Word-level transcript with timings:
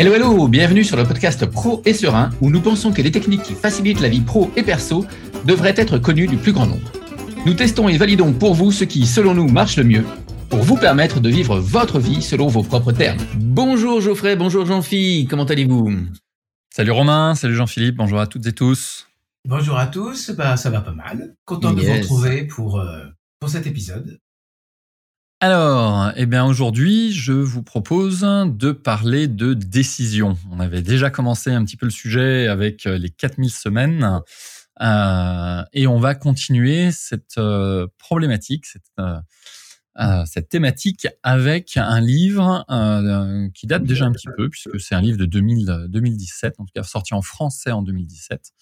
Hello 0.00 0.14
hello, 0.14 0.48
bienvenue 0.48 0.82
sur 0.82 0.96
le 0.96 1.04
podcast 1.04 1.44
Pro 1.44 1.82
et 1.84 1.92
Serein 1.92 2.30
où 2.40 2.48
nous 2.48 2.62
pensons 2.62 2.90
que 2.90 3.02
les 3.02 3.10
techniques 3.10 3.42
qui 3.42 3.52
facilitent 3.52 4.00
la 4.00 4.08
vie 4.08 4.22
pro 4.22 4.50
et 4.56 4.62
perso 4.62 5.04
devraient 5.44 5.74
être 5.76 5.98
connues 5.98 6.26
du 6.26 6.38
plus 6.38 6.52
grand 6.52 6.66
nombre. 6.66 6.90
Nous 7.44 7.52
testons 7.52 7.86
et 7.86 7.98
validons 7.98 8.32
pour 8.32 8.54
vous 8.54 8.72
ce 8.72 8.84
qui, 8.84 9.04
selon 9.04 9.34
nous, 9.34 9.46
marche 9.46 9.76
le 9.76 9.84
mieux 9.84 10.06
pour 10.48 10.60
vous 10.60 10.78
permettre 10.78 11.20
de 11.20 11.28
vivre 11.28 11.58
votre 11.58 11.98
vie 11.98 12.22
selon 12.22 12.46
vos 12.46 12.62
propres 12.62 12.92
termes. 12.92 13.18
Bonjour 13.34 14.00
Geoffrey, 14.00 14.36
bonjour 14.36 14.64
Jean-Philippe, 14.64 15.28
comment 15.28 15.44
allez-vous? 15.44 15.92
Salut 16.74 16.92
Romain, 16.92 17.34
salut 17.34 17.56
Jean-Philippe, 17.56 17.96
bonjour 17.96 18.20
à 18.20 18.26
toutes 18.26 18.46
et 18.46 18.54
tous. 18.54 19.06
Bonjour 19.46 19.76
à 19.76 19.86
tous, 19.86 20.30
bah, 20.30 20.56
ça 20.56 20.70
va 20.70 20.80
pas 20.80 20.94
mal. 20.94 21.34
Content 21.44 21.74
de 21.74 21.82
vous 21.82 21.92
retrouver 21.92 22.46
pour, 22.46 22.80
euh, 22.80 23.04
pour 23.38 23.50
cet 23.50 23.66
épisode. 23.66 24.18
Alors, 25.42 26.12
eh 26.16 26.26
bien 26.26 26.44
aujourd'hui, 26.44 27.12
je 27.12 27.32
vous 27.32 27.62
propose 27.62 28.20
de 28.20 28.72
parler 28.72 29.26
de 29.26 29.54
décision. 29.54 30.36
On 30.50 30.60
avait 30.60 30.82
déjà 30.82 31.08
commencé 31.08 31.50
un 31.50 31.64
petit 31.64 31.78
peu 31.78 31.86
le 31.86 31.90
sujet 31.90 32.46
avec 32.46 32.84
euh, 32.84 32.98
les 32.98 33.08
4000 33.08 33.50
semaines 33.50 34.20
euh, 34.82 35.62
et 35.72 35.86
on 35.86 35.98
va 35.98 36.14
continuer 36.14 36.92
cette 36.92 37.38
euh, 37.38 37.86
problématique, 37.96 38.66
cette, 38.66 38.92
cette 40.26 40.50
thématique 40.50 41.08
avec 41.22 41.78
un 41.78 42.00
livre 42.00 42.66
qui 43.54 43.66
date 43.66 43.84
déjà 43.84 44.04
un 44.04 44.12
petit 44.12 44.28
peu 44.36 44.50
puisque 44.50 44.78
c'est 44.78 44.94
un 44.94 45.00
livre 45.00 45.16
de 45.16 45.24
2000, 45.24 45.86
2017, 45.88 46.56
en 46.58 46.66
tout 46.66 46.72
cas 46.74 46.82
sorti 46.82 47.14
en 47.14 47.22
français 47.22 47.70
en 47.70 47.80
2017 47.80 48.52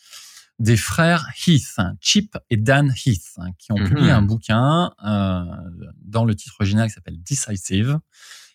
des 0.58 0.76
frères 0.76 1.28
Heath, 1.46 1.76
Chip 2.00 2.36
et 2.50 2.56
Dan 2.56 2.92
Heath, 3.04 3.34
hein, 3.36 3.52
qui 3.58 3.72
ont 3.72 3.76
publié 3.76 4.10
un 4.10 4.20
mhm. 4.20 4.26
bouquin 4.26 4.92
euh, 5.04 5.44
dans 6.02 6.24
le 6.24 6.34
titre 6.34 6.56
original 6.58 6.88
qui 6.88 6.94
s'appelle 6.94 7.22
Decisive 7.22 7.98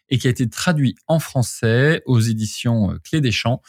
et 0.10 0.18
qui 0.18 0.28
a 0.28 0.30
été 0.30 0.50
traduit 0.50 0.96
en 1.08 1.20
français 1.20 2.02
aux 2.06 2.20
éditions 2.20 2.92
euh, 2.92 3.00
Clé 3.04 3.22
des 3.22 3.32
Champs. 3.32 3.62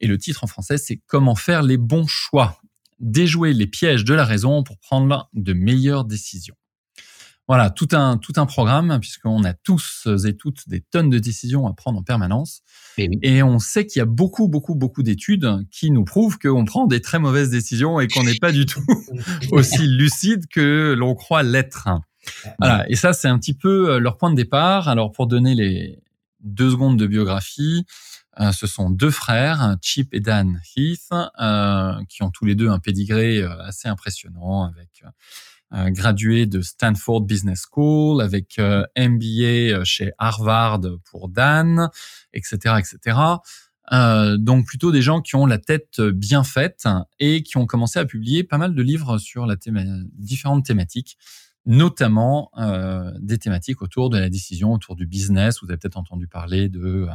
Et 0.00 0.06
le 0.06 0.18
titre 0.18 0.44
en 0.44 0.46
français, 0.46 0.76
c'est 0.76 0.98
Comment 1.06 1.34
faire 1.34 1.62
les 1.62 1.78
bons 1.78 2.06
choix, 2.06 2.60
déjouer 3.00 3.54
les 3.54 3.66
pièges 3.66 4.04
de 4.04 4.14
la 4.14 4.24
raison 4.24 4.62
pour 4.62 4.78
prendre 4.78 5.30
de 5.32 5.52
meilleures 5.54 6.04
décisions. 6.04 6.56
Voilà, 7.48 7.70
tout 7.70 7.88
un, 7.92 8.18
tout 8.18 8.34
un 8.36 8.44
programme, 8.44 8.98
puisqu'on 9.00 9.42
a 9.42 9.54
tous 9.54 10.06
et 10.26 10.36
toutes 10.36 10.68
des 10.68 10.82
tonnes 10.82 11.08
de 11.08 11.18
décisions 11.18 11.66
à 11.66 11.72
prendre 11.72 11.98
en 11.98 12.02
permanence. 12.02 12.60
Et, 12.98 13.42
on 13.42 13.58
sait 13.58 13.86
qu'il 13.86 14.00
y 14.00 14.02
a 14.02 14.06
beaucoup, 14.06 14.48
beaucoup, 14.48 14.74
beaucoup 14.74 15.02
d'études 15.02 15.66
qui 15.70 15.90
nous 15.90 16.04
prouvent 16.04 16.38
qu'on 16.38 16.66
prend 16.66 16.86
des 16.86 17.00
très 17.00 17.18
mauvaises 17.18 17.50
décisions 17.50 18.00
et 18.00 18.08
qu'on 18.08 18.24
n'est 18.24 18.38
pas 18.38 18.52
du 18.52 18.66
tout 18.66 18.84
aussi 19.52 19.86
lucide 19.86 20.46
que 20.48 20.94
l'on 20.98 21.14
croit 21.14 21.42
l'être. 21.42 21.88
Voilà, 22.58 22.84
et 22.90 22.96
ça, 22.96 23.12
c'est 23.12 23.28
un 23.28 23.38
petit 23.38 23.54
peu 23.54 23.90
euh, 23.90 23.98
leur 23.98 24.18
point 24.18 24.30
de 24.30 24.36
départ. 24.36 24.88
Alors, 24.88 25.12
pour 25.12 25.26
donner 25.26 25.54
les 25.54 26.02
deux 26.40 26.70
secondes 26.70 26.98
de 26.98 27.06
biographie, 27.06 27.84
euh, 28.40 28.52
ce 28.52 28.66
sont 28.66 28.90
deux 28.90 29.10
frères, 29.10 29.76
Chip 29.80 30.12
et 30.12 30.20
Dan 30.20 30.60
Heath, 30.76 31.08
euh, 31.40 31.94
qui 32.08 32.22
ont 32.22 32.30
tous 32.30 32.44
les 32.44 32.54
deux 32.54 32.68
un 32.68 32.78
pédigré 32.78 33.42
assez 33.42 33.88
impressionnant 33.88 34.64
avec 34.64 35.02
gradué 35.72 36.46
de 36.46 36.60
Stanford 36.60 37.22
Business 37.22 37.64
School, 37.70 38.22
avec 38.22 38.58
euh, 38.58 38.84
MBA 38.96 39.76
euh, 39.76 39.84
chez 39.84 40.12
Harvard 40.18 40.80
pour 41.10 41.28
Dan, 41.28 41.90
etc., 42.32 42.76
etc. 42.78 43.18
Euh, 43.92 44.36
donc 44.36 44.66
plutôt 44.66 44.92
des 44.92 45.02
gens 45.02 45.20
qui 45.20 45.34
ont 45.34 45.46
la 45.46 45.58
tête 45.58 46.00
bien 46.00 46.44
faite 46.44 46.86
et 47.20 47.42
qui 47.42 47.56
ont 47.56 47.66
commencé 47.66 47.98
à 47.98 48.04
publier 48.04 48.44
pas 48.44 48.58
mal 48.58 48.74
de 48.74 48.82
livres 48.82 49.18
sur 49.18 49.46
la 49.46 49.56
différentes 50.14 50.64
thématiques, 50.64 51.16
notamment 51.64 52.50
euh, 52.58 53.10
des 53.20 53.38
thématiques 53.38 53.82
autour 53.82 54.10
de 54.10 54.18
la 54.18 54.28
décision, 54.28 54.72
autour 54.72 54.96
du 54.96 55.06
business. 55.06 55.60
Vous 55.62 55.68
avez 55.68 55.78
peut-être 55.78 55.96
entendu 55.96 56.26
parler 56.26 56.68
de 56.68 57.08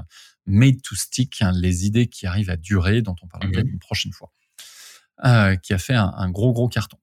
Made 0.46 0.82
to 0.82 0.96
Stick, 0.96 1.42
hein, 1.42 1.52
les 1.54 1.86
idées 1.86 2.08
qui 2.08 2.26
arrivent 2.26 2.50
à 2.50 2.58
durer, 2.58 3.02
dont 3.02 3.16
on 3.22 3.28
parlera 3.28 3.52
peut-être 3.52 3.66
mhm. 3.66 3.74
une 3.74 3.80
prochaine 3.80 4.12
fois, 4.12 4.32
euh, 5.26 5.56
qui 5.56 5.74
a 5.74 5.78
fait 5.78 5.96
un, 5.96 6.14
un, 6.16 6.30
gros 6.30 6.54
gros 6.54 6.68
carton. 6.68 6.98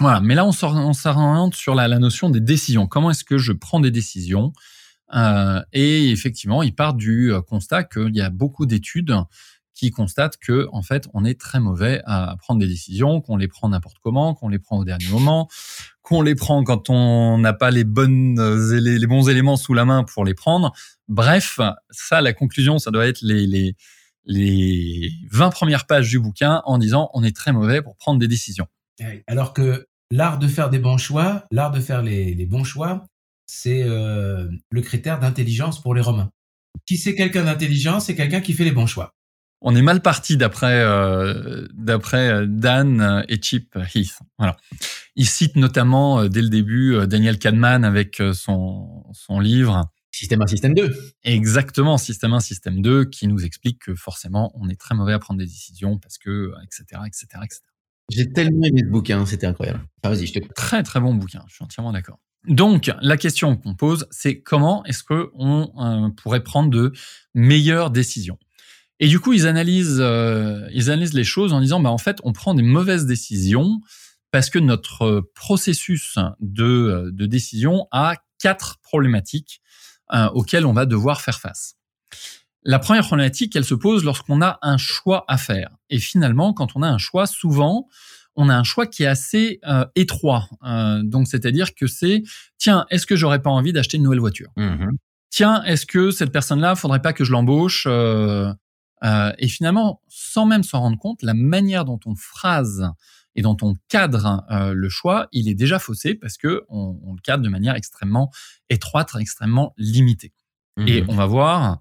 Voilà, 0.00 0.20
mais 0.20 0.34
là 0.34 0.44
on 0.44 0.52
s'oriente 0.52 1.54
sur 1.54 1.74
la, 1.74 1.88
la, 1.88 1.98
notion 1.98 2.30
des 2.30 2.40
décisions. 2.40 2.86
Comment 2.86 3.10
est-ce 3.10 3.24
que 3.24 3.38
je 3.38 3.52
prends 3.52 3.80
des 3.80 3.90
décisions? 3.90 4.52
Euh, 5.14 5.62
Et 5.72 6.10
effectivement, 6.10 6.62
il 6.62 6.74
part 6.74 6.94
du 6.94 7.32
euh, 7.32 7.40
constat 7.40 7.84
qu'il 7.84 8.14
y 8.14 8.20
a 8.20 8.30
beaucoup 8.30 8.66
d'études 8.66 9.14
qui 9.74 9.90
constatent 9.90 10.36
que 10.38 10.68
en 10.72 10.82
fait 10.82 11.08
on 11.14 11.24
est 11.24 11.40
très 11.40 11.60
mauvais 11.60 12.02
à 12.04 12.34
prendre 12.40 12.60
des 12.60 12.66
décisions, 12.66 13.20
qu'on 13.20 13.36
les 13.36 13.48
prend 13.48 13.68
n'importe 13.68 13.98
comment, 14.02 14.34
qu'on 14.34 14.48
les 14.48 14.58
prend 14.58 14.78
au 14.78 14.84
dernier 14.84 15.06
moment, 15.08 15.48
qu'on 16.02 16.20
les 16.20 16.34
prend 16.34 16.64
quand 16.64 16.90
on 16.90 17.38
n'a 17.38 17.52
pas 17.52 17.70
les 17.70 17.84
bonnes 17.84 18.38
euh, 18.40 18.80
les, 18.80 19.06
bons 19.06 19.28
éléments 19.28 19.56
sous 19.56 19.74
la 19.74 19.84
main 19.84 20.04
pour 20.04 20.24
les 20.24 20.34
prendre. 20.34 20.72
Bref, 21.06 21.60
ça 21.90 22.20
la 22.20 22.32
conclusion, 22.32 22.78
ça 22.78 22.90
doit 22.90 23.06
être 23.06 23.20
les, 23.22 23.46
les 23.46 23.76
les 24.24 25.10
20 25.30 25.50
premières 25.50 25.86
pages 25.86 26.08
du 26.10 26.18
bouquin 26.18 26.60
en 26.66 26.76
disant 26.78 27.08
on 27.14 27.22
est 27.22 27.34
très 27.34 27.52
mauvais 27.52 27.80
pour 27.80 27.96
prendre 27.96 28.18
des 28.18 28.28
décisions. 28.28 28.66
Alors 29.26 29.52
que 29.52 29.86
l'art 30.10 30.38
de 30.38 30.48
faire 30.48 30.70
des 30.70 30.78
bons 30.78 30.98
choix, 30.98 31.46
l'art 31.50 31.70
de 31.70 31.80
faire 31.80 32.02
les, 32.02 32.46
bons 32.46 32.64
choix, 32.64 33.04
c'est 33.46 33.82
euh, 33.82 34.48
le 34.70 34.80
critère 34.80 35.18
d'intelligence 35.18 35.80
pour 35.80 35.94
les 35.94 36.00
Romains. 36.00 36.30
Qui 36.86 36.96
c'est 36.96 37.14
quelqu'un 37.14 37.44
d'intelligent 37.44 38.00
C'est 38.00 38.14
quelqu'un 38.14 38.40
qui 38.40 38.52
fait 38.52 38.64
les 38.64 38.72
bons 38.72 38.86
choix. 38.86 39.14
On 39.60 39.74
est 39.74 39.82
mal 39.82 40.00
parti 40.00 40.36
d'après 40.36 40.80
euh, 40.80 41.66
d'après 41.74 42.30
euh, 42.30 42.46
Dan 42.46 43.24
et 43.28 43.42
Chip 43.42 43.76
Heath. 43.94 44.20
Voilà. 44.38 44.56
Il 45.16 45.26
cite 45.26 45.56
notamment 45.56 46.26
dès 46.26 46.42
le 46.42 46.48
début 46.48 47.06
Daniel 47.08 47.38
Kahneman 47.38 47.84
avec 47.84 48.22
son 48.32 49.04
son 49.12 49.40
livre 49.40 49.90
Système 50.12 50.42
1, 50.42 50.46
Système 50.46 50.74
2. 50.74 51.14
Exactement, 51.22 51.98
Système 51.98 52.32
1, 52.32 52.40
Système 52.40 52.82
2, 52.82 53.04
qui 53.04 53.28
nous 53.28 53.44
explique 53.44 53.80
que 53.80 53.94
forcément 53.94 54.52
on 54.54 54.68
est 54.68 54.80
très 54.80 54.94
mauvais 54.94 55.12
à 55.12 55.18
prendre 55.18 55.38
des 55.38 55.46
décisions 55.46 55.98
parce 55.98 56.18
que 56.18 56.52
etc 56.64 57.02
etc 57.06 57.26
etc. 57.44 57.60
J'ai 58.10 58.32
tellement 58.32 58.64
aimé 58.64 58.80
ce 58.84 58.90
bouquin, 58.90 59.26
c'était 59.26 59.46
incroyable. 59.46 59.80
vas-y, 60.02 60.26
je 60.26 60.32
te 60.32 60.52
Très 60.54 60.82
très 60.82 61.00
bon 61.00 61.14
bouquin, 61.14 61.44
je 61.48 61.54
suis 61.54 61.64
entièrement 61.64 61.92
d'accord. 61.92 62.18
Donc, 62.46 62.90
la 63.02 63.16
question 63.16 63.56
qu'on 63.56 63.74
pose, 63.74 64.06
c'est 64.10 64.40
comment 64.40 64.84
est-ce 64.84 65.02
qu'on 65.02 65.70
euh, 65.78 66.08
pourrait 66.10 66.42
prendre 66.42 66.70
de 66.70 66.92
meilleures 67.34 67.90
décisions? 67.90 68.38
Et 69.00 69.08
du 69.08 69.20
coup, 69.20 69.32
ils 69.32 69.46
analysent, 69.46 70.00
euh, 70.00 70.66
ils 70.72 70.90
analysent 70.90 71.14
les 71.14 71.24
choses 71.24 71.52
en 71.52 71.60
disant, 71.60 71.80
bah 71.80 71.90
en 71.90 71.98
fait, 71.98 72.18
on 72.24 72.32
prend 72.32 72.54
des 72.54 72.62
mauvaises 72.62 73.06
décisions 73.06 73.80
parce 74.30 74.50
que 74.50 74.58
notre 74.58 75.30
processus 75.34 76.18
de, 76.40 76.64
euh, 76.64 77.10
de 77.12 77.26
décision 77.26 77.86
a 77.90 78.14
quatre 78.38 78.78
problématiques 78.82 79.60
auxquelles 80.32 80.64
on 80.64 80.72
va 80.72 80.86
devoir 80.86 81.20
faire 81.20 81.38
face. 81.38 81.74
La 82.64 82.78
première 82.78 83.04
problématique, 83.04 83.54
elle 83.56 83.64
se 83.64 83.74
pose 83.74 84.04
lorsqu'on 84.04 84.42
a 84.42 84.58
un 84.62 84.76
choix 84.76 85.24
à 85.28 85.38
faire. 85.38 85.70
Et 85.90 85.98
finalement, 85.98 86.52
quand 86.52 86.76
on 86.76 86.82
a 86.82 86.88
un 86.88 86.98
choix, 86.98 87.26
souvent, 87.26 87.86
on 88.36 88.48
a 88.48 88.54
un 88.54 88.62
choix 88.62 88.86
qui 88.86 89.02
est 89.02 89.06
assez 89.06 89.60
euh, 89.66 89.84
étroit. 89.96 90.48
Euh, 90.64 91.02
donc, 91.02 91.28
c'est-à-dire 91.28 91.74
que 91.74 91.86
c'est, 91.86 92.22
tiens, 92.56 92.86
est-ce 92.90 93.06
que 93.06 93.16
j'aurais 93.16 93.42
pas 93.42 93.50
envie 93.50 93.72
d'acheter 93.72 93.96
une 93.96 94.04
nouvelle 94.04 94.20
voiture? 94.20 94.50
Mm-hmm. 94.56 94.90
Tiens, 95.30 95.62
est-ce 95.64 95.86
que 95.86 96.10
cette 96.10 96.30
personne-là, 96.30 96.74
faudrait 96.74 97.02
pas 97.02 97.12
que 97.12 97.24
je 97.24 97.32
l'embauche? 97.32 97.86
Euh, 97.88 98.52
Et 99.38 99.48
finalement, 99.48 100.02
sans 100.08 100.46
même 100.46 100.62
s'en 100.62 100.80
rendre 100.80 100.98
compte, 100.98 101.22
la 101.22 101.34
manière 101.34 101.84
dont 101.84 102.00
on 102.06 102.14
phrase 102.14 102.90
et 103.34 103.42
dont 103.42 103.56
on 103.62 103.74
cadre 103.88 104.44
le 104.50 104.88
choix, 104.88 105.28
il 105.30 105.48
est 105.48 105.54
déjà 105.54 105.78
faussé 105.78 106.14
parce 106.14 106.36
que 106.36 106.64
on, 106.68 107.14
le 107.14 107.20
cadre 107.22 107.44
de 107.44 107.48
manière 107.48 107.76
extrêmement 107.76 108.32
étroite, 108.68 109.10
extrêmement 109.20 109.74
limitée. 109.76 110.32
Et 110.78 111.02
mm-hmm. 111.02 111.04
on 111.08 111.14
va 111.14 111.26
voir 111.26 111.80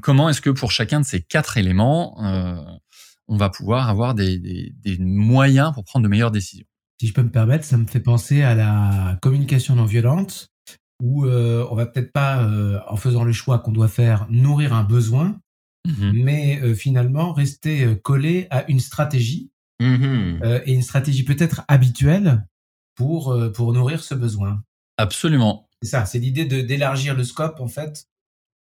comment 0.00 0.28
est-ce 0.28 0.40
que 0.40 0.50
pour 0.50 0.70
chacun 0.70 1.00
de 1.00 1.04
ces 1.04 1.22
quatre 1.22 1.56
éléments, 1.56 2.22
euh, 2.24 2.56
on 3.28 3.36
va 3.36 3.50
pouvoir 3.50 3.88
avoir 3.88 4.14
des, 4.14 4.72
moyens 4.98 5.72
pour 5.72 5.84
prendre 5.84 6.04
de 6.04 6.08
meilleures 6.08 6.30
décisions? 6.30 6.66
Si 7.00 7.08
je 7.08 7.14
peux 7.14 7.22
me 7.22 7.30
permettre, 7.30 7.64
ça 7.64 7.76
me 7.76 7.86
fait 7.86 8.00
penser 8.00 8.42
à 8.42 8.54
la 8.54 9.18
communication 9.20 9.74
non 9.74 9.84
violente, 9.84 10.50
où 11.02 11.24
euh, 11.24 11.66
on 11.70 11.74
va 11.74 11.86
peut-être 11.86 12.12
pas, 12.12 12.44
euh, 12.44 12.78
en 12.88 12.96
faisant 12.96 13.24
le 13.24 13.32
choix 13.32 13.58
qu'on 13.58 13.72
doit 13.72 13.88
faire, 13.88 14.26
nourrir 14.30 14.72
un 14.72 14.84
besoin, 14.84 15.40
mmh 15.86 16.12
mais 16.14 16.74
finalement 16.74 17.32
rester 17.32 17.98
collé 18.02 18.46
à 18.50 18.64
une 18.70 18.80
stratégie, 18.80 19.50
mmh 19.80 20.62
et 20.64 20.72
une 20.72 20.82
stratégie 20.82 21.24
peut-être 21.24 21.62
habituelle 21.68 22.46
pour, 22.94 23.36
pour 23.54 23.72
nourrir 23.72 24.02
ce 24.02 24.14
besoin. 24.14 24.62
Absolument. 24.96 25.68
C'est 25.82 25.90
ça, 25.90 26.06
c'est 26.06 26.18
l'idée 26.18 26.44
d'élargir 26.46 27.14
le 27.14 27.24
scope 27.24 27.60
en 27.60 27.68
fait 27.68 28.06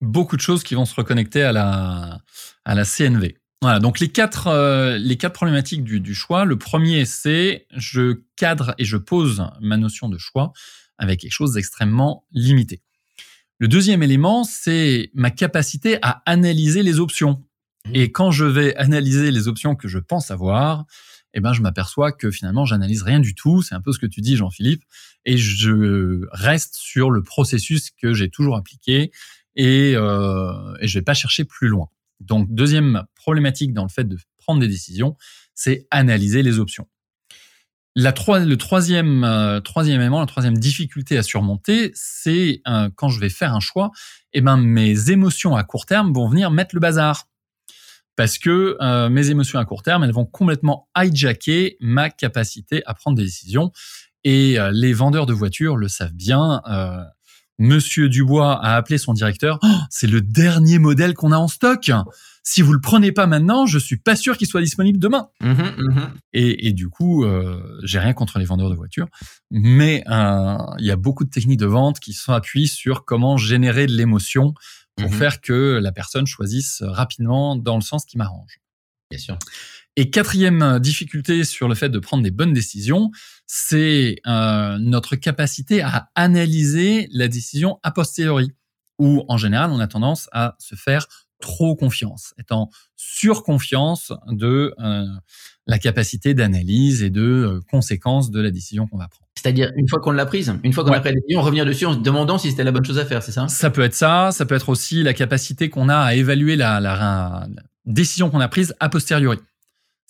beaucoup 0.01 0.37
de 0.37 0.41
choses 0.41 0.63
qui 0.63 0.75
vont 0.75 0.85
se 0.85 0.95
reconnecter 0.95 1.43
à 1.43 1.53
la, 1.53 2.21
à 2.65 2.75
la 2.75 2.85
CNV. 2.85 3.37
Voilà, 3.63 3.79
donc 3.79 4.01
les 4.01 4.09
quatre, 4.09 4.47
euh, 4.47 4.97
les 4.97 5.17
quatre 5.17 5.35
problématiques 5.35 5.85
du, 5.85 6.01
du 6.01 6.15
choix. 6.15 6.45
Le 6.45 6.59
premier, 6.59 7.05
c'est 7.05 7.67
je 7.77 8.23
cadre 8.37 8.75
et 8.79 8.85
je 8.85 8.97
pose 8.97 9.45
ma 9.61 9.77
notion 9.77 10.09
de 10.09 10.17
choix 10.17 10.53
avec 10.97 11.21
quelque 11.21 11.33
chose 11.33 11.53
d'extrêmement 11.53 12.25
limité. 12.33 12.81
Le 13.59 13.69
deuxième 13.69 14.03
élément, 14.03 14.45
c'est 14.45 15.11
ma 15.13 15.31
capacité 15.31 15.99
à 16.01 16.23
analyser 16.25 16.83
les 16.83 16.99
options. 17.01 17.45
Mmh. 17.87 17.91
Et 17.95 18.13
quand 18.13 18.31
je 18.31 18.47
vais 18.47 18.75
analyser 18.77 19.31
les 19.31 19.49
options 19.49 19.77
que 19.77 19.89
je 19.89 19.99
pense 19.99 20.31
avoir, 20.31 20.87
eh 21.35 21.41
ben, 21.41 21.53
je 21.53 21.61
m'aperçois 21.61 22.13
que 22.13 22.31
finalement, 22.31 22.65
j'analyse 22.65 23.03
rien 23.03 23.21
du 23.21 23.35
tout. 23.35 23.63
C'est 23.63 23.75
un 23.75 23.81
peu 23.81 23.93
ce 23.93 23.99
que 23.99 24.07
tu 24.07 24.21
dis, 24.21 24.37
Jean-Philippe. 24.37 24.83
Et 25.25 25.37
je 25.37 26.27
reste 26.33 26.75
sur 26.75 27.11
le 27.11 27.23
processus 27.23 27.91
que 27.91 28.15
j'ai 28.15 28.31
toujours 28.31 28.57
appliqué 28.57 29.13
et, 29.57 29.95
euh, 29.97 30.75
et 30.81 30.89
je 30.89 30.99
vais 30.99 31.05
pas 31.05 31.15
chercher 31.15 31.45
plus 31.45 31.69
loin. 31.69 31.89
Donc, 32.21 32.53
deuxième 32.53 33.05
problématique 33.15 33.73
dans 33.73 33.83
le 33.83 33.89
fait 33.89 34.05
de 34.05 34.19
prendre 34.39 34.61
des 34.61 34.69
décisions, 34.69 35.17
c'est 35.55 35.87
analyser 35.91 36.43
les 36.43 36.59
options. 36.59 36.87
La 37.97 38.13
le 38.13 38.55
troisième, 38.55 39.25
euh, 39.25 39.61
troisième 39.61 40.01
élément, 40.01 40.21
la 40.21 40.27
troisième 40.27 40.57
difficulté 40.57 41.19
à 41.19 41.25
surmonter, 41.25 41.91
c'est 41.95 42.63
euh, 42.69 42.89
quand 42.95 43.09
je 43.09 43.19
vais 43.19 43.29
faire 43.29 43.53
un 43.53 43.61
choix, 43.61 43.91
eh 44.33 44.41
ben, 44.41 44.57
mes 44.57 45.11
émotions 45.11 45.57
à 45.57 45.65
court 45.65 45.87
terme 45.87 46.13
vont 46.13 46.29
venir 46.29 46.53
mettre 46.53 46.75
le 46.75 46.81
bazar. 46.81 47.27
Parce 48.15 48.39
que 48.39 48.77
euh, 48.81 49.09
mes 49.09 49.31
émotions 49.31 49.59
à 49.59 49.65
court 49.65 49.83
terme, 49.83 50.05
elles 50.05 50.13
vont 50.13 50.27
complètement 50.27 50.89
hijacker 50.97 51.79
ma 51.81 52.11
capacité 52.11 52.83
à 52.87 52.95
prendre 52.95 53.17
des 53.17 53.25
décisions. 53.25 53.73
Et 54.23 54.59
les 54.73 54.93
vendeurs 54.93 55.25
de 55.25 55.33
voitures 55.33 55.79
le 55.79 55.89
savent 55.89 56.13
bien. 56.13 56.61
Monsieur 57.61 58.09
Dubois 58.09 58.55
a 58.55 58.75
appelé 58.75 58.97
son 58.97 59.13
directeur. 59.13 59.59
Oh, 59.63 59.69
c'est 59.91 60.07
le 60.07 60.23
dernier 60.23 60.79
modèle 60.79 61.13
qu'on 61.13 61.31
a 61.31 61.37
en 61.37 61.47
stock. 61.47 61.91
Si 62.43 62.63
vous 62.63 62.73
le 62.73 62.81
prenez 62.81 63.13
pas 63.13 63.27
maintenant, 63.27 63.67
je 63.67 63.79
suis 63.79 63.99
pas 63.99 64.17
sûr 64.17 64.39
qu'il 64.39 64.47
soit 64.47 64.63
disponible 64.63 64.99
demain. 64.99 65.29
Mhm, 65.43 65.75
mhm. 65.77 66.11
Et, 66.33 66.73
du 66.73 66.89
coup, 66.89 67.25
euh, 67.25 67.79
j'ai 67.83 67.99
rien 67.99 68.15
contre 68.15 68.39
les 68.39 68.47
vendeurs 68.47 68.71
de 68.71 68.75
voitures, 68.75 69.09
mais 69.51 70.03
euh, 70.09 70.57
il 70.79 70.87
y 70.87 70.91
a 70.91 70.97
beaucoup 70.97 71.25
de 71.25 71.31
techniques 71.31 71.61
de 71.61 71.67
vente 71.67 72.01
qui 72.01 72.15
sont 72.15 72.33
appuyées 72.33 72.67
sur 72.67 73.05
comment 73.05 73.37
générer 73.37 73.87
de 73.87 73.93
l'émotion 73.93 74.55
pour 74.97 75.11
mhm. 75.11 75.17
faire 75.17 75.41
que 75.43 75.79
la 75.83 75.93
personne 75.93 76.27
choisisse 76.27 76.83
rapidement 76.83 77.57
dans 77.57 77.77
le 77.77 77.83
sens 77.83 78.07
qui 78.07 78.17
m'arrange. 78.17 78.59
Bien 79.11 79.21
sûr. 79.21 79.39
Et 80.01 80.09
quatrième 80.09 80.79
difficulté 80.79 81.45
sur 81.45 81.69
le 81.69 81.75
fait 81.75 81.91
de 81.91 81.99
prendre 81.99 82.23
des 82.23 82.31
bonnes 82.31 82.55
décisions, 82.55 83.11
c'est 83.47 84.17
euh, 84.27 84.79
notre 84.79 85.15
capacité 85.15 85.83
à 85.83 86.09
analyser 86.15 87.07
la 87.13 87.29
décision 87.29 87.79
a 87.83 87.91
posteriori, 87.91 88.51
où 88.99 89.27
en 89.29 89.37
général 89.37 89.71
on 89.71 89.79
a 89.79 89.87
tendance 89.87 90.31
à 90.33 90.57
se 90.59 90.75
faire 90.75 91.07
trop 91.39 91.77
confiance, 91.77 92.33
étant 92.39 92.71
surconfiance 92.97 94.15
de 94.29 94.73
euh, 94.79 95.05
la 95.67 95.79
capacité 95.79 96.33
d'analyse 96.33 97.03
et 97.03 97.11
de 97.11 97.21
euh, 97.21 97.61
conséquences 97.71 98.31
de 98.31 98.41
la 98.41 98.51
décision 98.51 98.87
qu'on 98.87 98.97
va 98.97 99.09
prendre. 99.09 99.29
C'est-à-dire, 99.37 99.71
une 99.77 99.87
fois 99.87 100.01
qu'on 100.01 100.13
l'a 100.13 100.25
prise, 100.25 100.55
une 100.65 100.73
fois 100.73 100.83
qu'on 100.83 100.93
a 100.93 101.01
pris 101.01 101.11
la 101.11 101.17
décision, 101.17 101.43
revenir 101.43 101.67
dessus 101.67 101.85
en 101.85 101.93
se 101.93 101.99
demandant 101.99 102.39
si 102.39 102.49
c'était 102.51 102.65
la 102.65 102.73
bonne 102.73 102.87
chose 102.87 102.99
à 102.99 103.05
faire, 103.05 103.23
c'est 103.23 103.33
ça? 103.33 103.49
Ça 103.49 103.69
peut 103.69 103.83
être 103.83 103.93
ça, 103.93 104.31
ça 104.33 104.47
peut 104.47 104.55
être 104.55 104.71
aussi 104.71 105.03
la 105.03 105.13
capacité 105.13 105.69
qu'on 105.69 105.91
a 105.91 105.99
à 105.99 106.15
évaluer 106.15 106.57
la, 106.57 106.81
la 106.81 107.47
décision 107.85 108.31
qu'on 108.31 108.41
a 108.41 108.49
prise 108.49 108.75
a 108.81 108.89
posteriori. 108.89 109.37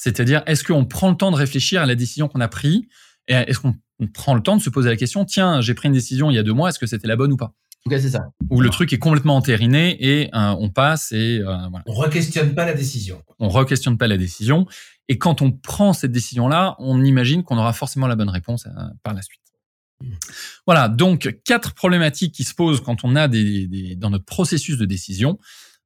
C'est-à-dire, 0.03 0.43
est-ce 0.47 0.65
qu'on 0.65 0.87
prend 0.87 1.11
le 1.11 1.17
temps 1.17 1.31
de 1.31 1.37
réfléchir 1.37 1.83
à 1.83 1.87
la 1.87 1.95
décision 1.95 2.27
qu'on 2.27 2.41
a 2.41 2.49
prise 2.49 2.81
et 3.29 3.35
est-ce 3.35 3.61
qu'on 3.61 3.75
prend 4.15 4.35
le 4.35 4.41
temps 4.41 4.57
de 4.57 4.63
se 4.63 4.71
poser 4.71 4.89
la 4.89 4.97
question, 4.97 5.27
tiens, 5.27 5.61
j'ai 5.61 5.75
pris 5.75 5.89
une 5.89 5.95
décision 5.95 6.31
il 6.31 6.37
y 6.37 6.39
a 6.39 6.43
deux 6.43 6.55
mois, 6.55 6.71
est-ce 6.71 6.79
que 6.79 6.87
c'était 6.87 7.07
la 7.07 7.17
bonne 7.17 7.33
ou 7.33 7.37
pas? 7.37 7.53
Ok, 7.85 7.93
c'est 8.01 8.09
ça. 8.09 8.31
Ou 8.49 8.63
le 8.63 8.71
truc 8.71 8.95
est 8.95 8.99
complètement 8.99 9.37
entériné 9.37 9.99
et 10.01 10.35
euh, 10.35 10.55
on 10.59 10.71
passe 10.71 11.13
et 11.13 11.41
euh, 11.41 11.45
voilà. 11.69 11.85
On 11.87 11.93
re-questionne 11.93 12.55
pas 12.55 12.65
la 12.65 12.73
décision. 12.73 13.23
On 13.39 13.51
re-questionne 13.51 13.99
pas 13.99 14.09
la 14.09 14.17
décision. 14.17 14.67
Et 15.09 15.19
quand 15.19 15.43
on 15.43 15.53
prend 15.53 15.93
cette 15.93 16.13
décision-là, 16.13 16.77
on 16.79 17.05
imagine 17.05 17.43
qu'on 17.43 17.59
aura 17.59 17.75
forcément 17.75 18.07
la 18.07 18.17
bonne 18.17 18.31
réponse 18.31 18.67
euh, 18.67 18.71
par 19.03 19.13
la 19.13 19.21
suite. 19.21 19.43
Voilà, 20.67 20.89
donc 20.89 21.41
quatre 21.45 21.75
problématiques 21.75 22.35
qui 22.35 22.45
se 22.45 22.55
posent 22.55 22.81
quand 22.81 23.05
on 23.05 23.17
a 23.17 23.29
des 23.29 23.97
dans 23.97 24.09
notre 24.09 24.25
processus 24.25 24.79
de 24.79 24.87
décision 24.87 25.39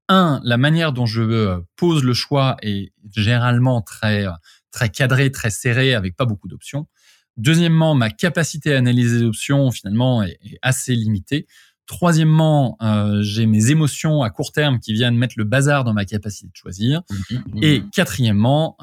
un, 0.08 0.40
la 0.44 0.56
manière 0.56 0.92
dont 0.92 1.06
je 1.06 1.22
euh, 1.22 1.60
pose 1.76 2.04
le 2.04 2.14
choix 2.14 2.56
est 2.62 2.92
généralement 3.14 3.80
très, 3.82 4.26
euh, 4.26 4.32
très 4.70 4.88
cadré, 4.88 5.30
très 5.30 5.50
serré, 5.50 5.94
avec 5.94 6.16
pas 6.16 6.26
beaucoup 6.26 6.48
d'options. 6.48 6.86
Deuxièmement, 7.36 7.94
ma 7.94 8.10
capacité 8.10 8.74
à 8.74 8.78
analyser 8.78 9.20
les 9.20 9.24
options, 9.24 9.70
finalement, 9.70 10.22
est, 10.22 10.38
assez 10.62 10.94
limitée. 10.94 11.46
Troisièmement, 11.86 12.76
euh, 12.80 13.22
j'ai 13.22 13.46
mes 13.46 13.70
émotions 13.70 14.22
à 14.22 14.30
court 14.30 14.52
terme 14.52 14.78
qui 14.78 14.92
viennent 14.92 15.16
mettre 15.16 15.34
le 15.36 15.44
bazar 15.44 15.84
dans 15.84 15.92
ma 15.92 16.04
capacité 16.04 16.46
de 16.46 16.56
choisir. 16.56 17.02
Mhm, 17.10 17.44
mhm. 17.54 17.62
Et 17.62 17.82
quatrièmement, 17.92 18.76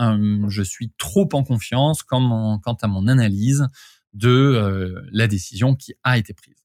je 0.49 0.61
suis 0.61 0.91
trop 0.97 1.27
en 1.33 1.43
confiance 1.43 2.03
quant, 2.03 2.59
quant 2.59 2.77
à 2.81 2.87
mon 2.87 3.07
analyse 3.07 3.67
de 4.13 5.01
la 5.11 5.27
décision 5.27 5.75
qui 5.75 5.93
a 6.03 6.17
été 6.17 6.33
prise. 6.33 6.57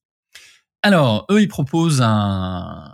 Alors, 0.83 1.27
eux, 1.31 1.41
ils 1.41 1.49
proposent 1.49 2.03
un, 2.03 2.93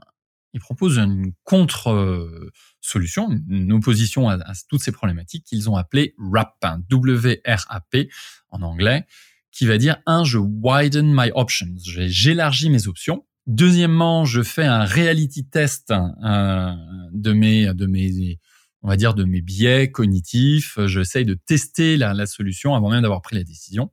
il 0.52 0.60
propose 0.60 0.98
une 0.98 1.32
contre-solution, 1.44 3.30
une 3.48 3.72
opposition 3.72 4.28
à, 4.28 4.38
toutes 4.68 4.82
ces 4.82 4.92
problématiques 4.92 5.44
qu'ils 5.44 5.70
ont 5.70 5.76
appelé 5.76 6.14
WRAP, 6.18 6.64
W-R-A-P 6.88 8.10
en 8.50 8.62
anglais, 8.62 9.06
qui 9.50 9.66
va 9.66 9.78
dire, 9.78 9.98
un, 10.06 10.24
je 10.24 10.38
widen 10.38 11.12
my 11.14 11.30
options, 11.34 11.74
j'élargis 11.78 12.70
mes 12.70 12.88
options. 12.88 13.24
Deuxièmement, 13.46 14.24
je 14.24 14.42
fais 14.42 14.64
un 14.64 14.84
reality 14.84 15.44
test 15.46 15.92
de 15.92 17.32
mes, 17.32 18.38
on 18.82 18.88
va 18.88 18.96
dire, 18.96 19.14
de 19.14 19.24
mes 19.24 19.40
biais 19.40 19.90
cognitifs. 19.90 20.78
J'essaye 20.86 21.24
de 21.24 21.34
tester 21.34 21.96
la, 21.96 22.14
la 22.14 22.26
solution 22.26 22.74
avant 22.74 22.90
même 22.90 23.02
d'avoir 23.02 23.20
pris 23.20 23.36
la 23.36 23.42
décision. 23.42 23.90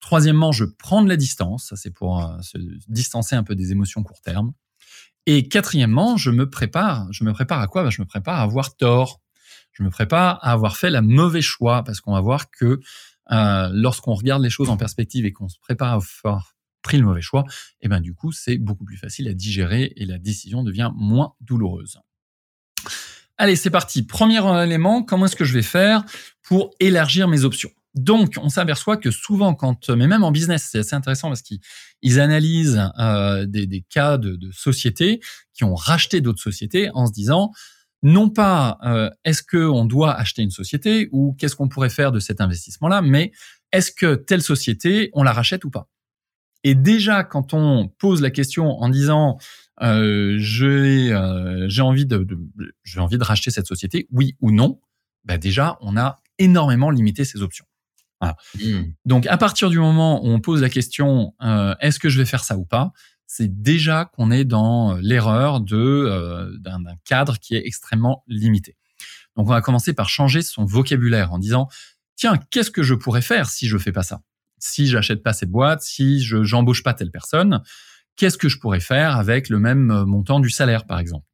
Troisièmement, 0.00 0.52
je 0.52 0.64
prends 0.64 1.02
de 1.02 1.08
la 1.08 1.16
distance. 1.16 1.68
Ça, 1.68 1.76
c'est 1.76 1.90
pour 1.90 2.22
euh, 2.22 2.40
se 2.40 2.58
distancer 2.88 3.34
un 3.34 3.42
peu 3.42 3.54
des 3.54 3.72
émotions 3.72 4.02
court 4.02 4.20
terme. 4.20 4.52
Et 5.26 5.48
quatrièmement, 5.48 6.16
je 6.16 6.30
me 6.30 6.48
prépare. 6.48 7.06
Je 7.12 7.24
me 7.24 7.32
prépare 7.32 7.60
à 7.60 7.66
quoi? 7.66 7.82
Bah, 7.82 7.90
Je 7.90 8.00
me 8.00 8.06
prépare 8.06 8.38
à 8.38 8.42
avoir 8.42 8.76
tort. 8.76 9.20
Je 9.72 9.82
me 9.82 9.90
prépare 9.90 10.38
à 10.42 10.52
avoir 10.52 10.76
fait 10.76 10.88
la 10.88 11.02
mauvais 11.02 11.42
choix 11.42 11.84
parce 11.84 12.00
qu'on 12.00 12.14
va 12.14 12.20
voir 12.20 12.50
que 12.50 12.80
euh, 13.32 13.68
lorsqu'on 13.72 14.14
regarde 14.14 14.42
les 14.42 14.50
choses 14.50 14.70
en 14.70 14.76
perspective 14.76 15.26
et 15.26 15.32
qu'on 15.32 15.48
se 15.48 15.58
prépare 15.58 15.92
à 15.92 15.94
avoir 15.94 16.54
pris 16.82 16.96
le 16.96 17.04
mauvais 17.04 17.20
choix, 17.20 17.44
et 17.48 17.86
eh 17.86 17.88
ben 17.88 18.00
du 18.00 18.14
coup 18.14 18.30
c'est 18.30 18.58
beaucoup 18.58 18.84
plus 18.84 18.96
facile 18.96 19.26
à 19.26 19.34
digérer 19.34 19.92
et 19.96 20.06
la 20.06 20.18
décision 20.18 20.62
devient 20.62 20.92
moins 20.94 21.34
douloureuse. 21.40 21.98
Allez, 23.38 23.56
c'est 23.56 23.70
parti. 23.70 24.04
Premier 24.04 24.40
élément, 24.62 25.02
comment 25.02 25.26
est-ce 25.26 25.36
que 25.36 25.44
je 25.44 25.52
vais 25.52 25.62
faire 25.62 26.04
pour 26.42 26.70
élargir 26.80 27.28
mes 27.28 27.44
options? 27.44 27.70
Donc, 27.96 28.34
on 28.42 28.50
s'aperçoit 28.50 28.98
que 28.98 29.10
souvent, 29.10 29.54
quand, 29.54 29.88
mais 29.88 30.06
même 30.06 30.22
en 30.22 30.30
business, 30.30 30.68
c'est 30.70 30.80
assez 30.80 30.94
intéressant 30.94 31.28
parce 31.28 31.40
qu'ils 31.40 32.20
analysent 32.20 32.90
euh, 32.98 33.46
des, 33.46 33.84
cas 33.88 34.18
de, 34.18 34.38
sociétés 34.52 35.20
qui 35.54 35.64
ont 35.64 35.74
racheté 35.74 36.20
d'autres 36.20 36.42
sociétés 36.42 36.90
en 36.92 37.06
se 37.06 37.12
disant, 37.12 37.52
non 38.02 38.28
pas 38.28 38.76
euh, 38.84 39.08
est-ce 39.24 39.42
qu'on 39.42 39.86
doit 39.86 40.12
acheter 40.12 40.42
une 40.42 40.50
société 40.50 41.08
ou 41.10 41.34
qu'est-ce 41.38 41.56
qu'on 41.56 41.68
pourrait 41.68 41.88
faire 41.88 42.12
de 42.12 42.20
cet 42.20 42.42
investissement-là, 42.42 43.00
mais 43.00 43.32
est-ce 43.72 43.90
que 43.90 44.14
telle 44.14 44.42
société, 44.42 45.08
on 45.14 45.22
la 45.22 45.32
rachète 45.32 45.64
ou 45.64 45.70
pas? 45.70 45.88
Et 46.64 46.74
déjà, 46.74 47.24
quand 47.24 47.54
on 47.54 47.88
pose 47.88 48.20
la 48.20 48.30
question 48.30 48.78
en 48.78 48.90
disant 48.90 49.38
euh, 49.82 50.36
j'ai 50.38 51.12
envie 51.80 52.04
de, 52.04 52.26
j'ai 52.84 53.00
envie 53.00 53.16
de 53.16 53.24
racheter 53.24 53.50
cette 53.50 53.66
société, 53.66 54.06
oui 54.10 54.36
ou 54.40 54.50
non, 54.50 54.80
bah 55.24 55.38
déjà 55.38 55.78
on 55.80 55.96
a 55.96 56.18
énormément 56.38 56.90
limité 56.90 57.24
ces 57.24 57.40
options. 57.40 57.64
Mmh. 58.22 58.92
Donc 59.04 59.26
à 59.26 59.36
partir 59.36 59.70
du 59.70 59.78
moment 59.78 60.24
où 60.24 60.28
on 60.28 60.40
pose 60.40 60.62
la 60.62 60.70
question 60.70 61.34
euh, 61.42 61.74
est-ce 61.80 61.98
que 61.98 62.08
je 62.08 62.18
vais 62.18 62.24
faire 62.24 62.44
ça 62.44 62.56
ou 62.56 62.64
pas, 62.64 62.92
c'est 63.26 63.62
déjà 63.62 64.06
qu'on 64.06 64.30
est 64.30 64.44
dans 64.44 64.94
euh, 64.94 65.00
l'erreur 65.02 65.60
de 65.60 65.76
euh, 65.76 66.56
d'un 66.58 66.82
cadre 67.04 67.38
qui 67.38 67.56
est 67.56 67.66
extrêmement 67.66 68.24
limité. 68.26 68.76
Donc 69.36 69.46
on 69.46 69.50
va 69.50 69.60
commencer 69.60 69.92
par 69.92 70.08
changer 70.08 70.40
son 70.42 70.64
vocabulaire 70.64 71.32
en 71.32 71.38
disant 71.38 71.68
tiens 72.14 72.38
qu'est-ce 72.50 72.70
que 72.70 72.82
je 72.82 72.94
pourrais 72.94 73.22
faire 73.22 73.50
si 73.50 73.66
je 73.68 73.76
fais 73.76 73.92
pas 73.92 74.02
ça, 74.02 74.22
si 74.58 74.86
j'achète 74.86 75.22
pas 75.22 75.34
cette 75.34 75.50
boîte, 75.50 75.82
si 75.82 76.22
je 76.22 76.42
j'embauche 76.42 76.82
pas 76.82 76.94
telle 76.94 77.10
personne, 77.10 77.62
qu'est-ce 78.16 78.38
que 78.38 78.48
je 78.48 78.58
pourrais 78.58 78.80
faire 78.80 79.16
avec 79.16 79.50
le 79.50 79.58
même 79.58 80.04
montant 80.04 80.40
du 80.40 80.48
salaire 80.48 80.86
par 80.86 80.98
exemple? 80.98 81.26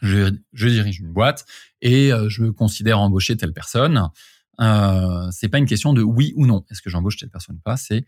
Je, 0.00 0.32
je 0.52 0.68
dirige 0.68 1.00
une 1.00 1.12
boîte 1.12 1.44
et 1.80 2.10
je 2.28 2.50
considère 2.50 2.98
embaucher 3.00 3.36
telle 3.36 3.52
personne. 3.52 4.10
Euh, 4.60 5.28
c'est 5.30 5.48
pas 5.48 5.58
une 5.58 5.66
question 5.66 5.92
de 5.92 6.02
oui 6.02 6.32
ou 6.36 6.46
non. 6.46 6.64
Est-ce 6.70 6.82
que 6.82 6.90
j'embauche 6.90 7.16
cette 7.18 7.32
personne 7.32 7.56
ou 7.56 7.60
pas? 7.60 7.76
C'est 7.76 8.04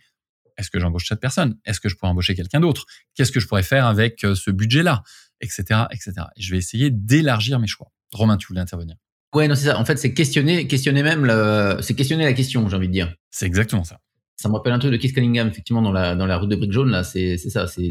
est-ce 0.57 0.71
que 0.71 0.79
j'embauche 0.79 1.07
cette 1.09 1.21
personne? 1.21 1.57
Est-ce 1.65 1.81
que 1.81 1.89
je 1.89 1.97
pourrais 1.97 2.11
embaucher 2.11 2.35
quelqu'un 2.35 2.61
d'autre? 2.61 2.87
Qu'est-ce 3.15 3.33
que 3.33 3.41
je 3.41 3.49
pourrais 3.49 3.63
faire 3.63 3.87
avec 3.87 4.25
euh, 4.25 4.35
ce 4.35 4.51
budget-là? 4.51 5.03
Etc. 5.41 5.63
etc. 5.91 6.13
Et 6.37 6.43
je 6.43 6.53
vais 6.53 6.59
essayer 6.59 6.91
d'élargir 6.91 7.59
mes 7.59 7.67
choix. 7.67 7.91
Romain, 8.13 8.37
tu 8.37 8.47
voulais 8.47 8.61
intervenir? 8.61 8.97
Ouais, 9.35 9.49
non, 9.49 9.57
c'est 9.57 9.67
ça. 9.67 9.79
En 9.79 9.85
fait, 9.85 9.97
c'est 9.97 10.15
questionner, 10.15 10.69
questionner 10.69 11.03
même, 11.03 11.25
le... 11.27 11.79
c'est 11.81 11.95
questionner 11.95 12.25
la 12.25 12.33
question, 12.35 12.69
j'ai 12.69 12.77
envie 12.77 12.87
de 12.87 12.93
dire. 12.93 13.13
C'est 13.31 13.47
exactement 13.47 13.83
ça. 13.83 13.99
Ça 14.37 14.49
me 14.49 14.55
rappelle 14.55 14.73
un 14.73 14.79
truc 14.79 14.93
de 14.93 14.97
Keith 14.97 15.13
Cunningham, 15.13 15.49
effectivement, 15.49 15.83
dans 15.83 15.93
la, 15.93 16.15
dans 16.15 16.27
la 16.27 16.37
route 16.37 16.49
de 16.49 16.57
briques 16.57 16.73
jaunes, 16.73 16.91
là. 16.91 17.03
C'est, 17.03 17.37
c'est 17.37 17.51
ça. 17.51 17.67
C'est, 17.67 17.91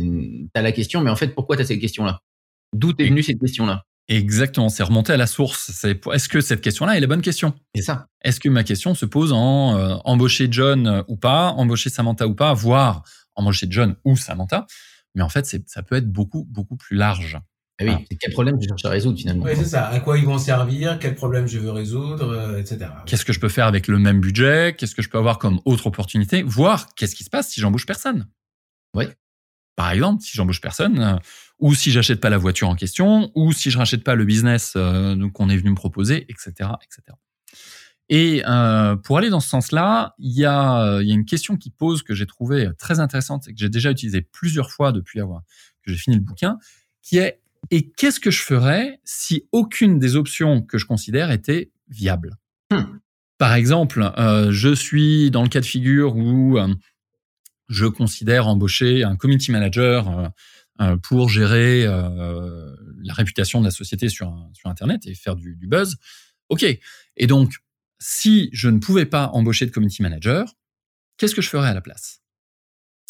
t'as 0.53 0.61
la 0.61 0.71
question, 0.71 1.01
mais 1.01 1.09
en 1.09 1.15
fait, 1.17 1.29
pourquoi 1.29 1.57
t'as 1.57 1.65
cette 1.65 1.79
question-là 1.79 2.21
D'où 2.73 2.93
est 2.97 3.07
venue 3.07 3.23
cette 3.23 3.39
question-là? 3.39 3.83
Exactement, 4.09 4.69
c'est 4.69 4.83
remonter 4.83 5.13
à 5.13 5.17
la 5.17 5.27
source. 5.27 5.71
C'est 5.73 6.05
est-ce 6.07 6.27
que 6.27 6.41
cette 6.41 6.61
question-là 6.61 6.97
est 6.97 6.99
la 6.99 7.07
bonne 7.07 7.21
question? 7.21 7.53
C'est 7.73 7.83
ça. 7.83 8.07
Est-ce 8.21 8.39
que 8.39 8.49
ma 8.49 8.63
question 8.63 8.95
se 8.95 9.05
pose 9.05 9.31
en 9.31 9.77
euh, 9.77 9.95
embaucher 10.03 10.47
John 10.51 10.87
euh, 10.87 11.03
ou 11.07 11.15
pas, 11.15 11.49
embaucher 11.51 11.89
Samantha 11.89 12.27
ou 12.27 12.35
pas, 12.35 12.53
voire 12.53 13.03
embaucher 13.35 13.67
John 13.69 13.95
ou 14.03 14.17
Samantha? 14.17 14.67
Mais 15.15 15.21
en 15.21 15.29
fait, 15.29 15.45
ça 15.67 15.83
peut 15.83 15.95
être 15.95 16.11
beaucoup 16.11 16.45
beaucoup 16.49 16.75
plus 16.75 16.97
large. 16.97 17.39
Ah 17.79 17.85
oui, 17.85 18.05
c'est 18.09 18.17
quel 18.17 18.33
problème 18.33 18.57
je 18.61 18.67
cherche 18.67 18.85
à 18.85 18.89
résoudre 18.89 19.17
finalement? 19.17 19.45
Oui, 19.45 19.53
c'est 19.55 19.65
ça. 19.65 19.87
À 19.87 19.99
quoi 19.99 20.17
ils 20.17 20.25
vont 20.25 20.37
servir 20.37 20.99
Quel 20.99 21.15
problème 21.15 21.47
je 21.47 21.57
veux 21.57 21.71
résoudre, 21.71 22.29
euh, 22.29 22.59
etc. 22.59 22.85
Qu'est-ce 23.05 23.25
que 23.25 23.33
je 23.33 23.39
peux 23.39 23.49
faire 23.49 23.65
avec 23.65 23.87
le 23.87 23.97
même 23.97 24.19
budget? 24.19 24.75
Qu'est-ce 24.77 24.95
que 24.95 25.01
je 25.01 25.09
peux 25.09 25.17
avoir 25.17 25.39
comme 25.39 25.59
autre 25.65 25.87
opportunité? 25.87 26.43
Voir 26.43 26.93
qu'est-ce 26.95 27.15
qui 27.15 27.23
se 27.23 27.29
passe 27.29 27.49
si 27.49 27.61
j'embauche 27.61 27.85
personne? 27.85 28.27
Oui. 28.95 29.05
Par 29.75 29.91
exemple, 29.91 30.21
si 30.21 30.31
j'embauche 30.35 30.61
personne, 30.61 31.19
ou 31.59 31.73
si 31.75 31.91
j'achète 31.91 32.19
pas 32.19 32.29
la 32.29 32.37
voiture 32.37 32.69
en 32.69 32.75
question, 32.75 33.31
ou 33.35 33.53
si 33.53 33.71
je 33.71 33.77
rachète 33.77 34.03
pas 34.03 34.15
le 34.15 34.25
business 34.25 34.73
euh, 34.75 35.29
qu'on 35.33 35.49
est 35.49 35.57
venu 35.57 35.71
me 35.71 35.75
proposer, 35.75 36.25
etc., 36.29 36.69
etc. 36.83 37.17
Et 38.09 38.43
euh, 38.45 38.95
pour 38.97 39.17
aller 39.17 39.29
dans 39.29 39.39
ce 39.39 39.49
sens-là, 39.49 40.13
il 40.19 40.33
y 40.33 40.45
a, 40.45 40.99
il 41.01 41.07
y 41.07 41.11
a 41.11 41.15
une 41.15 41.25
question 41.25 41.55
qui 41.55 41.69
pose 41.69 42.03
que 42.03 42.13
j'ai 42.13 42.25
trouvé 42.25 42.69
très 42.77 42.99
intéressante 42.99 43.47
et 43.47 43.53
que 43.53 43.59
j'ai 43.59 43.69
déjà 43.69 43.91
utilisée 43.91 44.21
plusieurs 44.21 44.71
fois 44.71 44.91
depuis 44.91 45.21
avoir 45.21 45.41
que 45.83 45.91
j'ai 45.91 45.97
fini 45.97 46.15
le 46.15 46.21
bouquin, 46.21 46.57
qui 47.01 47.17
est 47.17 47.39
et 47.71 47.89
qu'est-ce 47.89 48.19
que 48.19 48.31
je 48.31 48.41
ferais 48.41 48.99
si 49.03 49.47
aucune 49.51 49.99
des 49.99 50.15
options 50.15 50.61
que 50.61 50.77
je 50.77 50.85
considère 50.85 51.31
était 51.31 51.71
viable? 51.89 52.35
Hmm. 52.71 52.99
Par 53.37 53.53
exemple, 53.53 54.11
euh, 54.17 54.51
je 54.51 54.73
suis 54.73 55.31
dans 55.31 55.43
le 55.43 55.49
cas 55.49 55.61
de 55.61 55.65
figure 55.65 56.15
où 56.15 56.57
euh, 56.57 56.73
je 57.69 57.85
considère 57.85 58.47
embaucher 58.47 59.03
un 59.03 59.15
community 59.15 59.51
manager 59.51 60.31
pour 61.01 61.29
gérer 61.29 61.85
euh, 61.85 62.75
la 63.03 63.13
réputation 63.13 63.59
de 63.59 63.65
la 63.65 63.71
société 63.71 64.09
sur, 64.09 64.33
Internet 64.65 65.05
et 65.05 65.13
faire 65.13 65.35
du, 65.35 65.55
buzz. 65.67 65.97
Ok. 66.49 66.65
Et 67.17 67.27
donc, 67.27 67.53
si 67.99 68.49
je 68.53 68.69
ne 68.69 68.79
pouvais 68.79 69.05
pas 69.05 69.27
embaucher 69.27 69.65
de 69.65 69.71
community 69.71 70.01
manager, 70.01 70.55
qu'est-ce 71.17 71.35
que 71.35 71.41
je 71.41 71.49
ferais 71.49 71.69
à 71.69 71.73
la 71.73 71.81
place? 71.81 72.21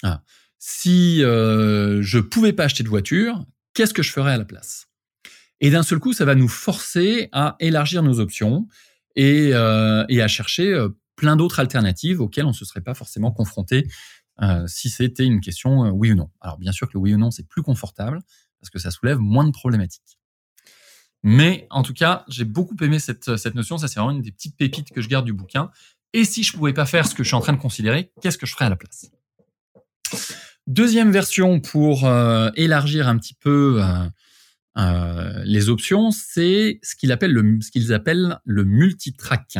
Ah. 0.03 0.23
Si 0.59 1.23
euh, 1.23 2.01
je 2.01 2.19
pouvais 2.19 2.53
pas 2.53 2.65
acheter 2.65 2.83
de 2.83 2.89
voiture, 2.89 3.45
qu'est-ce 3.73 3.93
que 3.93 4.03
je 4.03 4.11
ferais 4.11 4.33
à 4.33 4.37
la 4.37 4.45
place? 4.45 4.87
Et 5.61 5.69
d'un 5.69 5.83
seul 5.83 5.99
coup, 5.99 6.13
ça 6.13 6.25
va 6.25 6.35
nous 6.35 6.47
forcer 6.47 7.29
à 7.31 7.55
élargir 7.59 8.03
nos 8.03 8.19
options 8.19 8.67
et, 9.15 9.51
euh, 9.53 10.05
et 10.09 10.21
à 10.21 10.27
chercher 10.27 10.73
euh, 10.73 10.89
plein 11.15 11.35
d'autres 11.35 11.59
alternatives 11.59 12.19
auxquelles 12.19 12.45
on 12.45 12.49
ne 12.49 12.53
se 12.53 12.65
serait 12.65 12.81
pas 12.81 12.93
forcément 12.93 13.31
confronté 13.31 13.87
euh, 14.43 14.67
si 14.67 14.89
c'était 14.89 15.25
une 15.25 15.41
question 15.41 15.85
euh, 15.85 15.89
oui 15.89 16.11
ou 16.11 16.15
non. 16.15 16.29
Alors 16.41 16.57
bien 16.57 16.71
sûr 16.71 16.87
que 16.87 16.93
le 16.93 16.99
oui 16.99 17.15
ou 17.15 17.17
non, 17.17 17.31
c'est 17.31 17.47
plus 17.47 17.63
confortable 17.63 18.21
parce 18.59 18.69
que 18.69 18.79
ça 18.79 18.91
soulève 18.91 19.17
moins 19.17 19.45
de 19.45 19.51
problématiques. 19.51 20.19
Mais 21.23 21.67
en 21.69 21.83
tout 21.83 21.93
cas, 21.93 22.25
j'ai 22.27 22.45
beaucoup 22.45 22.75
aimé 22.81 22.99
cette, 22.99 23.37
cette 23.37 23.55
notion. 23.55 23.77
Ça, 23.77 23.87
c'est 23.87 23.99
vraiment 23.99 24.15
une 24.15 24.21
des 24.21 24.31
petites 24.31 24.57
pépites 24.57 24.91
que 24.91 25.01
je 25.01 25.07
garde 25.07 25.25
du 25.25 25.33
bouquin. 25.33 25.71
Et 26.13 26.25
si 26.25 26.43
je 26.43 26.53
pouvais 26.53 26.73
pas 26.73 26.85
faire 26.85 27.07
ce 27.07 27.15
que 27.15 27.23
je 27.23 27.29
suis 27.29 27.35
en 27.35 27.41
train 27.41 27.53
de 27.53 27.57
considérer, 27.57 28.11
qu'est-ce 28.21 28.37
que 28.37 28.45
je 28.45 28.53
ferais 28.53 28.65
à 28.65 28.69
la 28.69 28.75
place? 28.75 29.09
Deuxième 30.67 31.11
version 31.11 31.59
pour 31.59 32.05
euh, 32.05 32.49
élargir 32.55 33.07
un 33.07 33.17
petit 33.17 33.33
peu 33.33 33.81
euh, 33.81 34.07
euh, 34.77 35.41
les 35.43 35.69
options, 35.69 36.11
c'est 36.11 36.79
ce 36.83 36.95
qu'ils 36.95 37.11
appellent 37.11 37.33
le, 37.33 37.59
ce 37.61 37.71
qu'ils 37.71 37.93
appellent 37.93 38.39
le 38.45 38.63
multitrack. 38.63 39.57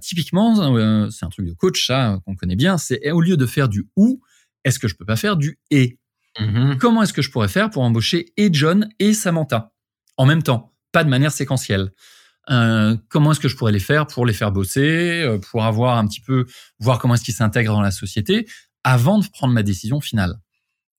Typiquement, 0.00 1.10
c'est 1.10 1.24
un 1.24 1.28
truc 1.28 1.46
de 1.46 1.52
coach 1.52 1.86
ça 1.86 2.18
qu'on 2.26 2.34
connaît 2.34 2.56
bien. 2.56 2.78
C'est 2.78 3.10
au 3.10 3.20
lieu 3.20 3.36
de 3.36 3.46
faire 3.46 3.68
du 3.68 3.88
ou, 3.96 4.20
est-ce 4.64 4.78
que 4.78 4.88
je 4.88 4.96
peux 4.96 5.04
pas 5.04 5.16
faire 5.16 5.36
du 5.36 5.58
et? 5.70 5.98
Mm-hmm. 6.38 6.78
Comment 6.78 7.02
est-ce 7.02 7.12
que 7.12 7.22
je 7.22 7.30
pourrais 7.30 7.48
faire 7.48 7.70
pour 7.70 7.82
embaucher 7.82 8.32
et 8.36 8.48
John 8.52 8.88
et 8.98 9.12
Samantha? 9.12 9.72
En 10.16 10.26
même 10.26 10.42
temps, 10.42 10.72
pas 10.92 11.04
de 11.04 11.08
manière 11.08 11.32
séquentielle. 11.32 11.92
Euh, 12.50 12.96
comment 13.08 13.32
est-ce 13.32 13.40
que 13.40 13.48
je 13.48 13.56
pourrais 13.56 13.72
les 13.72 13.80
faire 13.80 14.06
pour 14.06 14.26
les 14.26 14.32
faire 14.32 14.50
bosser, 14.50 15.22
euh, 15.22 15.38
pour 15.38 15.64
avoir 15.64 15.98
un 15.98 16.06
petit 16.06 16.20
peu, 16.20 16.46
voir 16.80 16.98
comment 16.98 17.14
est-ce 17.14 17.24
qu'ils 17.24 17.34
s'intègrent 17.34 17.74
dans 17.74 17.82
la 17.82 17.92
société 17.92 18.48
avant 18.82 19.18
de 19.18 19.26
prendre 19.28 19.52
ma 19.52 19.62
décision 19.62 20.00
finale? 20.00 20.36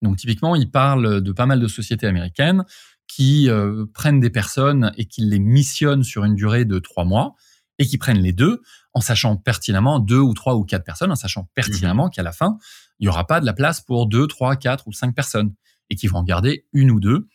Donc 0.01 0.17
typiquement, 0.17 0.55
il 0.55 0.69
parle 0.69 1.22
de 1.22 1.31
pas 1.31 1.45
mal 1.45 1.60
de 1.60 1.67
sociétés 1.67 2.07
américaines 2.07 2.63
qui 3.07 3.50
euh, 3.50 3.86
prennent 3.93 4.19
des 4.19 4.29
personnes 4.29 4.91
et 4.98 5.05
qui 5.05 5.22
les 5.22 5.39
missionnent 5.39 6.03
sur 6.03 6.24
une 6.24 6.36
durée 6.36 6.65
de 6.65 6.79
trois 6.79 7.05
mois 7.05 7.36
et 7.80 7.86
qui 7.86 7.98
prennent 7.98 8.22
les 8.22 8.34
deux 8.34 8.62
en 8.94 9.01
sachant 9.01 9.36
pertinemment 9.36 10.00
deux 10.00 10.20
ou 10.20 10.34
trois 10.34 10.56
ou 10.56 10.63
quatre 10.63 10.84
personnes, 10.84 11.12
en 11.12 11.15
sachant 11.15 11.50
pertinemment 11.56 12.10
qu'à 12.10 12.24
la 12.24 12.32
fin, 12.32 12.58
il 13.00 13.06
n'y 13.06 13.10
aura 13.10 13.25
pas 13.25 13.39
de 13.39 13.46
la 13.46 13.53
place 13.53 13.82
pour 13.82 14.08
deux, 14.08 14.27
trois, 14.27 14.56
quatre 14.56 14.88
ou 14.88 14.94
cinq 14.94 15.15
personnes 15.15 15.53
et 15.89 15.96
qui 15.96 16.08
vont 16.08 16.20
en 16.20 16.24
garder 16.24 16.68
une 16.74 16.92
ou 16.92 17.00
deux 17.00 17.27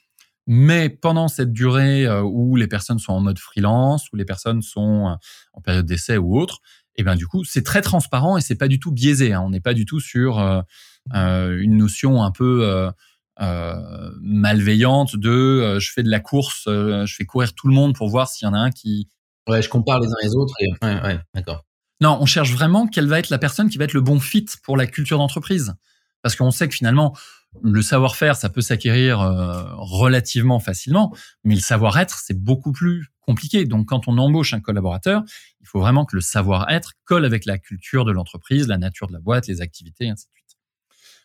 mais 0.50 0.88
pendant 0.88 1.28
cette 1.28 1.52
durée 1.52 2.07
euh, 2.07 2.23
où 2.23 2.57
les 2.57 2.66
personnes 2.66 2.99
sont 2.99 3.12
en 3.12 3.21
mode 3.21 3.38
freelance, 3.38 4.11
où 4.12 4.16
les 4.16 4.25
personnes 4.25 4.62
sont 4.62 5.09
euh, 5.09 5.14
en 5.52 5.61
période 5.61 5.85
d'essai 5.85 6.16
ou 6.16 6.40
autre, 6.40 6.61
et 6.97 7.02
eh 7.02 7.04
bien 7.04 7.14
du 7.14 7.26
coup, 7.26 7.45
c'est 7.45 7.62
très 7.62 7.83
transparent 7.83 8.38
et 8.38 8.40
c'est 8.40 8.57
pas 8.57 8.66
du 8.66 8.80
tout 8.80 8.90
biaisé. 8.90 9.35
Hein. 9.35 9.42
On 9.45 9.50
n'est 9.50 9.61
pas 9.61 9.75
du 9.75 9.85
tout 9.85 10.00
sur 10.00 10.40
euh, 10.40 10.62
une 11.12 11.76
notion 11.76 12.25
un 12.25 12.33
peu 12.33 12.90
malveillante 14.21 15.14
de 15.14 15.78
je 15.78 15.92
fais 15.92 16.02
de 16.02 16.11
la 16.11 16.18
course, 16.18 16.62
je 16.66 17.14
fais 17.14 17.25
courir 17.25 17.54
tout 17.54 17.68
le 17.68 17.75
monde 17.75 17.95
pour 17.95 18.09
voir 18.09 18.28
s'il 18.28 18.47
y 18.47 18.49
en 18.49 18.54
a 18.54 18.59
un 18.59 18.73
qui. 18.73 19.09
Ouais, 19.48 19.62
je 19.62 19.68
compare 19.68 20.00
les 20.00 20.08
uns 20.08 20.16
les 20.22 20.34
autres. 20.34 20.54
Ouais, 20.60 21.02
ouais, 21.02 21.18
d'accord. 21.34 21.64
Non, 22.00 22.18
on 22.20 22.26
cherche 22.26 22.52
vraiment 22.52 22.86
quelle 22.86 23.08
va 23.08 23.18
être 23.18 23.30
la 23.30 23.38
personne 23.38 23.68
qui 23.68 23.78
va 23.78 23.84
être 23.84 23.92
le 23.94 24.00
bon 24.00 24.20
fit 24.20 24.46
pour 24.62 24.76
la 24.76 24.86
culture 24.86 25.18
d'entreprise. 25.18 25.74
Parce 26.22 26.36
qu'on 26.36 26.50
sait 26.50 26.68
que 26.68 26.74
finalement, 26.74 27.16
le 27.62 27.82
savoir-faire, 27.82 28.36
ça 28.36 28.48
peut 28.48 28.60
s'acquérir 28.60 29.20
euh, 29.20 29.64
relativement 29.76 30.60
facilement, 30.60 31.14
mais 31.44 31.54
le 31.54 31.60
savoir-être, 31.60 32.18
c'est 32.18 32.38
beaucoup 32.38 32.72
plus 32.72 33.08
compliqué. 33.20 33.64
Donc, 33.64 33.88
quand 33.88 34.08
on 34.08 34.18
embauche 34.18 34.52
un 34.52 34.60
collaborateur, 34.60 35.22
il 35.60 35.66
faut 35.66 35.80
vraiment 35.80 36.04
que 36.04 36.16
le 36.16 36.22
savoir-être 36.22 36.92
colle 37.04 37.24
avec 37.24 37.44
la 37.46 37.58
culture 37.58 38.04
de 38.04 38.12
l'entreprise, 38.12 38.68
la 38.68 38.78
nature 38.78 39.06
de 39.06 39.12
la 39.12 39.20
boîte, 39.20 39.46
les 39.46 39.60
activités, 39.60 40.04
et 40.04 40.10
ainsi 40.10 40.26
de 40.26 40.32
suite. 40.32 40.56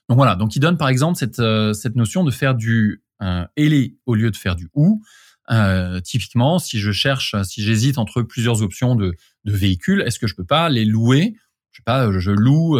Donc 0.10 0.18
voilà. 0.18 0.36
Donc, 0.36 0.56
il 0.56 0.60
donne 0.60 0.78
par 0.78 0.90
exemple 0.90 1.18
cette, 1.18 1.40
euh, 1.40 1.74
cette 1.74 1.96
notion 1.96 2.24
de 2.24 2.32
faire 2.32 2.56
du 2.56 3.04
euh, 3.22 3.46
et 3.58 3.96
au 4.06 4.16
lieu 4.16 4.32
de 4.32 4.38
faire 4.38 4.56
du 4.56 4.70
ou. 4.74 5.04
Euh, 5.52 6.00
typiquement, 6.00 6.60
si 6.60 6.80
je 6.80 6.92
cherche, 6.92 7.36
si 7.44 7.64
j'hésite 7.64 7.98
entre 7.98 8.22
plusieurs 8.22 8.62
options 8.62 8.96
de, 8.96 9.16
de 9.44 9.52
véhicules, 9.52 10.02
est-ce 10.02 10.20
que 10.20 10.28
je 10.28 10.36
peux 10.36 10.46
pas 10.46 10.70
les 10.70 10.86
louer? 10.86 11.36
Je 11.72 11.78
sais 11.78 11.84
pas, 11.84 12.12
je 12.18 12.32
loue 12.32 12.80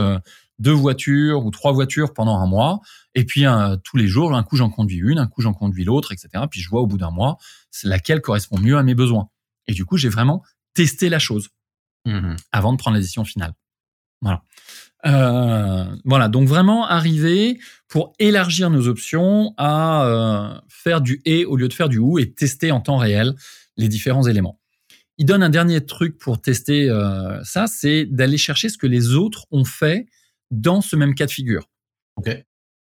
deux 0.60 0.72
voitures 0.72 1.46
ou 1.46 1.52
trois 1.52 1.74
voitures 1.74 2.14
pendant 2.14 2.38
un 2.38 2.48
mois. 2.48 2.80
Et 3.16 3.26
puis 3.26 3.44
tous 3.84 3.98
les 3.98 4.08
jours, 4.08 4.36
un 4.36 4.44
coup 4.44 4.56
j'en 4.56 4.70
conduis 4.70 5.00
une, 5.00 5.18
un 5.18 5.28
coup 5.28 5.42
j'en 5.42 5.54
conduis 5.54 5.84
l'autre, 5.84 6.12
etc. 6.12 6.46
Puis 6.50 6.62
je 6.62 6.70
vois 6.70 6.82
au 6.82 6.88
bout 6.88 7.00
d'un 7.00 7.12
mois 7.12 7.38
c'est 7.74 7.88
laquelle 7.88 8.22
correspond 8.22 8.60
mieux 8.60 8.78
à 8.78 8.84
mes 8.84 8.96
besoins. 8.96 9.30
Et 9.68 9.74
du 9.74 9.84
coup, 9.84 9.98
j'ai 9.98 10.10
vraiment 10.10 10.44
testé 10.74 11.10
la 11.10 11.20
chose 11.20 11.50
mmh 12.06 12.36
avant 12.52 12.74
de 12.74 12.78
prendre 12.78 12.96
la 12.96 13.02
décision 13.02 13.26
finale. 13.26 13.54
Voilà. 14.22 14.44
Euh, 15.06 15.86
voilà, 16.06 16.30
donc 16.30 16.48
vraiment 16.48 16.88
arriver 16.88 17.60
pour 17.90 18.14
élargir 18.20 18.70
nos 18.70 18.88
options 18.88 19.54
à 19.58 20.06
euh, 20.06 20.60
faire 20.70 21.02
du 21.02 21.22
et 21.26 21.46
au 21.46 21.58
lieu 21.58 21.68
de 21.68 21.74
faire 21.74 21.90
du 21.90 21.98
ou 21.98 22.20
et 22.20 22.32
tester 22.32 22.72
en 22.72 22.80
temps 22.80 22.98
réel 22.98 23.36
les 23.76 23.90
différents 23.90 24.24
éléments. 24.24 24.60
Il 25.18 25.26
donne 25.26 25.44
un 25.44 25.50
dernier 25.50 25.86
truc 25.86 26.18
pour 26.18 26.42
tester 26.42 26.90
euh, 26.90 27.44
ça, 27.44 27.68
c'est 27.68 28.06
d'aller 28.06 28.38
chercher 28.38 28.70
ce 28.70 28.78
que 28.78 28.88
les 28.88 29.14
autres 29.14 29.46
ont 29.52 29.66
fait 29.66 30.08
dans 30.52 30.82
ce 30.82 30.96
même 30.96 31.16
cas 31.16 31.26
de 31.26 31.32
figure. 31.32 31.70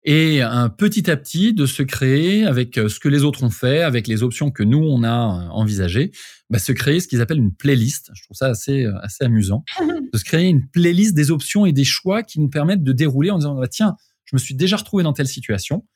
Et 0.05 0.43
un 0.43 0.69
petit 0.69 1.09
à 1.11 1.17
petit 1.17 1.55
de 1.55 1.65
se 1.65 1.83
créer 1.83 2.45
avec 2.45 2.77
euh, 2.77 2.89
ce 2.89 2.99
que 2.99 3.09
les 3.09 3.23
autres 3.23 3.45
ont 3.45 3.51
fait, 3.51 3.83
avec 3.83 4.09
les 4.09 4.25
options 4.25 4.51
que 4.51 4.65
nous 4.65 4.83
on 4.83 5.05
a 5.05 5.09
euh, 5.09 5.49
envisagées, 5.51 6.11
bah, 6.51 6.59
se 6.59 6.73
créer 6.73 6.99
ce 6.99 7.07
qu'ils 7.07 7.21
appellent 7.21 7.39
une 7.39 7.55
playlist. 7.55 8.11
Je 8.13 8.25
trouve 8.25 8.37
ça 8.37 8.47
assez 8.47 8.85
euh, 8.85 8.99
assez 9.03 9.25
amusant 9.25 9.65
de 10.13 10.19
se 10.19 10.25
créer 10.25 10.49
une 10.49 10.67
playlist 10.69 11.15
des 11.15 11.31
options 11.31 11.67
et 11.67 11.73
des 11.73 11.85
choix 11.85 12.25
qui 12.25 12.41
nous 12.41 12.49
permettent 12.49 12.83
de 12.83 12.93
dérouler 12.93 13.31
en 13.31 13.39
disant 13.39 13.55
bah, 13.55 13.69
tiens, 13.69 13.97
je 14.25 14.35
me 14.35 14.41
suis 14.41 14.57
déjà 14.57 14.77
retrouvé 14.77 15.05
dans 15.05 15.13
telle 15.13 15.29
situation. 15.29 15.87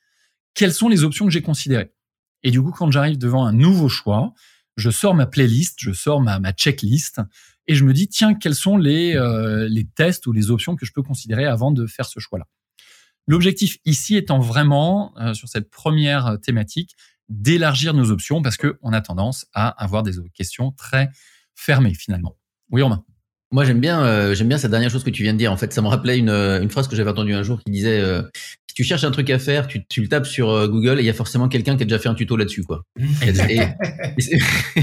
Quelles 0.55 0.73
sont 0.73 0.89
les 0.89 1.03
options 1.03 1.27
que 1.27 1.33
j'ai 1.33 1.43
considérées? 1.43 1.93
Et 2.45 2.53
du 2.53 2.63
coup, 2.63 2.71
quand 2.71 2.91
j'arrive 2.93 3.19
devant 3.19 3.45
un 3.45 3.53
nouveau 3.53 3.89
choix, 3.89 4.33
je 4.77 4.91
sors 4.91 5.15
ma 5.15 5.27
playlist, 5.27 5.79
je 5.81 5.93
sors 5.93 6.21
ma, 6.21 6.39
ma 6.39 6.53
checklist 6.53 7.21
et 7.67 7.75
je 7.75 7.85
me 7.85 7.93
dis 7.93 8.07
tiens 8.07 8.35
quels 8.35 8.55
sont 8.55 8.77
les 8.77 9.17
euh, 9.17 9.67
les 9.69 9.85
tests 9.85 10.29
ou 10.29 10.33
les 10.33 10.53
options 10.53 10.77
que 10.77 10.87
je 10.87 10.93
peux 10.93 11.03
considérer 11.03 11.45
avant 11.45 11.73
de 11.73 11.87
faire 11.87 12.07
ce 12.07 12.21
choix-là? 12.21 12.47
L'objectif 13.27 13.79
ici 13.85 14.17
étant 14.17 14.39
vraiment 14.39 15.13
euh, 15.19 15.35
sur 15.35 15.49
cette 15.49 15.71
première 15.71 16.39
thématique 16.41 16.97
d'élargir 17.29 17.93
nos 17.93 18.11
options 18.11 18.41
parce 18.41 18.57
que 18.57 18.79
on 18.83 18.93
a 18.93 19.01
tendance 19.01 19.47
à 19.53 19.69
avoir 19.83 20.03
des 20.03 20.13
questions 20.33 20.73
très 20.73 21.11
fermées 21.55 21.95
finalement. 21.95 22.37
Oui 22.71 22.83
Romain. 22.83 23.05
Moi, 23.53 23.65
j'aime 23.65 23.81
bien, 23.81 24.05
euh, 24.05 24.35
j'aime 24.35 24.49
bien 24.49 24.59
cette 24.59 24.73
dernière 24.73 24.91
chose 24.91 25.05
que 25.05 25.11
tu 25.11 25.23
viens 25.23 25.33
de 25.33 25.39
dire. 25.39 25.53
En 25.53 25.57
fait, 25.57 25.73
ça 25.73 25.81
me 25.81 25.87
rappelait 25.87 26.19
une, 26.19 26.31
une 26.31 26.69
phrase 26.69 26.89
que 26.89 26.97
j'avais 26.97 27.11
entendue 27.11 27.33
un 27.33 27.45
jour 27.45 27.63
qui 27.63 27.71
disait 27.71 28.03
si 28.67 28.75
tu 28.75 28.83
cherches 28.83 29.05
un 29.05 29.13
truc 29.13 29.31
à 29.31 29.39
faire, 29.39 29.69
tu, 29.69 29.87
tu 29.87 30.03
le 30.03 30.09
tapes 30.09 30.27
sur 30.27 30.69
Google 30.69 30.99
et 30.99 31.03
il 31.03 31.07
y 31.07 31.11
a 31.11 31.15
forcément 31.15 31.49
quelqu'un 31.49 31.77
qui 31.77 31.85
a 31.85 31.87
déjà 31.87 32.01
fait 32.01 32.09
un 32.09 32.15
tuto 32.15 32.37
là-dessus, 32.37 32.65
quoi. 32.65 32.83
et, 32.99 33.61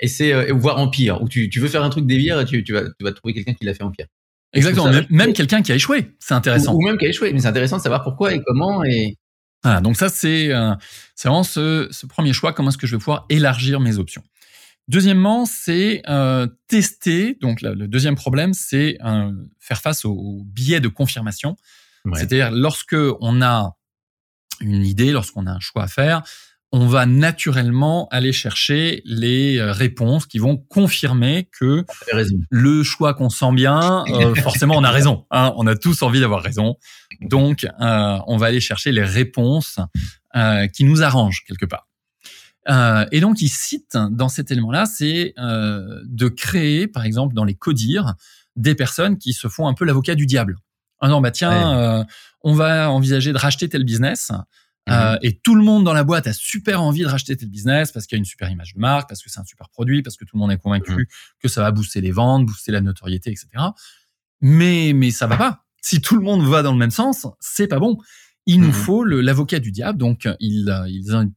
et 0.00 0.08
c'est 0.08 0.32
euh, 0.32 0.52
voir 0.52 0.78
en 0.78 0.88
pire. 0.88 1.22
Ou 1.22 1.28
tu, 1.28 1.48
tu, 1.48 1.60
veux 1.60 1.68
faire 1.68 1.82
un 1.82 1.90
truc 1.90 2.06
délire, 2.06 2.44
tu, 2.44 2.62
tu 2.64 2.72
vas, 2.72 2.82
tu 2.82 3.04
vas 3.04 3.12
trouver 3.12 3.32
quelqu'un 3.32 3.54
qui 3.54 3.64
l'a 3.64 3.72
fait 3.72 3.84
en 3.84 3.90
pire. 3.90 4.06
Exactement. 4.52 4.90
Même, 5.10 5.32
quelqu'un 5.32 5.62
qui 5.62 5.72
a 5.72 5.74
échoué, 5.74 6.14
c'est 6.18 6.34
intéressant. 6.34 6.74
Ou, 6.74 6.82
même 6.82 6.98
qui 6.98 7.06
a 7.06 7.08
échoué, 7.08 7.32
mais 7.32 7.40
c'est 7.40 7.48
intéressant 7.48 7.78
de 7.78 7.82
savoir 7.82 8.02
pourquoi 8.02 8.34
et 8.34 8.40
comment 8.46 8.84
et. 8.84 9.16
Voilà, 9.62 9.80
donc 9.80 9.96
ça 9.96 10.08
c'est 10.08 10.52
euh, 10.52 10.74
vraiment 11.22 11.44
ce, 11.44 11.86
ce, 11.92 12.06
premier 12.06 12.32
choix. 12.32 12.52
Comment 12.52 12.70
est-ce 12.70 12.78
que 12.78 12.86
je 12.88 12.96
vais 12.96 12.98
pouvoir 12.98 13.26
élargir 13.28 13.78
mes 13.78 13.98
options 13.98 14.22
Deuxièmement, 14.88 15.46
c'est 15.46 16.02
euh, 16.08 16.48
tester. 16.66 17.38
Donc 17.40 17.62
le 17.62 17.86
deuxième 17.86 18.16
problème, 18.16 18.52
c'est 18.52 18.98
euh, 19.04 19.32
faire 19.60 19.80
face 19.80 20.04
au, 20.04 20.42
biais 20.44 20.80
de 20.80 20.88
confirmation. 20.88 21.56
C'est-à-dire 22.14 22.50
lorsque 22.50 22.96
on 23.20 23.42
a 23.42 23.76
une 24.60 24.84
idée, 24.84 25.12
lorsqu'on 25.12 25.46
a 25.46 25.52
un 25.52 25.60
choix 25.60 25.84
à 25.84 25.86
faire, 25.86 26.22
on 26.72 26.86
va 26.86 27.04
naturellement 27.04 28.08
aller 28.10 28.32
chercher 28.32 29.02
les 29.04 29.58
euh, 29.58 29.72
réponses 29.72 30.26
qui 30.26 30.38
vont 30.38 30.56
confirmer 30.56 31.48
que 31.52 31.84
le 32.50 32.82
choix 32.82 33.12
qu'on 33.12 33.28
sent 33.28 33.52
bien, 33.52 34.04
euh, 34.08 34.34
forcément 34.42 34.76
on 34.76 34.84
a 34.84 34.90
raison. 34.90 35.26
Hein, 35.30 35.52
on 35.56 35.66
a 35.66 35.76
tous 35.76 36.02
envie 36.02 36.20
d'avoir 36.20 36.42
raison. 36.42 36.76
Donc 37.20 37.64
euh, 37.64 38.18
on 38.26 38.38
va 38.38 38.46
aller 38.46 38.60
chercher 38.60 38.90
les 38.90 39.04
réponses 39.04 39.78
qui 40.72 40.84
nous 40.84 41.02
arrangent 41.02 41.44
quelque 41.46 41.66
part. 41.66 41.86
et 43.12 43.20
donc 43.20 43.42
il 43.42 43.50
cite 43.50 43.98
dans 44.10 44.30
cet 44.30 44.50
élément-là, 44.50 44.86
c'est 44.86 45.34
de 45.36 46.28
créer, 46.28 46.88
par 46.88 47.04
exemple 47.04 47.34
dans 47.34 47.44
les 47.44 47.54
codires, 47.54 48.14
des 48.56 48.74
personnes 48.74 49.18
qui 49.18 49.34
se 49.34 49.48
font 49.48 49.68
un 49.68 49.74
peu 49.74 49.84
l'avocat 49.84 50.14
du 50.14 50.24
diable. 50.24 50.56
Ah 51.00 51.08
non, 51.08 51.20
bah 51.20 51.32
tiens, 51.32 52.06
on 52.40 52.54
va 52.54 52.90
envisager 52.90 53.34
de 53.34 53.38
racheter 53.38 53.68
tel 53.68 53.84
business. 53.84 54.32
Euh, 54.88 55.12
mhm. 55.12 55.18
et 55.22 55.38
tout 55.38 55.54
le 55.54 55.62
monde 55.62 55.84
dans 55.84 55.92
la 55.92 56.02
boîte 56.02 56.26
a 56.26 56.32
super 56.32 56.82
envie 56.82 57.02
de 57.02 57.06
racheter 57.06 57.36
tel 57.36 57.48
business 57.48 57.92
parce 57.92 58.06
qu'il 58.06 58.16
y 58.16 58.18
a 58.18 58.20
une 58.20 58.24
super 58.24 58.50
image 58.50 58.74
de 58.74 58.80
marque, 58.80 59.08
parce 59.08 59.22
que 59.22 59.30
c'est 59.30 59.38
un 59.38 59.44
super 59.44 59.68
produit, 59.68 60.02
parce 60.02 60.16
que 60.16 60.24
tout 60.24 60.36
le 60.36 60.40
monde 60.40 60.50
est 60.50 60.58
convaincu 60.58 60.92
mhm. 60.92 61.06
que 61.40 61.48
ça 61.48 61.62
va 61.62 61.70
booster 61.70 62.00
les 62.00 62.10
ventes, 62.10 62.46
booster 62.46 62.72
la 62.72 62.80
notoriété, 62.80 63.30
etc. 63.30 63.48
Mais 64.40 64.92
mais 64.92 65.10
ça 65.10 65.26
va 65.26 65.36
pas. 65.36 65.64
Si 65.80 66.00
tout 66.00 66.16
le 66.16 66.22
monde 66.22 66.42
va 66.42 66.62
dans 66.62 66.72
le 66.72 66.78
même 66.78 66.90
sens, 66.90 67.26
c'est 67.40 67.68
pas 67.68 67.78
bon. 67.78 67.98
Il 68.46 68.60
nous 68.60 68.68
mhm. 68.68 68.72
faut 68.72 69.04
l'avocat 69.04 69.60
du 69.60 69.70
diable. 69.70 69.98
Donc 69.98 70.28
ils 70.40 70.68
ils 70.88 71.30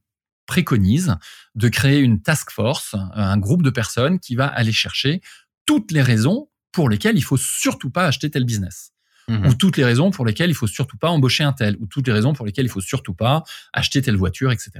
préconisent 0.46 1.16
de 1.54 1.68
créer 1.68 2.00
une 2.00 2.22
task 2.22 2.50
force, 2.50 2.94
un 3.14 3.36
groupe 3.38 3.62
de 3.62 3.70
personnes 3.70 4.18
qui 4.18 4.34
va 4.34 4.46
aller 4.46 4.72
chercher 4.72 5.20
toutes 5.66 5.92
les 5.92 6.02
raisons 6.02 6.48
pour 6.72 6.88
lesquelles 6.88 7.16
il 7.16 7.22
faut 7.22 7.36
surtout 7.36 7.90
pas 7.90 8.06
acheter 8.06 8.30
tel 8.30 8.44
business 8.44 8.92
ou 9.28 9.32
mhm. 9.32 9.56
toutes 9.56 9.76
les 9.76 9.84
raisons 9.84 10.10
pour 10.10 10.24
lesquelles 10.24 10.50
il 10.50 10.54
faut 10.54 10.66
surtout 10.66 10.96
pas 10.96 11.10
embaucher 11.10 11.44
un 11.44 11.52
tel, 11.52 11.76
ou 11.80 11.86
toutes 11.86 12.06
les 12.06 12.12
raisons 12.12 12.32
pour 12.32 12.46
lesquelles 12.46 12.66
il 12.66 12.70
faut 12.70 12.80
surtout 12.80 13.14
pas 13.14 13.42
acheter 13.72 14.00
telle 14.02 14.16
voiture, 14.16 14.52
etc. 14.52 14.70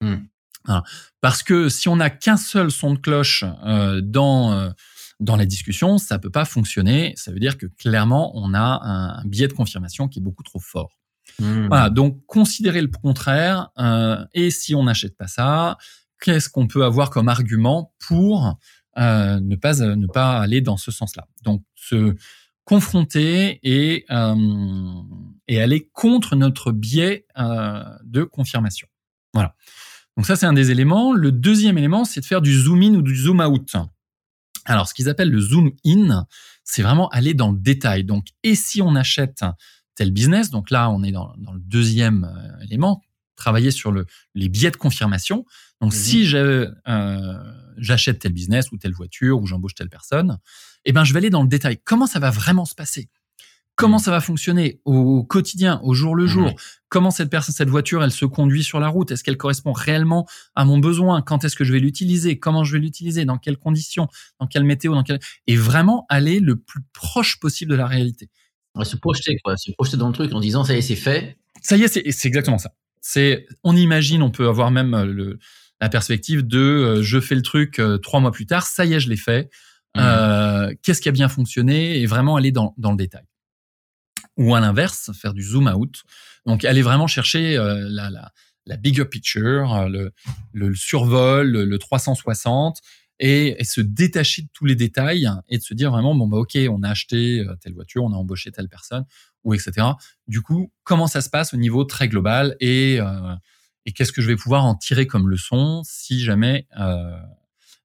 Mhm. 0.00 0.26
Parce 1.20 1.42
que 1.42 1.68
si 1.68 1.88
on 1.88 1.96
n'a 1.96 2.10
qu'un 2.10 2.36
seul 2.36 2.70
son 2.70 2.94
de 2.94 2.98
cloche 2.98 3.44
euh, 3.64 4.00
dans 4.02 4.52
euh, 4.52 4.70
dans 5.20 5.36
la 5.36 5.46
discussion, 5.46 5.98
ça 5.98 6.18
peut 6.18 6.30
pas 6.30 6.44
fonctionner. 6.44 7.12
Ça 7.16 7.30
veut 7.30 7.38
dire 7.38 7.56
que 7.56 7.66
clairement, 7.66 8.32
on 8.34 8.52
a 8.52 8.80
un, 8.82 9.24
biais 9.26 9.46
de 9.46 9.52
confirmation 9.52 10.08
qui 10.08 10.18
est 10.18 10.22
beaucoup 10.22 10.42
trop 10.42 10.58
fort. 10.58 10.98
Mhm. 11.38 11.68
Voilà, 11.68 11.90
donc 11.90 12.24
considérer 12.26 12.80
le 12.80 12.88
contraire. 12.88 13.68
Euh, 13.78 14.24
et 14.32 14.50
si 14.50 14.74
on 14.74 14.84
n'achète 14.84 15.16
pas 15.16 15.28
ça, 15.28 15.78
qu'est-ce 16.20 16.48
qu'on 16.48 16.66
peut 16.66 16.84
avoir 16.84 17.10
comme 17.10 17.28
argument 17.28 17.94
pour 18.06 18.58
ne 18.96 19.56
pas 19.56 19.74
ne 19.74 20.06
pas 20.06 20.38
aller 20.38 20.60
dans 20.60 20.76
ce 20.76 20.90
sens-là? 20.90 21.28
Donc 21.44 21.62
ce 21.74 22.16
confronter 22.64 23.60
et, 23.62 24.04
euh, 24.10 24.34
et 25.48 25.60
aller 25.60 25.88
contre 25.92 26.36
notre 26.36 26.72
biais 26.72 27.26
euh, 27.38 27.82
de 28.04 28.24
confirmation. 28.24 28.88
Voilà. 29.32 29.54
Donc 30.16 30.26
ça, 30.26 30.36
c'est 30.36 30.46
un 30.46 30.52
des 30.52 30.70
éléments. 30.70 31.12
Le 31.12 31.32
deuxième 31.32 31.76
élément, 31.76 32.04
c'est 32.04 32.20
de 32.20 32.26
faire 32.26 32.40
du 32.40 32.54
zoom 32.54 32.82
in 32.82 32.94
ou 32.94 33.02
du 33.02 33.16
zoom 33.16 33.40
out. 33.40 33.76
Alors, 34.64 34.88
ce 34.88 34.94
qu'ils 34.94 35.08
appellent 35.08 35.30
le 35.30 35.40
zoom 35.40 35.72
in, 35.84 36.26
c'est 36.62 36.82
vraiment 36.82 37.08
aller 37.08 37.34
dans 37.34 37.52
le 37.52 37.58
détail. 37.58 38.04
Donc, 38.04 38.28
et 38.42 38.54
si 38.54 38.80
on 38.80 38.94
achète 38.94 39.44
tel 39.94 40.10
business, 40.10 40.50
donc 40.50 40.70
là, 40.70 40.90
on 40.90 41.02
est 41.02 41.12
dans, 41.12 41.34
dans 41.38 41.52
le 41.52 41.60
deuxième 41.60 42.24
euh, 42.24 42.64
élément, 42.64 43.02
travailler 43.36 43.70
sur 43.70 43.92
le, 43.92 44.06
les 44.34 44.48
biais 44.48 44.70
de 44.70 44.76
confirmation. 44.76 45.44
Donc, 45.80 45.92
mmh 45.92 45.96
si 45.96 46.26
j'achète 47.76 48.20
tel 48.20 48.32
business 48.32 48.70
ou 48.72 48.78
telle 48.78 48.92
voiture 48.92 49.40
ou 49.40 49.46
j'embauche 49.46 49.74
telle 49.74 49.90
personne, 49.90 50.38
eh 50.84 50.92
ben, 50.92 51.04
je 51.04 51.12
vais 51.12 51.18
aller 51.18 51.30
dans 51.30 51.42
le 51.42 51.48
détail. 51.48 51.78
Comment 51.84 52.06
ça 52.06 52.18
va 52.18 52.30
vraiment 52.30 52.64
se 52.64 52.74
passer? 52.74 53.08
Comment 53.76 53.96
mmh. 53.96 54.00
ça 54.00 54.10
va 54.12 54.20
fonctionner 54.20 54.80
au 54.84 55.24
quotidien, 55.24 55.80
au 55.82 55.94
jour 55.94 56.14
le 56.14 56.24
mmh. 56.24 56.28
jour? 56.28 56.52
Comment 56.88 57.10
cette 57.10 57.28
personne, 57.28 57.54
cette 57.54 57.68
voiture, 57.68 58.04
elle 58.04 58.12
se 58.12 58.24
conduit 58.24 58.62
sur 58.62 58.78
la 58.78 58.86
route? 58.86 59.10
Est-ce 59.10 59.24
qu'elle 59.24 59.36
correspond 59.36 59.72
réellement 59.72 60.28
à 60.54 60.64
mon 60.64 60.78
besoin? 60.78 61.22
Quand 61.22 61.44
est-ce 61.44 61.56
que 61.56 61.64
je 61.64 61.72
vais 61.72 61.80
l'utiliser? 61.80 62.38
Comment 62.38 62.62
je 62.62 62.74
vais 62.74 62.78
l'utiliser? 62.78 63.24
Dans 63.24 63.36
quelles 63.36 63.58
conditions? 63.58 64.06
Dans 64.38 64.46
quelle 64.46 64.62
météo? 64.62 64.94
Dans 64.94 65.02
quelle 65.02 65.18
et 65.48 65.56
vraiment 65.56 66.06
aller 66.08 66.38
le 66.38 66.54
plus 66.54 66.82
proche 66.92 67.40
possible 67.40 67.72
de 67.72 67.76
la 67.76 67.88
réalité. 67.88 68.30
se 68.80 68.96
projeter, 68.96 69.38
quoi, 69.42 69.56
se 69.56 69.72
projeter 69.72 69.96
dans 69.96 70.08
le 70.08 70.14
truc 70.14 70.32
en 70.32 70.40
disant 70.40 70.62
ça 70.62 70.74
y 70.74 70.78
est, 70.78 70.82
c'est 70.82 70.94
fait. 70.94 71.36
Ça 71.60 71.76
y 71.76 71.82
est, 71.82 71.88
c'est 71.88 72.28
exactement 72.28 72.58
ça. 72.58 72.72
C'est, 73.06 73.46
on 73.62 73.76
imagine, 73.76 74.22
on 74.22 74.30
peut 74.30 74.48
avoir 74.48 74.70
même 74.70 74.94
euh, 74.94 75.04
le, 75.04 75.38
la 75.78 75.90
perspective 75.90 76.42
de 76.42 76.58
euh, 76.58 77.02
je 77.02 77.20
fais 77.20 77.34
le 77.34 77.42
truc 77.42 77.78
euh, 77.78 77.98
trois 77.98 78.18
mois 78.18 78.32
plus 78.32 78.46
tard, 78.46 78.66
ça 78.66 78.86
y 78.86 78.94
est, 78.94 79.00
je 79.00 79.10
l'ai 79.10 79.18
fait. 79.18 79.50
Mmh. 79.94 80.70
Qu'est-ce 80.82 81.02
qui 81.02 81.10
a 81.10 81.12
bien 81.12 81.28
fonctionné 81.28 82.00
et 82.00 82.06
vraiment 82.06 82.36
aller 82.36 82.50
dans, 82.50 82.74
dans 82.78 82.92
le 82.92 82.96
détail. 82.96 83.26
Ou 84.38 84.54
à 84.54 84.60
l'inverse, 84.60 85.12
faire 85.12 85.34
du 85.34 85.42
zoom 85.42 85.68
out. 85.68 86.02
Donc 86.46 86.64
aller 86.64 86.80
vraiment 86.80 87.06
chercher 87.06 87.56
la, 87.56 88.10
la, 88.10 88.32
la, 88.66 88.76
bigger 88.78 89.04
picture, 89.04 89.86
le, 89.88 90.10
le 90.52 90.74
survol, 90.74 91.48
le, 91.48 91.78
360 91.78 92.80
et, 93.20 93.60
et, 93.60 93.64
se 93.64 93.82
détacher 93.82 94.42
de 94.42 94.48
tous 94.52 94.64
les 94.64 94.74
détails 94.74 95.28
et 95.48 95.58
de 95.58 95.62
se 95.62 95.74
dire 95.74 95.92
vraiment 95.92 96.14
bon 96.16 96.26
bah 96.26 96.38
ok 96.38 96.58
on 96.68 96.82
a 96.82 96.88
acheté 96.88 97.46
telle 97.60 97.74
voiture, 97.74 98.02
on 98.02 98.12
a 98.12 98.16
embauché 98.16 98.50
telle 98.50 98.68
personne 98.68 99.04
ou 99.44 99.54
etc. 99.54 99.86
Du 100.26 100.42
coup 100.42 100.72
comment 100.82 101.06
ça 101.06 101.20
se 101.20 101.30
passe 101.30 101.54
au 101.54 101.56
niveau 101.56 101.84
très 101.84 102.08
global 102.08 102.56
et 102.60 102.98
et 103.86 103.92
qu'est-ce 103.92 104.12
que 104.12 104.22
je 104.22 104.28
vais 104.28 104.36
pouvoir 104.36 104.64
en 104.64 104.74
tirer 104.74 105.06
comme 105.06 105.28
leçon 105.28 105.82
si 105.84 106.20
jamais 106.20 106.66
euh, 106.78 107.16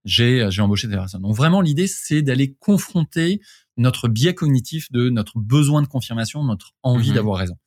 j'ai 0.06 0.48
j'ai 0.50 0.62
embauché 0.62 0.88
des 0.88 0.96
personnes? 0.96 1.22
Donc 1.22 1.36
vraiment 1.36 1.62
l'idée 1.62 1.88
c'est 1.88 2.22
d'aller 2.22 2.54
confronter 2.60 3.42
notre 3.78 4.08
biais 4.08 4.34
cognitif 4.34 4.92
de 4.92 5.10
notre 5.10 5.40
besoin 5.40 5.82
de 5.82 5.88
confirmation, 5.88 6.44
notre 6.44 6.74
envie 6.84 7.12
mmh 7.12 7.16
d'avoir 7.16 7.40
raison. 7.40 7.58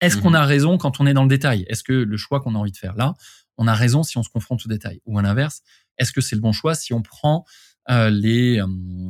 Est-ce 0.00 0.18
mmh 0.18 0.20
qu'on 0.20 0.34
a 0.34 0.44
raison 0.44 0.78
quand 0.78 1.00
on 1.00 1.06
est 1.06 1.14
dans 1.14 1.22
le 1.22 1.28
détail? 1.28 1.64
Est-ce 1.68 1.82
que 1.82 1.92
le 1.92 2.16
choix 2.16 2.40
qu'on 2.40 2.54
a 2.54 2.58
envie 2.58 2.72
de 2.72 2.76
faire 2.76 2.94
là, 2.96 3.14
on 3.56 3.66
a 3.66 3.74
raison 3.74 4.02
si 4.02 4.16
on 4.18 4.22
se 4.22 4.28
confronte 4.28 4.64
au 4.64 4.68
détail? 4.68 5.00
Ou 5.06 5.18
à 5.18 5.22
l'inverse, 5.22 5.62
est-ce 5.98 6.12
que 6.12 6.20
c'est 6.20 6.36
le 6.36 6.42
bon 6.42 6.52
choix 6.52 6.74
si 6.74 6.92
on 6.92 7.02
prend 7.02 7.44
euh, 7.90 8.10
les, 8.10 8.60
euh, 8.60 8.66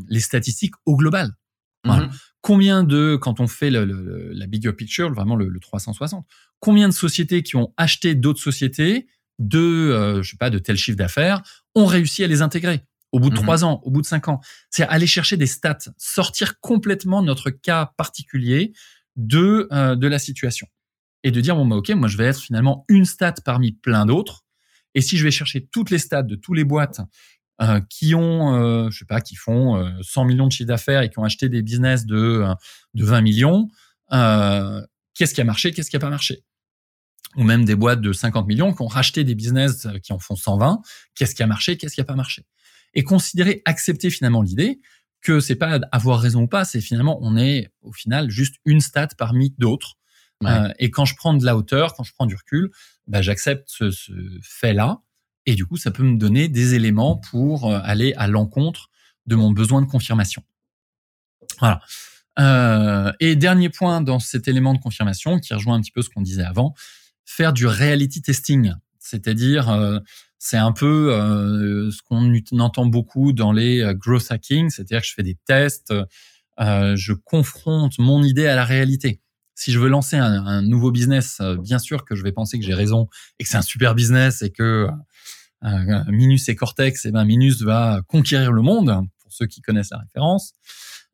les 0.08 0.20
statistiques 0.20 0.74
au 0.86 0.96
global? 0.96 1.32
Mmh 1.84 2.08
Combien 2.40 2.84
de, 2.84 3.16
quand 3.20 3.40
on 3.40 3.48
fait 3.48 3.68
le, 3.68 3.84
la 4.32 4.46
bigger 4.46 4.72
picture, 4.72 5.12
vraiment 5.12 5.34
le, 5.34 5.48
le 5.48 5.60
360, 5.60 6.24
combien 6.60 6.88
de 6.88 6.94
sociétés 6.94 7.42
qui 7.42 7.56
ont 7.56 7.74
acheté 7.76 8.14
d'autres 8.14 8.40
sociétés 8.40 9.08
de, 9.38 9.58
euh, 9.58 10.22
je 10.22 10.30
sais 10.30 10.36
pas, 10.36 10.48
de 10.48 10.58
tel 10.58 10.76
chiffre 10.76 10.96
d'affaires, 10.96 11.42
ont 11.74 11.84
réussi 11.86 12.24
à 12.24 12.26
les 12.26 12.40
intégrer 12.40 12.84
au 13.12 13.20
bout 13.20 13.30
de 13.30 13.34
mhm. 13.34 13.42
trois 13.42 13.64
ans, 13.64 13.80
au 13.84 13.90
bout 13.90 14.02
de 14.02 14.06
cinq 14.06 14.28
ans? 14.28 14.40
C'est 14.70 14.84
aller 14.84 15.06
chercher 15.06 15.36
des 15.36 15.46
stats, 15.46 15.78
sortir 15.96 16.60
complètement 16.60 17.22
notre 17.22 17.50
cas 17.50 17.92
particulier 17.96 18.72
de 19.16 19.68
euh, 19.72 19.96
de 19.96 20.06
la 20.06 20.18
situation 20.18 20.68
et 21.24 21.30
de 21.30 21.40
dire 21.40 21.56
bon 21.56 21.66
bah 21.66 21.76
ok, 21.76 21.90
moi 21.90 22.08
je 22.08 22.16
vais 22.16 22.26
être 22.26 22.40
finalement 22.40 22.84
une 22.88 23.04
stat 23.04 23.34
parmi 23.44 23.72
plein 23.72 24.06
d'autres. 24.06 24.44
Et 24.94 25.00
si 25.00 25.16
je 25.16 25.24
vais 25.24 25.30
chercher 25.30 25.66
toutes 25.66 25.90
les 25.90 25.98
stats 25.98 26.22
de 26.22 26.34
tous 26.34 26.54
les 26.54 26.64
boîtes 26.64 27.00
euh, 27.60 27.80
qui 27.88 28.14
ont, 28.14 28.54
euh, 28.54 28.90
je 28.90 28.98
sais 28.98 29.04
pas, 29.04 29.20
qui 29.20 29.34
font 29.34 29.84
100 30.02 30.24
millions 30.24 30.46
de 30.46 30.52
chiffre 30.52 30.68
d'affaires 30.68 31.02
et 31.02 31.10
qui 31.10 31.18
ont 31.18 31.24
acheté 31.24 31.48
des 31.48 31.62
business 31.62 32.06
de 32.06 32.44
de 32.94 33.04
20 33.04 33.20
millions, 33.20 33.68
qu'est-ce 34.10 35.34
qui 35.34 35.40
a 35.40 35.44
marché, 35.44 35.72
qu'est-ce 35.72 35.90
qui 35.90 35.96
a 35.96 36.00
pas 36.00 36.10
marché? 36.10 36.44
Ou 37.36 37.42
même 37.42 37.64
des 37.64 37.74
boîtes 37.74 38.00
de 38.00 38.12
50 38.12 38.46
millions 38.46 38.72
qui 38.72 38.82
ont 38.82 38.86
racheté 38.86 39.22
des 39.24 39.34
business 39.34 39.84
euh, 39.86 39.98
qui 39.98 40.12
en 40.12 40.18
font 40.18 40.34
120. 40.34 40.80
Qu'est-ce 41.14 41.34
qui 41.34 41.42
a 41.42 41.46
marché, 41.46 41.76
qu'est-ce 41.76 41.94
qui 41.94 42.00
a 42.00 42.04
pas 42.04 42.14
marché? 42.14 42.46
Et 42.94 43.04
considérer, 43.04 43.60
accepter 43.66 44.10
finalement 44.10 44.40
l'idée 44.40 44.80
que 45.20 45.40
c'est 45.40 45.56
pas 45.56 45.80
avoir 45.92 46.20
raison 46.20 46.42
ou 46.42 46.46
pas, 46.46 46.64
c'est 46.64 46.80
finalement 46.80 47.18
on 47.20 47.36
est 47.36 47.70
au 47.82 47.92
final 47.92 48.30
juste 48.30 48.56
une 48.64 48.80
stat 48.80 49.08
parmi 49.18 49.54
d'autres. 49.58 49.96
Euh, 50.44 50.72
et 50.78 50.90
quand 50.92 51.04
je 51.04 51.16
prends 51.16 51.34
de 51.34 51.44
la 51.44 51.56
hauteur, 51.56 51.94
quand 51.94 52.04
je 52.04 52.12
prends 52.14 52.26
du 52.26 52.36
recul, 52.36 52.70
bah, 53.08 53.20
j'accepte 53.20 53.64
ce, 53.66 53.90
ce 53.90 54.12
fait-là. 54.40 55.02
Et 55.48 55.54
du 55.54 55.64
coup, 55.64 55.78
ça 55.78 55.90
peut 55.90 56.02
me 56.02 56.18
donner 56.18 56.48
des 56.48 56.74
éléments 56.74 57.16
pour 57.16 57.72
euh, 57.72 57.80
aller 57.82 58.12
à 58.18 58.26
l'encontre 58.26 58.90
de 59.24 59.34
mon 59.34 59.50
besoin 59.50 59.80
de 59.80 59.86
confirmation. 59.86 60.42
Voilà. 61.58 61.80
Euh, 62.38 63.10
et 63.18 63.34
dernier 63.34 63.70
point 63.70 64.02
dans 64.02 64.18
cet 64.18 64.46
élément 64.46 64.74
de 64.74 64.78
confirmation, 64.78 65.38
qui 65.38 65.54
rejoint 65.54 65.76
un 65.76 65.80
petit 65.80 65.90
peu 65.90 66.02
ce 66.02 66.10
qu'on 66.10 66.20
disait 66.20 66.44
avant, 66.44 66.74
faire 67.24 67.54
du 67.54 67.66
reality 67.66 68.20
testing, 68.20 68.74
c'est-à-dire 68.98 69.70
euh, 69.70 70.00
c'est 70.38 70.58
un 70.58 70.70
peu 70.72 71.10
ce 71.90 72.02
qu'on 72.02 72.60
entend 72.60 72.84
beaucoup 72.84 73.32
dans 73.32 73.50
les 73.50 73.94
growth 73.96 74.30
hacking, 74.30 74.68
c'est-à-dire 74.68 75.00
que 75.00 75.06
je 75.06 75.14
fais 75.14 75.22
des 75.22 75.38
tests, 75.46 75.94
je 76.58 77.12
confronte 77.14 77.98
mon 77.98 78.22
idée 78.22 78.46
à 78.46 78.54
la 78.54 78.66
réalité. 78.66 79.22
Si 79.54 79.72
je 79.72 79.80
veux 79.80 79.88
lancer 79.88 80.16
un, 80.16 80.62
nouveau 80.62 80.92
business, 80.92 81.40
bien 81.60 81.80
sûr 81.80 82.04
que 82.04 82.14
je 82.14 82.22
vais 82.22 82.32
penser 82.32 82.58
que 82.60 82.64
j'ai 82.64 82.74
raison 82.74 83.08
et 83.38 83.44
que 83.44 83.50
c'est 83.50 83.56
un 83.56 83.62
super 83.62 83.94
business 83.96 84.42
et 84.42 84.50
que 84.50 84.88
Minus 85.62 86.48
et 86.48 86.54
Cortex, 86.54 87.04
et 87.04 87.08
eh 87.08 87.12
ben 87.12 87.24
Minus 87.24 87.62
va 87.62 88.00
conquérir 88.06 88.52
le 88.52 88.62
monde 88.62 89.02
pour 89.20 89.32
ceux 89.32 89.46
qui 89.46 89.60
connaissent 89.60 89.90
la 89.90 89.98
référence. 89.98 90.52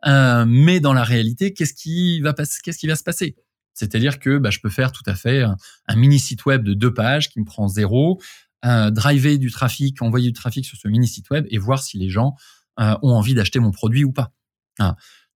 mais 0.04 0.80
dans 0.80 0.92
la 0.92 1.04
réalité, 1.04 1.52
qu'est-ce 1.54 1.74
qui 1.74 2.20
va 2.20 2.34
Qu'est-ce 2.34 2.78
qui 2.78 2.86
va 2.86 2.96
se 2.96 3.02
passer? 3.02 3.36
C'est-à-dire 3.74 4.18
que 4.20 4.38
bah, 4.38 4.50
je 4.50 4.60
peux 4.60 4.70
faire 4.70 4.92
tout 4.92 5.02
à 5.06 5.14
fait 5.14 5.42
un, 5.42 5.96
mini 5.96 6.18
site 6.18 6.46
web 6.46 6.62
de 6.62 6.74
deux 6.74 6.94
pages 6.94 7.28
qui 7.28 7.40
me 7.40 7.44
prend 7.44 7.68
zéro, 7.68 8.20
euh, 8.64 8.90
driver 8.90 9.36
du 9.36 9.50
trafic, 9.50 10.00
envoyer 10.00 10.28
du 10.28 10.32
trafic 10.32 10.64
sur 10.64 10.78
ce 10.78 10.88
mini 10.88 11.06
site 11.06 11.28
web 11.30 11.46
et 11.50 11.58
voir 11.58 11.82
si 11.82 11.98
les 11.98 12.08
gens 12.08 12.34
euh, 12.80 12.96
ont 13.02 13.12
envie 13.12 13.34
d'acheter 13.34 13.58
mon 13.58 13.72
produit 13.72 14.04
ou 14.04 14.12
pas. 14.12 14.32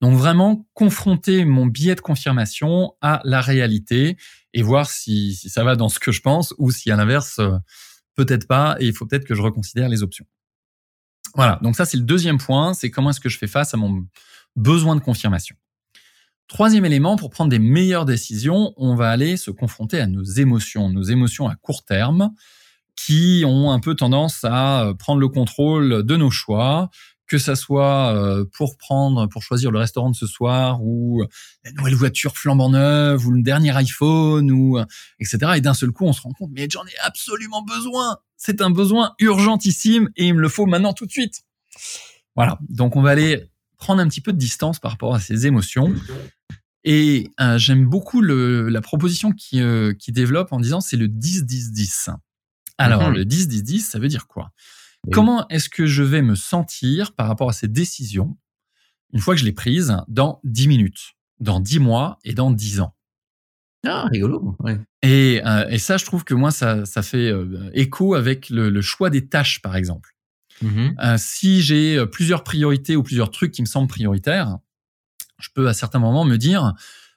Donc 0.01 0.16
vraiment 0.16 0.66
confronter 0.75 1.44
mon 1.44 1.66
biais 1.66 1.97
de 1.97 2.01
confirmation 2.01 2.94
à 3.01 3.21
la 3.25 3.40
réalité 3.40 4.16
et 4.55 4.62
voir 4.62 4.88
si, 4.88 5.35
ça 5.35 5.64
va 5.64 5.77
dans 5.77 5.88
ce 5.88 5.99
que 5.99 6.12
je 6.12 6.21
pense 6.21 6.55
ou 6.59 6.71
si 6.71 6.90
à 6.90 6.97
l'inverse, 6.97 7.38
euh, 7.40 7.59
peut-être 8.19 8.49
pas, 8.49 8.77
et 8.81 8.87
il 8.87 8.93
faut 8.93 9.07
peut-être 9.07 9.25
que 9.25 9.37
je 9.37 9.43
reconsidère 9.43 9.89
les 9.89 10.03
options. 10.03 10.27
Voilà, 11.35 11.61
donc 11.63 11.77
ça 11.77 11.85
c'est 11.85 11.97
le 11.97 12.03
deuxième 12.03 12.39
point, 12.39 12.75
c'est 12.75 12.91
comment 12.91 13.11
est-ce 13.11 13.21
que 13.21 13.29
je 13.29 13.39
fais 13.39 13.47
face 13.47 13.75
à 13.75 13.77
mon 13.77 14.05
besoin 14.57 14.97
de 14.97 15.01
confirmation. 15.01 15.55
Troisième 16.49 16.85
élément, 16.85 17.17
pour 17.17 17.31
prendre 17.31 17.51
des 17.51 17.61
meilleures 17.61 18.07
décisions, 18.07 18.73
on 18.77 18.97
va 18.97 19.11
aller 19.11 19.37
se 19.37 19.53
confronter 19.53 20.01
à 20.01 20.07
nos 20.07 20.25
émotions, 20.25 20.89
nos 20.89 21.03
émotions 21.03 21.47
à 21.47 21.55
court 21.55 21.85
terme, 21.85 22.33
qui 22.97 23.45
ont 23.47 23.71
un 23.71 23.79
peu 23.79 23.95
tendance 23.95 24.43
à 24.43 24.83
euh, 24.83 24.95
prendre 24.95 25.21
le 25.21 25.29
contrôle 25.29 26.03
de 26.03 26.17
nos 26.17 26.31
choix, 26.31 26.91
que 27.29 27.38
ça 27.38 27.55
soit 27.55 28.14
euh, 28.14 28.45
pour 28.53 28.77
prendre, 28.77 29.27
pour 29.29 29.43
choisir 29.43 29.71
le 29.71 29.79
restaurant 29.79 30.11
de 30.11 30.17
ce 30.17 30.27
soir, 30.27 30.83
ou 30.83 31.23
la 31.64 31.73
nouvelle 31.73 31.95
voiture 31.95 32.37
flambant 32.37 32.71
neuve, 32.71 33.27
ou 33.27 33.31
le 33.31 33.43
dernier 33.43 33.77
iPhone, 33.77 34.51
ou 34.51 34.79
etc. 35.21 35.53
Et 35.57 35.61
d'un 35.61 35.75
seul 35.75 35.93
coup, 35.93 36.05
on 36.05 36.12
se 36.12 36.23
rend 36.23 36.33
compte, 36.33 36.51
mais 36.53 36.69
j'en 36.71 36.85
ai 36.87 36.99
absolument 37.05 37.62
besoin. 37.62 38.19
C'est 38.37 38.62
un 38.62 38.71
besoin 38.71 39.14
urgentissime 39.19 40.09
et 40.17 40.29
il 40.29 40.35
me 40.35 40.41
le 40.41 40.49
faut 40.49 40.67
maintenant 40.67 40.93
tout 40.93 41.07
de 41.07 41.11
suite. 41.11 41.43
Voilà. 42.35 42.59
Donc 42.69 42.97
on 42.97 43.03
va 43.03 43.11
aller 43.11 43.51
prendre 43.79 44.01
un 44.01 44.09
petit 44.09 44.21
peu 44.21 44.33
de 44.33 44.38
distance 44.38 44.79
par 44.79 44.91
rapport 44.91 45.14
à 45.14 45.21
ces 45.21 45.47
émotions. 45.47 45.95
Et 46.85 47.31
euh, 47.41 47.59
j'aime 47.59 47.87
beaucoup 47.87 48.21
le, 48.21 48.69
la 48.69 48.81
proposition 48.81 49.33
qui, 49.33 49.61
euh, 49.61 49.93
qui 49.95 50.12
développe 50.12 50.53
en 50.53 50.61
disant 50.61 50.81
c'est 50.81 50.97
le 50.97 51.09
10-10-10. 51.09 52.14
Alors, 52.79 53.09
mhm. 53.09 53.14
le 53.17 53.25
10-10-10, 53.25 53.81
ça 53.81 53.99
veut 53.99 54.09
dire 54.09 54.27
quoi? 54.29 54.53
Comment 55.13 55.49
est-ce 55.49 55.69
que 55.69 55.87
je 55.87 56.03
vais 56.03 56.23
me 56.23 56.35
sentir 56.35 57.15
par 57.15 57.29
rapport 57.29 57.49
à 57.49 57.53
ces 57.53 57.69
décisions, 57.69 58.37
une 59.13 59.21
fois 59.21 59.35
que 59.35 59.41
je 59.41 59.45
l'ai 59.45 59.53
prise, 59.53 59.97
dans 60.09 60.41
10 60.45 60.69
minutes, 60.69 61.15
dans 61.41 61.61
10 61.61 61.79
mois 61.79 62.19
et 62.25 62.35
dans 62.35 62.51
10 62.51 62.81
ans? 62.81 62.95
Ah, 63.87 64.07
rigolo. 64.11 64.57
Ouais. 64.59 64.79
Et, 65.03 65.41
euh, 65.47 65.69
et, 65.69 65.79
ça, 65.79 65.97
je 65.97 66.05
trouve 66.05 66.25
que 66.25 66.35
moi, 66.35 66.51
ça, 66.51 66.85
ça 66.85 67.03
fait 67.03 67.33
écho 67.73 68.15
avec 68.15 68.51
le, 68.51 68.71
le, 68.71 68.83
choix 68.83 69.09
des 69.09 69.29
tâches, 69.29 69.63
par 69.63 69.77
exemple. 69.77 70.15
Mhm. 70.61 70.97
si 71.19 71.63
j'ai 71.63 72.05
plusieurs 72.07 72.43
priorités 72.43 72.97
ou 72.97 73.05
plusieurs 73.05 73.31
trucs 73.31 73.53
qui 73.53 73.63
me 73.63 73.67
semblent 73.67 73.87
prioritaires, 73.87 74.59
je 75.39 75.49
peux 75.55 75.69
à 75.69 75.75
certains 75.75 75.99
moments 75.99 76.25
me 76.25 76.37
dire, 76.37 76.75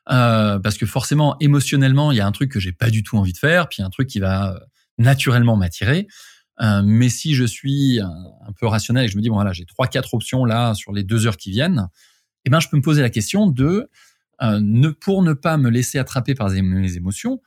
euh, 0.10 0.60
parce 0.60 0.78
que 0.78 0.86
forcément 0.86 1.38
émotionnellement 1.40 2.12
il 2.12 2.18
y 2.18 2.22
a 2.22 2.26
un 2.26 2.32
truc 2.32 2.52
que 2.52 2.60
j'ai 2.60 2.72
pas 2.72 2.90
du 2.90 3.04
tout 3.04 3.18
envie 3.18 3.34
de 3.34 3.38
faire, 3.38 3.70
puis 3.70 3.84
un 3.84 3.90
truc 3.90 4.08
qui 4.08 4.20
va 4.20 4.60
naturellement 4.98 5.56
m'attirer. 5.56 6.08
Euh, 6.62 6.82
mais 6.84 7.10
si 7.10 7.34
je 7.34 7.44
suis 7.44 8.00
un, 8.00 8.52
peu 8.58 8.68
rationnel 8.68 9.04
et 9.04 9.08
que 9.08 9.14
je 9.14 9.18
me 9.18 9.22
dis 9.22 9.30
bon 9.30 9.36
voilà 9.36 9.52
j'ai 9.52 9.66
trois 9.66 9.88
quatre 9.88 10.14
options 10.14 10.46
là 10.46 10.76
sur 10.76 10.92
les 10.92 11.04
deux 11.04 11.26
heures 11.26 11.38
qui 11.38 11.52
viennent, 11.52 11.88
eh 12.46 12.50
ben 12.50 12.60
je 12.60 12.70
peux 12.70 12.78
me 12.78 12.82
poser 12.82 13.02
la 13.02 13.10
question 13.10 13.48
de 13.48 13.90
euh, 14.42 14.60
ne 14.62 14.90
pour 14.90 15.24
ne 15.24 15.34
pas 15.34 15.58
me 15.58 15.70
laisser 15.70 15.98
attraper 15.98 16.36
par 16.36 16.50
mes 16.50 16.96
émotions, 16.96 17.42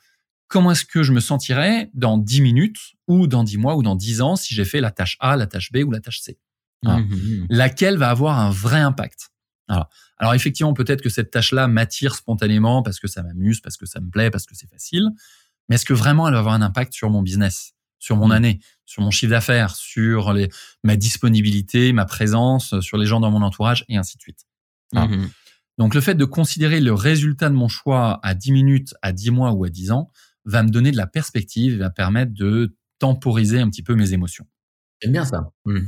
comment 0.48 0.72
est-ce 0.72 0.85
que 0.85 1.03
je 1.03 1.12
me 1.12 1.20
sentirais 1.20 1.90
dans 1.94 2.18
10 2.18 2.40
minutes 2.40 2.79
ou 3.09 3.27
dans 3.27 3.44
10 3.44 3.59
mois 3.59 3.77
ou 3.77 3.83
dans 3.83 3.96
10 3.96 4.20
ans 4.20 4.37
si 4.37 4.55
j'ai 4.55 4.64
fait 4.64 4.81
la 4.81 4.90
tâche 4.90 5.16
A, 5.20 5.37
la 5.37 5.46
tâche 5.46 5.72
B 5.72 5.79
ou 5.87 5.90
la 5.90 6.00
tâche 6.00 6.20
C? 6.20 6.38
Mmh, 6.83 6.90
mmh, 6.90 7.14
mmh. 7.14 7.46
Laquelle 7.50 7.96
va 7.96 8.11
avoir 8.11 8.38
un 8.38 8.50
vrai 8.50 8.81
impact? 8.81 9.31
Alors, 9.68 9.88
alors 10.18 10.35
effectivement, 10.35 10.74
peut-être 10.74 11.03
que 11.03 11.09
cette 11.09 11.31
tâche-là 11.31 11.66
m'attire 11.68 12.14
spontanément 12.14 12.83
parce 12.83 13.00
que 13.00 13.09
ça 13.09 13.22
m'amuse, 13.22 13.61
parce 13.61 13.77
que 13.77 13.87
ça 13.87 14.00
me 14.00 14.11
plaît, 14.11 14.31
parce 14.31 14.46
que 14.46 14.55
c'est 14.55 14.68
facile. 14.68 15.09
Mais 15.68 15.77
est-ce 15.77 15.85
que 15.85 15.94
vraiment 15.94 16.29
elle 16.29 16.35
va 16.35 16.40
avoir 16.40 16.55
un 16.55 16.62
impact 16.62 16.92
sur 16.92 17.11
mon 17.11 17.22
business, 17.22 17.72
sur 17.98 18.16
mon 18.16 18.28
mmh. 18.28 18.33
année, 18.33 18.61
sur 18.85 19.02
mon 19.02 19.11
chiffre 19.11 19.30
d'affaires, 19.30 19.74
sur 19.74 20.33
les, 20.33 20.48
ma 20.83 20.96
disponibilité, 20.96 21.92
ma 21.92 22.04
présence, 22.04 22.78
sur 22.80 22.98
les 22.98 23.07
gens 23.07 23.20
dans 23.20 23.30
mon 23.30 23.42
entourage 23.42 23.85
et 23.88 23.96
ainsi 23.96 24.16
de 24.16 24.22
suite. 24.22 24.46
Mmh. 24.92 25.26
Donc 25.78 25.94
le 25.94 26.00
fait 26.00 26.14
de 26.14 26.24
considérer 26.24 26.80
le 26.80 26.92
résultat 26.92 27.48
de 27.48 27.54
mon 27.54 27.68
choix 27.68 28.20
à 28.22 28.35
10 28.35 28.52
minutes, 28.52 28.94
à 29.02 29.12
10 29.12 29.30
mois 29.30 29.52
ou 29.52 29.64
à 29.64 29.70
10 29.70 29.90
ans 29.90 30.11
va 30.44 30.62
me 30.62 30.68
donner 30.68 30.92
de 30.92 30.96
la 30.96 31.07
perspective 31.07 31.74
et 31.74 31.78
va 31.78 31.90
permettre 31.90 32.33
de 32.33 32.76
temporiser 32.98 33.61
un 33.61 33.68
petit 33.70 33.83
peu 33.83 33.94
mes 33.94 34.12
émotions. 34.12 34.46
J'aime 35.00 35.12
bien 35.12 35.24
ça. 35.24 35.50
Mmh. 35.64 35.80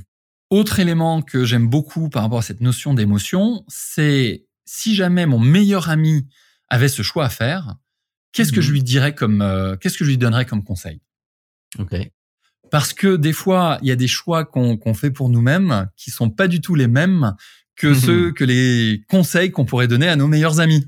Autre 0.50 0.80
élément 0.80 1.22
que 1.22 1.44
j'aime 1.44 1.68
beaucoup 1.68 2.08
par 2.08 2.22
rapport 2.22 2.38
à 2.38 2.42
cette 2.42 2.60
notion 2.60 2.94
d'émotion, 2.94 3.64
c'est 3.68 4.46
si 4.64 4.94
jamais 4.94 5.26
mon 5.26 5.38
meilleur 5.38 5.88
ami 5.88 6.28
avait 6.68 6.88
ce 6.88 7.02
choix 7.02 7.24
à 7.24 7.28
faire, 7.28 7.76
qu'est-ce 8.32 8.52
que 8.52 8.60
je 8.60 8.72
lui 8.72 8.82
dirais 8.82 9.14
comme, 9.14 9.42
euh, 9.42 9.76
qu'est-ce 9.76 9.98
que 9.98 10.04
je 10.04 10.10
lui 10.10 10.18
donnerais 10.18 10.46
comme 10.46 10.64
conseil? 10.64 11.00
Parce 12.70 12.92
que 12.92 13.16
des 13.16 13.32
fois, 13.32 13.78
il 13.82 13.88
y 13.88 13.92
a 13.92 13.96
des 13.96 14.08
choix 14.08 14.44
qu'on 14.44 14.94
fait 14.94 15.10
pour 15.10 15.28
nous-mêmes 15.28 15.88
qui 15.96 16.10
sont 16.10 16.30
pas 16.30 16.48
du 16.48 16.60
tout 16.60 16.74
les 16.74 16.88
mêmes 16.88 17.34
que 17.76 17.88
mhm. 17.88 17.94
ceux 17.94 18.32
que 18.32 18.44
les 18.44 19.02
conseils 19.08 19.50
qu'on 19.50 19.64
pourrait 19.64 19.88
donner 19.88 20.08
à 20.08 20.16
nos 20.16 20.26
meilleurs 20.26 20.60
amis. 20.60 20.84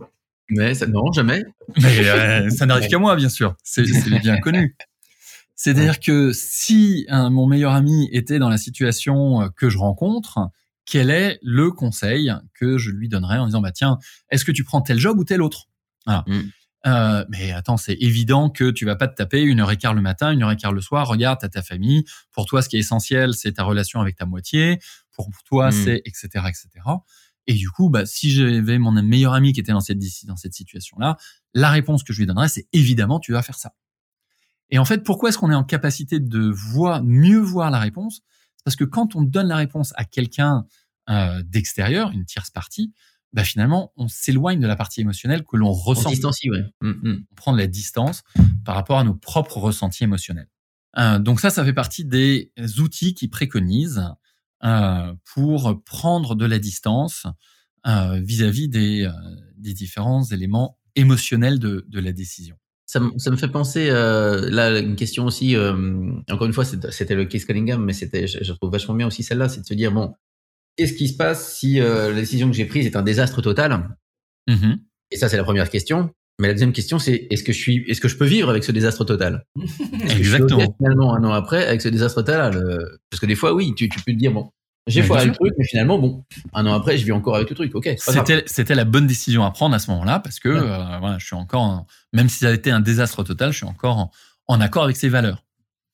Mais 0.50 0.74
ça, 0.74 0.86
non, 0.86 1.12
jamais. 1.12 1.44
Mais 1.76 2.08
euh, 2.08 2.50
ça 2.50 2.64
n'arrive 2.66 2.88
qu'à 2.88 2.98
moi, 2.98 3.14
bien 3.16 3.28
sûr. 3.28 3.54
C'est 3.62 3.82
bien 4.22 4.38
connu. 4.38 4.74
C'est-à-dire 5.54 6.00
que 6.00 6.32
si 6.32 7.06
mon 7.10 7.46
meilleur 7.46 7.72
ami 7.72 8.08
était 8.12 8.38
dans 8.38 8.48
la 8.48 8.58
situation 8.58 9.42
euh, 9.42 9.48
que 9.56 9.68
je 9.68 9.78
rencontre, 9.78 10.38
quel 10.86 11.10
est 11.10 11.38
le 11.42 11.70
conseil 11.70 12.32
que 12.54 12.78
je 12.78 12.90
lui 12.90 13.08
donnerais 13.08 13.38
en 13.38 13.46
disant 13.46 13.60
bah 13.60 13.72
tiens, 13.72 13.98
est-ce 14.30 14.44
que 14.44 14.52
tu 14.52 14.64
prends 14.64 14.80
tel 14.80 14.98
job 14.98 15.18
ou 15.18 15.24
tel 15.24 15.42
autre? 15.42 15.68
Voilà. 16.06 16.24
Mm. 16.26 16.40
Euh, 16.86 17.24
mais 17.28 17.52
attends, 17.52 17.76
c'est 17.76 17.96
évident 18.00 18.50
que 18.50 18.70
tu 18.70 18.84
vas 18.84 18.96
pas 18.96 19.08
te 19.08 19.14
taper 19.14 19.42
une 19.42 19.60
heure 19.60 19.70
et 19.70 19.76
quart 19.76 19.94
le 19.94 20.00
matin, 20.00 20.30
une 20.30 20.42
heure 20.42 20.52
et 20.52 20.56
quart 20.56 20.72
le 20.72 20.80
soir. 20.80 21.08
Regarde, 21.08 21.38
t'as 21.40 21.48
ta 21.48 21.62
famille. 21.62 22.04
Pour 22.30 22.46
toi, 22.46 22.62
ce 22.62 22.68
qui 22.68 22.76
est 22.76 22.80
essentiel, 22.80 23.34
c'est 23.34 23.52
ta 23.52 23.64
relation 23.64 24.00
avec 24.00 24.16
ta 24.16 24.26
moitié. 24.26 24.78
Pour 25.12 25.28
toi, 25.44 25.68
mm. 25.68 25.72
c'est 25.72 26.02
etc. 26.04 26.28
etc. 26.48 26.68
Et 27.48 27.54
du 27.54 27.70
coup, 27.70 27.88
bah, 27.88 28.06
si 28.06 28.30
j'avais 28.30 28.78
mon 28.78 28.92
meilleur 28.92 29.32
ami 29.32 29.52
qui 29.52 29.60
était 29.60 29.72
dans 29.72 29.80
cette, 29.80 29.98
dans 30.26 30.36
cette 30.36 30.54
situation-là, 30.54 31.16
la 31.54 31.70
réponse 31.70 32.04
que 32.04 32.12
je 32.12 32.20
lui 32.20 32.26
donnerais, 32.26 32.48
c'est 32.48 32.68
évidemment, 32.72 33.18
tu 33.18 33.32
vas 33.32 33.42
faire 33.42 33.56
ça. 33.56 33.72
Et 34.70 34.78
en 34.78 34.84
fait, 34.84 35.02
pourquoi 35.02 35.30
est-ce 35.30 35.38
qu'on 35.38 35.50
est 35.50 35.54
en 35.56 35.64
capacité 35.64 36.20
de 36.20 36.50
voir, 36.50 37.02
mieux 37.02 37.40
voir 37.40 37.70
la 37.70 37.78
réponse? 37.78 38.20
Parce 38.64 38.76
que 38.76 38.84
quand 38.84 39.16
on 39.16 39.22
donne 39.22 39.48
la 39.48 39.56
réponse 39.56 39.94
à 39.96 40.04
quelqu'un 40.04 40.66
euh, 41.08 41.42
d'extérieur, 41.42 42.10
une 42.10 42.26
tierce 42.26 42.50
partie, 42.50 42.92
bah 43.32 43.44
finalement, 43.44 43.92
on 43.96 44.08
s'éloigne 44.08 44.60
de 44.60 44.66
la 44.66 44.76
partie 44.76 45.00
émotionnelle 45.00 45.44
que 45.44 45.56
l'on 45.56 45.72
ressent. 45.72 46.10
On 46.10 46.50
ouais. 46.50 46.64
Mm, 46.80 46.88
mm. 46.90 47.26
On 47.30 47.34
prend 47.34 47.52
de 47.52 47.58
la 47.58 47.66
distance 47.66 48.22
par 48.64 48.74
rapport 48.74 48.98
à 48.98 49.04
nos 49.04 49.14
propres 49.14 49.58
ressentis 49.58 50.04
émotionnels. 50.04 50.48
Euh, 50.96 51.18
donc 51.18 51.40
ça, 51.40 51.50
ça 51.50 51.64
fait 51.64 51.74
partie 51.74 52.04
des 52.04 52.52
outils 52.78 53.14
qui 53.14 53.28
préconisent 53.28 54.04
euh, 54.64 55.14
pour 55.34 55.82
prendre 55.84 56.34
de 56.34 56.46
la 56.46 56.58
distance 56.58 57.26
euh, 57.86 58.20
vis-à-vis 58.20 58.68
des, 58.68 59.08
des 59.56 59.74
différents 59.74 60.24
éléments 60.24 60.78
émotionnels 60.96 61.58
de, 61.58 61.84
de 61.88 62.00
la 62.00 62.12
décision. 62.12 62.56
Ça, 62.88 63.02
ça, 63.18 63.30
me 63.30 63.36
fait 63.36 63.48
penser, 63.48 63.88
euh, 63.90 64.48
là, 64.48 64.78
une 64.78 64.96
question 64.96 65.26
aussi, 65.26 65.54
euh, 65.54 66.10
encore 66.30 66.46
une 66.46 66.54
fois, 66.54 66.64
c'était 66.64 67.14
le 67.14 67.26
case 67.26 67.44
Cunningham, 67.44 67.84
mais 67.84 67.92
c'était, 67.92 68.26
je, 68.26 68.50
trouve 68.54 68.72
vachement 68.72 68.94
bien 68.94 69.06
aussi 69.06 69.22
celle-là, 69.22 69.50
c'est 69.50 69.60
de 69.60 69.66
se 69.66 69.74
dire, 69.74 69.92
bon, 69.92 70.14
qu'est-ce 70.78 70.94
qui 70.94 71.08
se 71.08 71.16
passe 71.16 71.56
si 71.56 71.80
euh, 71.80 72.10
la 72.10 72.20
décision 72.20 72.48
que 72.48 72.56
j'ai 72.56 72.64
prise 72.64 72.86
est 72.86 72.96
un 72.96 73.02
désastre 73.02 73.42
total? 73.42 73.96
Mmh 74.46 74.76
Et 75.10 75.16
ça, 75.16 75.28
c'est 75.28 75.36
la 75.36 75.44
première 75.44 75.68
question. 75.68 76.10
Mais 76.40 76.46
la 76.46 76.54
deuxième 76.54 76.72
question, 76.72 77.00
c'est 77.00 77.26
est-ce 77.30 77.42
que 77.42 77.52
je 77.52 77.58
suis, 77.58 77.84
est-ce 77.88 78.00
que 78.00 78.06
je 78.06 78.16
peux 78.16 78.24
vivre 78.24 78.48
avec 78.48 78.62
ce 78.62 78.70
désastre 78.70 79.04
total? 79.04 79.44
Exactement. 80.16 80.72
finalement, 80.78 81.14
un 81.14 81.24
an 81.24 81.32
après, 81.32 81.66
avec 81.66 81.82
ce 81.82 81.88
désastre 81.88 82.22
total, 82.22 82.56
euh, 82.56 82.78
parce 83.10 83.20
que 83.20 83.26
des 83.26 83.34
fois, 83.34 83.52
oui, 83.52 83.74
tu, 83.76 83.88
tu 83.88 84.00
peux 84.00 84.12
te 84.12 84.16
dire, 84.16 84.32
bon, 84.32 84.50
j'ai 84.86 85.02
foiré 85.02 85.26
le 85.26 85.32
truc, 85.32 85.52
mais 85.58 85.66
finalement, 85.66 85.98
bon, 85.98 86.24
un 86.54 86.64
an 86.66 86.74
après, 86.74 86.96
je 86.96 87.04
vis 87.04 87.12
encore 87.12 87.34
avec 87.34 87.50
le 87.50 87.56
truc. 87.56 87.74
Ok. 87.74 87.92
C'était, 87.98 88.44
c'était 88.46 88.76
la 88.76 88.84
bonne 88.84 89.08
décision 89.08 89.44
à 89.44 89.50
prendre 89.50 89.74
à 89.74 89.80
ce 89.80 89.90
moment-là 89.90 90.20
parce 90.20 90.38
que 90.38 90.48
euh, 90.48 90.98
voilà, 91.00 91.18
je 91.18 91.26
suis 91.26 91.36
encore, 91.36 91.86
même 92.12 92.28
si 92.28 92.38
ça 92.38 92.48
a 92.48 92.52
été 92.52 92.70
un 92.70 92.80
désastre 92.80 93.24
total, 93.24 93.50
je 93.50 93.58
suis 93.58 93.66
encore 93.66 94.10
en, 94.46 94.60
accord 94.60 94.84
avec 94.84 94.96
ces 94.96 95.08
valeurs. 95.08 95.44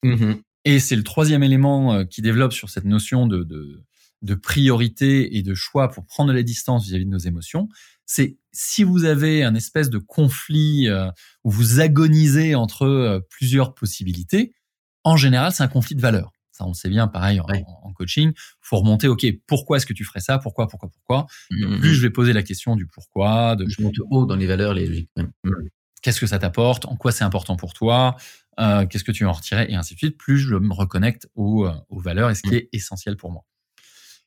Mm-hmm. 0.05 0.37
Et 0.65 0.79
c'est 0.79 0.95
le 0.95 1.03
troisième 1.03 1.43
élément 1.43 2.05
qui 2.05 2.21
développe 2.21 2.53
sur 2.53 2.69
cette 2.69 2.85
notion 2.85 3.27
de, 3.27 3.43
de, 3.43 3.83
de 4.25 4.35
priorité 4.35 5.37
et 5.37 5.43
de 5.43 5.53
choix 5.53 5.89
pour 5.89 6.05
prendre 6.05 6.33
la 6.33 6.43
distance 6.43 6.85
vis-à-vis 6.85 7.05
de 7.05 7.09
nos 7.11 7.17
émotions. 7.19 7.69
C'est 8.05 8.37
si 8.51 8.83
vous 8.83 9.05
avez 9.05 9.43
un 9.43 9.55
espèce 9.55 9.89
de 9.89 9.97
conflit 9.97 10.87
euh, 10.89 11.09
où 11.43 11.51
vous 11.51 11.79
agonisez 11.79 12.55
entre 12.55 13.25
plusieurs 13.29 13.73
possibilités, 13.73 14.53
en 15.03 15.17
général, 15.17 15.51
c'est 15.51 15.63
un 15.63 15.67
conflit 15.67 15.95
de 15.95 16.01
valeurs. 16.01 16.31
Ça, 16.51 16.63
on 16.65 16.69
le 16.69 16.73
sait 16.73 16.87
bien, 16.89 17.07
pareil, 17.07 17.41
en, 17.41 17.45
en 17.83 17.91
coaching. 17.93 18.31
faut 18.61 18.77
remonter, 18.77 19.09
OK, 19.09 19.25
pourquoi 19.45 19.75
est-ce 19.77 19.85
que 19.85 19.91
tu 19.93 20.05
ferais 20.05 20.21
ça? 20.21 20.39
Pourquoi, 20.39 20.67
pourquoi, 20.67 20.89
pourquoi? 20.89 21.25
Mmh, 21.51 21.65
mmh, 21.65 21.79
Plus 21.81 21.89
mmh. 21.89 21.93
je 21.93 22.01
vais 22.01 22.09
poser 22.09 22.31
la 22.33 22.43
question 22.43 22.77
du 22.77 22.87
pourquoi. 22.87 23.57
De, 23.57 23.67
je 23.67 23.81
monte 23.81 23.95
haut 24.09 24.25
dans 24.25 24.37
les 24.37 24.47
valeurs, 24.47 24.73
les 24.73 24.87
logiques. 24.87 25.09
Qu'est-ce 26.01 26.19
que 26.21 26.27
ça 26.27 26.39
t'apporte? 26.39 26.85
En 26.85 26.95
quoi 26.95 27.11
c'est 27.11 27.25
important 27.25 27.57
pour 27.57 27.73
toi? 27.73 28.15
Euh, 28.59 28.85
Qu'est-ce 28.85 29.03
que 29.03 29.11
tu 29.11 29.25
en 29.25 29.33
retirer 29.33 29.65
Et 29.69 29.75
ainsi 29.75 29.95
de 29.95 29.97
suite. 29.99 30.17
Plus 30.17 30.37
je 30.37 30.55
me 30.55 30.73
reconnecte 30.73 31.27
aux, 31.35 31.65
euh, 31.65 31.73
aux 31.89 31.99
valeurs 31.99 32.29
et 32.29 32.35
ce 32.35 32.41
qui 32.41 32.55
est 32.55 32.69
essentiel 32.71 33.17
pour 33.17 33.31
moi. 33.31 33.43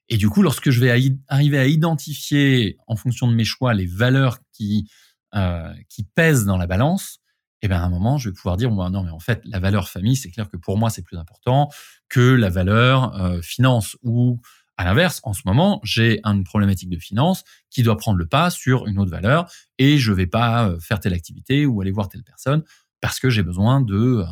Et 0.08 0.16
du 0.16 0.28
coup, 0.28 0.42
lorsque 0.42 0.70
je 0.70 0.80
vais 0.80 1.18
arriver 1.28 1.58
à 1.58 1.66
identifier, 1.66 2.78
en 2.86 2.96
fonction 2.96 3.28
de 3.28 3.34
mes 3.34 3.44
choix, 3.44 3.74
les 3.74 3.86
valeurs 3.86 4.38
qui, 4.52 4.90
euh, 5.34 5.72
qui 5.88 6.04
pèsent 6.04 6.46
dans 6.46 6.56
la 6.56 6.66
balance, 6.66 7.18
eh 7.60 7.68
bien 7.68 7.82
à 7.82 7.84
un 7.84 7.90
moment, 7.90 8.16
je 8.16 8.30
vais 8.30 8.34
pouvoir 8.34 8.56
dire, 8.56 8.70
non, 8.70 9.02
mais 9.02 9.10
en 9.10 9.18
fait, 9.18 9.42
la 9.44 9.58
valeur 9.58 9.88
famille, 9.88 10.16
c'est 10.16 10.30
clair 10.30 10.48
que 10.48 10.56
pour 10.56 10.78
moi, 10.78 10.90
c'est 10.90 11.02
plus 11.02 11.18
important 11.18 11.68
que 12.08 12.20
la 12.20 12.48
valeur 12.48 13.20
euh, 13.20 13.42
finance. 13.42 13.96
Ou 14.02 14.40
à 14.78 14.84
l'inverse, 14.84 15.20
en 15.24 15.34
ce 15.34 15.42
moment, 15.44 15.80
j'ai 15.82 16.20
une 16.24 16.44
problématique 16.44 16.88
de 16.88 16.98
finance 16.98 17.44
qui 17.68 17.82
doit 17.82 17.96
prendre 17.96 18.16
le 18.16 18.26
pas 18.26 18.48
sur 18.48 18.86
une 18.86 18.98
autre 18.98 19.10
valeur 19.10 19.50
et 19.76 19.98
je 19.98 20.12
vais 20.12 20.28
pas 20.28 20.68
euh, 20.68 20.80
faire 20.80 21.00
telle 21.00 21.14
activité 21.14 21.66
ou 21.66 21.80
aller 21.82 21.90
voir 21.90 22.08
telle 22.08 22.22
personne 22.22 22.62
parce 23.00 23.20
que 23.20 23.28
j'ai 23.28 23.42
besoin 23.42 23.80
de 23.80 24.24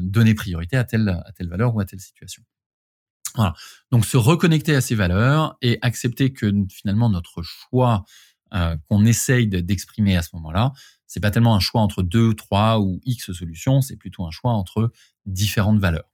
donner 0.00 0.34
priorité 0.34 0.76
à 0.76 0.84
telle, 0.84 1.08
à 1.08 1.32
telle 1.32 1.48
valeur 1.48 1.74
ou 1.74 1.80
à 1.80 1.84
telle 1.84 2.00
situation. 2.00 2.42
Voilà. 3.34 3.54
Donc 3.90 4.04
se 4.04 4.16
reconnecter 4.16 4.74
à 4.74 4.80
ces 4.80 4.94
valeurs 4.94 5.56
et 5.62 5.78
accepter 5.82 6.32
que 6.32 6.52
finalement 6.70 7.08
notre 7.08 7.42
choix 7.42 8.04
qu'on 8.88 9.04
essaye 9.04 9.46
d'exprimer 9.46 10.16
à 10.16 10.22
ce 10.22 10.30
moment-là, 10.34 10.72
c'est 11.06 11.20
pas 11.20 11.30
tellement 11.30 11.54
un 11.54 11.60
choix 11.60 11.80
entre 11.80 12.02
deux, 12.02 12.34
trois 12.34 12.80
ou 12.80 13.00
X 13.04 13.32
solutions, 13.32 13.80
c'est 13.80 13.96
plutôt 13.96 14.26
un 14.26 14.30
choix 14.30 14.52
entre 14.52 14.92
différentes 15.26 15.78
valeurs. 15.78 16.10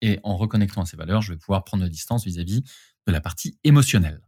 Et 0.00 0.20
en 0.22 0.36
reconnectant 0.36 0.82
à 0.82 0.86
ces 0.86 0.96
valeurs, 0.96 1.22
je 1.22 1.32
vais 1.32 1.38
pouvoir 1.38 1.64
prendre 1.64 1.82
de 1.82 1.88
distance 1.88 2.24
vis-à-vis 2.24 2.62
de 3.06 3.12
la 3.12 3.20
partie 3.20 3.58
émotionnelle. 3.64 4.20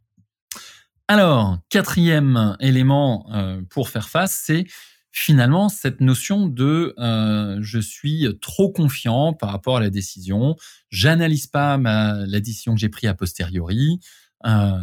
Alors, 1.09 1.59
quatrième 1.69 2.57
élément 2.61 3.31
pour 3.71 3.89
faire 3.89 4.09
face, 4.09 4.43
c'est 4.45 4.67
finalement 5.13 5.69
cette 5.69 6.01
notion 6.01 6.47
de 6.47 6.95
euh, 6.99 7.59
je 7.61 7.79
suis 7.79 8.27
trop 8.41 8.71
confiant 8.71 9.35
par 9.35 9.51
rapport 9.51 9.77
à 9.77 9.81
la 9.81 9.91
décision, 9.91 10.57
j'analyse 10.89 11.47
pas 11.47 11.77
ma, 11.77 12.27
la 12.27 12.41
décision 12.41 12.75
que 12.75 12.81
j'ai 12.81 12.89
prise 12.89 13.11
a 13.11 13.15
posteriori 13.15 14.01
euh, 14.47 14.79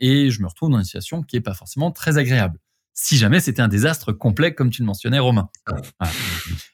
et 0.00 0.30
je 0.30 0.42
me 0.42 0.48
retrouve 0.48 0.70
dans 0.70 0.78
une 0.78 0.84
situation 0.84 1.22
qui 1.22 1.36
est 1.36 1.40
pas 1.42 1.54
forcément 1.54 1.92
très 1.92 2.16
agréable. 2.16 2.58
Si 2.94 3.18
jamais 3.18 3.40
c'était 3.40 3.60
un 3.60 3.68
désastre 3.68 4.12
complet 4.12 4.54
comme 4.54 4.70
tu 4.70 4.80
le 4.80 4.86
mentionnais 4.86 5.18
Romain. 5.18 5.50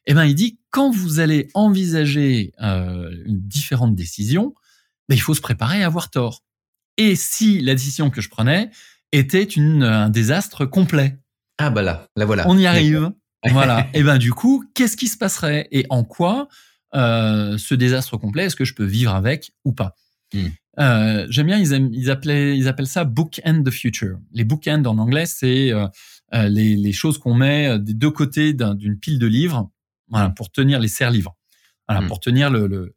Eh 0.06 0.14
ben 0.14 0.24
il 0.24 0.36
dit 0.36 0.60
quand 0.70 0.90
vous 0.90 1.18
allez 1.18 1.48
envisager 1.54 2.52
euh, 2.62 3.10
une 3.26 3.40
différente 3.40 3.96
décision, 3.96 4.54
ben, 5.08 5.16
il 5.16 5.20
faut 5.20 5.34
se 5.34 5.40
préparer 5.40 5.82
à 5.82 5.86
avoir 5.86 6.10
tort. 6.10 6.44
Et 6.96 7.16
si 7.16 7.60
la 7.60 7.74
décision 7.74 8.10
que 8.10 8.20
je 8.20 8.28
prenais 8.28 8.70
était 9.10 9.42
une, 9.42 9.82
un 9.82 10.08
désastre 10.08 10.64
complet, 10.64 11.18
ah 11.58 11.70
bah 11.70 11.82
là, 11.82 12.06
là 12.16 12.24
voilà. 12.24 12.44
On 12.48 12.58
y 12.58 12.66
arrive. 12.66 13.10
voilà. 13.50 13.88
Et 13.94 14.02
ben 14.02 14.18
du 14.18 14.32
coup, 14.32 14.64
qu'est-ce 14.74 14.96
qui 14.96 15.08
se 15.08 15.18
passerait 15.18 15.68
et 15.70 15.86
en 15.90 16.04
quoi 16.04 16.48
euh, 16.94 17.56
ce 17.56 17.74
désastre 17.74 18.16
complet, 18.16 18.44
est-ce 18.44 18.56
que 18.56 18.64
je 18.64 18.74
peux 18.74 18.84
vivre 18.84 19.14
avec 19.14 19.52
ou 19.64 19.72
pas? 19.72 19.94
Hmm. 20.34 20.48
euh, 20.78 21.26
J'aime 21.30 21.46
bien, 21.46 21.58
ils, 21.58 21.72
ils, 21.92 22.10
appelaient, 22.10 22.56
ils 22.56 22.68
appellent 22.68 22.86
ça 22.86 23.04
bookend 23.04 23.64
the 23.64 23.70
future. 23.70 24.18
Les 24.32 24.44
bookends 24.44 24.84
en 24.84 24.98
anglais, 24.98 25.26
c'est 25.26 25.72
euh, 25.72 25.88
les, 26.32 26.76
les, 26.76 26.92
choses 26.92 27.18
qu'on 27.18 27.34
met 27.34 27.78
des 27.78 27.94
deux 27.94 28.10
côtés 28.10 28.52
d'une 28.52 28.98
pile 28.98 29.18
de 29.18 29.26
livres, 29.26 29.70
voilà, 30.08 30.30
pour 30.30 30.50
tenir 30.50 30.80
les 30.80 30.88
serre-livres, 30.88 31.36
voilà, 31.88 32.02
hmm. 32.02 32.08
pour 32.08 32.20
tenir 32.20 32.50
le, 32.50 32.66
le 32.66 32.94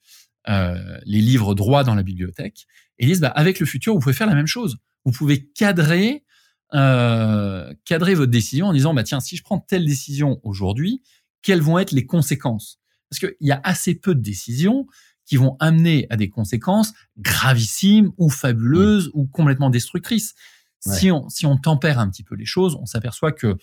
les 1.05 1.21
livres 1.21 1.55
droits 1.55 1.83
dans 1.83 1.95
la 1.95 2.03
bibliothèque. 2.03 2.67
Et 2.99 3.05
ils 3.05 3.07
disent, 3.07 3.21
bah, 3.21 3.29
avec 3.29 3.59
le 3.59 3.65
futur, 3.65 3.93
vous 3.93 3.99
pouvez 3.99 4.13
faire 4.13 4.27
la 4.27 4.35
même 4.35 4.45
chose. 4.45 4.77
Vous 5.03 5.11
pouvez 5.11 5.47
cadrer 5.47 6.23
euh, 6.73 7.73
cadrer 7.85 8.15
votre 8.15 8.31
décision 8.31 8.67
en 8.67 8.73
disant 8.73 8.93
bah 8.93 9.03
tiens 9.03 9.19
si 9.19 9.37
je 9.37 9.43
prends 9.43 9.59
telle 9.59 9.85
décision 9.85 10.39
aujourd'hui 10.43 11.01
quelles 11.45 11.61
vont 11.61 11.77
être 11.77 11.91
les 11.91 12.07
conséquences? 12.07 12.79
Parce 13.09 13.19
qu'il 13.19 13.47
y 13.47 13.51
a 13.51 13.61
assez 13.63 13.93
peu 13.93 14.15
de 14.15 14.19
décisions 14.19 14.87
qui 15.25 15.37
vont 15.37 15.57
amener 15.59 16.07
à 16.09 16.17
des 16.17 16.29
conséquences 16.29 16.93
gravissimes 17.19 18.11
ou 18.17 18.29
fabuleuses 18.29 19.11
ou 19.13 19.27
complètement 19.27 19.69
destructrices. 19.69 20.33
Si 20.79 21.11
on 21.11 21.29
si 21.29 21.45
on 21.45 21.57
tempère 21.57 21.99
un 21.99 22.09
petit 22.09 22.23
peu 22.23 22.35
les 22.35 22.45
choses 22.45 22.75
on 22.75 22.85
s'aperçoit 22.85 23.31
que 23.31 23.57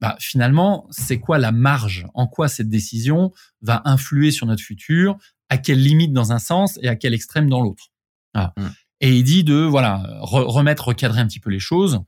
bah, 0.00 0.16
finalement 0.20 0.86
c'est 0.90 1.18
quoi 1.18 1.38
la 1.38 1.52
marge? 1.52 2.06
En 2.14 2.26
quoi 2.26 2.48
cette 2.48 2.68
décision 2.68 3.32
va 3.62 3.82
influer 3.84 4.30
sur 4.30 4.46
notre 4.46 4.62
futur? 4.62 5.18
À 5.48 5.58
quelle 5.58 5.82
limite 5.82 6.12
dans 6.12 6.32
un 6.32 6.38
sens 6.38 6.78
et 6.82 6.88
à 6.88 6.96
quel 6.96 7.14
extrême 7.14 7.50
dans 7.50 7.60
l'autre? 7.60 7.90
Mm. 8.36 8.66
et 9.00 9.16
il 9.16 9.22
dit 9.22 9.44
de 9.44 9.54
voilà 9.54 10.18
remettre 10.20 10.88
recadrer 10.88 11.20
un 11.20 11.26
petit 11.28 11.38
peu 11.38 11.50
les 11.50 11.60
choses 11.60 12.00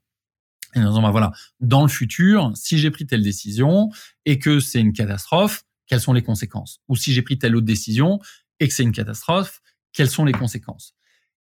et 0.74 0.80
en 0.80 0.88
disant, 0.88 1.02
bah 1.02 1.10
voilà, 1.10 1.32
dans 1.60 1.82
le 1.82 1.88
futur, 1.88 2.52
si 2.54 2.78
j'ai 2.78 2.90
pris 2.90 3.06
telle 3.06 3.22
décision 3.22 3.90
et 4.24 4.38
que 4.38 4.60
c'est 4.60 4.80
une 4.80 4.92
catastrophe, 4.92 5.64
quelles 5.86 6.00
sont 6.00 6.12
les 6.12 6.22
conséquences? 6.22 6.80
Ou 6.88 6.96
si 6.96 7.12
j'ai 7.12 7.22
pris 7.22 7.38
telle 7.38 7.56
autre 7.56 7.66
décision 7.66 8.20
et 8.60 8.68
que 8.68 8.74
c'est 8.74 8.82
une 8.82 8.92
catastrophe, 8.92 9.60
quelles 9.92 10.10
sont 10.10 10.24
les 10.24 10.32
conséquences? 10.32 10.94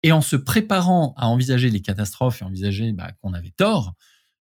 Et 0.03 0.11
en 0.11 0.21
se 0.21 0.35
préparant 0.35 1.13
à 1.17 1.27
envisager 1.27 1.69
les 1.69 1.81
catastrophes 1.81 2.41
et 2.41 2.45
envisager 2.45 2.93
bah, 2.93 3.11
qu'on 3.21 3.33
avait 3.33 3.53
tort, 3.57 3.93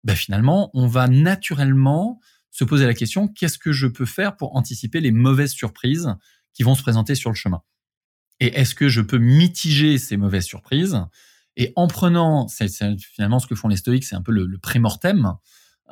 bah, 0.05 0.17
finalement, 0.17 0.71
on 0.73 0.87
va 0.87 1.07
naturellement 1.07 2.21
se 2.51 2.65
poser 2.65 2.87
la 2.87 2.95
question 2.95 3.29
qu'est-ce 3.29 3.59
que 3.59 3.73
je 3.73 3.87
peux 3.87 4.07
faire 4.07 4.37
pour 4.37 4.57
anticiper 4.57 5.01
les 5.01 5.13
mauvaises 5.13 5.53
surprises 5.53 6.15
qui 6.55 6.63
vont 6.63 6.75
se 6.75 6.83
présenter 6.83 7.15
sur 7.15 7.31
le 7.31 7.37
chemin? 7.37 7.63
Et 8.41 8.59
est-ce 8.59 8.75
que 8.75 8.89
je 8.89 9.03
peux 9.03 9.19
mitiger 9.19 9.99
ces 9.99 10.17
mauvaises 10.17 10.47
surprises? 10.47 10.99
Et 11.57 11.73
en 11.77 11.87
prenant, 11.89 12.49
c'est 12.49 12.69
finalement 12.99 13.39
ce 13.39 13.47
que 13.47 13.55
font 13.55 13.69
les 13.69 13.77
stoïques, 13.77 14.05
c'est 14.05 14.17
un 14.17 14.23
peu 14.23 14.33
le, 14.33 14.47
le 14.47 14.59
pré-mortem, 14.59 15.35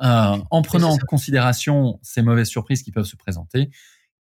euh, 0.01 0.37
en 0.49 0.61
prenant 0.61 0.91
en 0.91 0.97
considération 0.97 1.99
ces 2.01 2.21
mauvaises 2.21 2.47
surprises 2.47 2.83
qui 2.83 2.91
peuvent 2.91 3.05
se 3.05 3.17
présenter, 3.17 3.69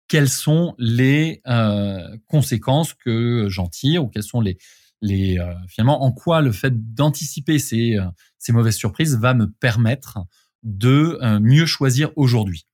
quelles 0.08 0.30
sont 0.30 0.74
les 0.78 1.42
euh, 1.48 2.18
conséquences 2.28 2.94
que 2.94 3.48
j'en 3.50 3.68
tire 3.68 4.04
ou 4.04 4.08
quelles 4.08 4.24
sont 4.24 4.40
les, 4.40 4.58
les 5.02 5.38
euh, 5.38 5.54
finalement 5.68 6.04
en 6.04 6.12
quoi 6.12 6.42
le 6.42 6.52
fait 6.52 6.94
d'anticiper 6.94 7.60
ces, 7.60 7.98
ces 8.38 8.54
mauvaises 8.54 8.78
surprises 8.78 9.18
va 9.18 9.34
me 9.34 9.52
permettre 9.52 10.20
de 10.64 11.20
mieux 11.40 11.66
choisir 11.66 12.12
aujourd'hui? 12.16 12.66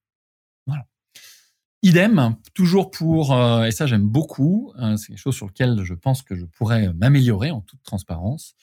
Idem, 1.83 2.35
toujours 2.53 2.91
pour, 2.91 3.33
euh, 3.33 3.63
et 3.63 3.71
ça 3.71 3.87
j'aime 3.87 4.07
beaucoup, 4.07 4.71
euh, 4.79 4.97
c'est 4.97 5.07
quelque 5.07 5.17
chose 5.17 5.35
sur 5.35 5.47
lequel 5.47 5.83
je 5.83 5.95
pense 5.95 6.21
que 6.21 6.35
je 6.35 6.45
pourrais 6.45 6.93
m'améliorer 6.93 7.49
en 7.49 7.61
toute 7.61 7.81
transparence, 7.81 8.53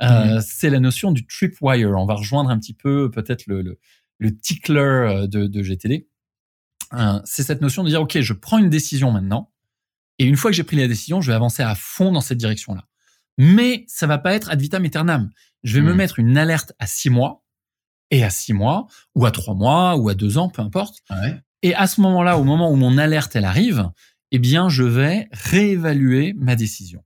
euh, 0.00 0.36
mhm. 0.36 0.40
c'est 0.40 0.70
la 0.70 0.78
notion 0.78 1.10
du 1.10 1.26
tripwire. 1.26 1.90
On 1.90 2.06
va 2.06 2.14
rejoindre 2.14 2.50
un 2.50 2.58
petit 2.58 2.74
peu 2.74 3.10
peut-être 3.10 3.46
le, 3.46 3.62
le, 3.62 3.78
le, 4.18 4.36
tickler 4.36 5.26
de, 5.28 5.46
de 5.46 5.62
GTD. 5.62 6.08
c'est 7.24 7.42
cette 7.42 7.60
notion 7.60 7.82
de 7.82 7.88
dire, 7.88 8.02
OK, 8.02 8.20
je 8.20 8.32
prends 8.32 8.58
une 8.58 8.70
décision 8.70 9.10
maintenant, 9.10 9.52
et 10.18 10.24
une 10.24 10.36
fois 10.36 10.52
que 10.52 10.56
j'ai 10.56 10.64
pris 10.64 10.76
la 10.76 10.86
décision, 10.86 11.20
je 11.20 11.30
vais 11.30 11.34
avancer 11.34 11.62
à 11.62 11.74
fond 11.74 12.12
dans 12.12 12.20
cette 12.20 12.38
direction-là. 12.38 12.86
Mais 13.36 13.84
ça 13.88 14.06
va 14.06 14.18
pas 14.18 14.34
être 14.34 14.50
ad 14.50 14.60
vitam 14.60 14.84
aeternam. 14.84 15.30
Je 15.64 15.74
vais 15.74 15.82
me 15.82 15.90
mhm. 15.90 15.96
mettre 15.96 16.18
une 16.20 16.38
alerte 16.38 16.72
à 16.78 16.86
six 16.86 17.10
mois, 17.10 17.44
et 18.10 18.22
à 18.22 18.30
six 18.30 18.52
mois, 18.52 18.86
ou 19.14 19.26
à 19.26 19.30
trois 19.30 19.54
mois, 19.54 19.96
ou 19.96 20.08
à 20.08 20.14
deux 20.14 20.38
ans, 20.38 20.48
peu 20.48 20.62
importe. 20.62 20.98
Ouais. 21.10 21.40
Et 21.62 21.74
à 21.74 21.86
ce 21.86 22.00
moment-là, 22.00 22.38
au 22.38 22.44
moment 22.44 22.70
où 22.70 22.76
mon 22.76 22.96
alerte 22.98 23.36
elle 23.36 23.44
arrive, 23.44 23.90
eh 24.32 24.38
bien, 24.38 24.68
je 24.68 24.84
vais 24.84 25.28
réévaluer 25.32 26.34
ma 26.36 26.56
décision. 26.56 27.04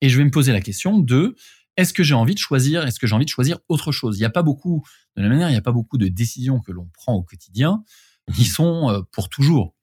Et 0.00 0.08
je 0.08 0.18
vais 0.18 0.24
me 0.24 0.30
poser 0.30 0.52
la 0.52 0.60
question 0.60 0.98
de 0.98 1.36
est-ce 1.76 1.92
que 1.92 2.02
j'ai 2.02 2.14
envie 2.14 2.34
de 2.34 2.38
choisir, 2.38 2.86
est-ce 2.86 3.00
que 3.00 3.06
j'ai 3.06 3.14
envie 3.14 3.24
de 3.24 3.30
choisir 3.30 3.58
autre 3.68 3.92
chose? 3.92 4.16
Il 4.16 4.20
n'y 4.20 4.26
a 4.26 4.30
pas 4.30 4.42
beaucoup, 4.42 4.84
de 5.16 5.22
la 5.22 5.28
manière, 5.28 5.48
il 5.48 5.52
n'y 5.52 5.58
a 5.58 5.62
pas 5.62 5.72
beaucoup 5.72 5.98
de 5.98 6.08
décisions 6.08 6.60
que 6.60 6.72
l'on 6.72 6.88
prend 6.92 7.14
au 7.14 7.22
quotidien 7.22 7.82
qui 8.34 8.42
mhm. 8.42 8.48
sont 8.48 8.90
euh, 8.90 9.00
pour 9.12 9.28
toujours. 9.28 9.74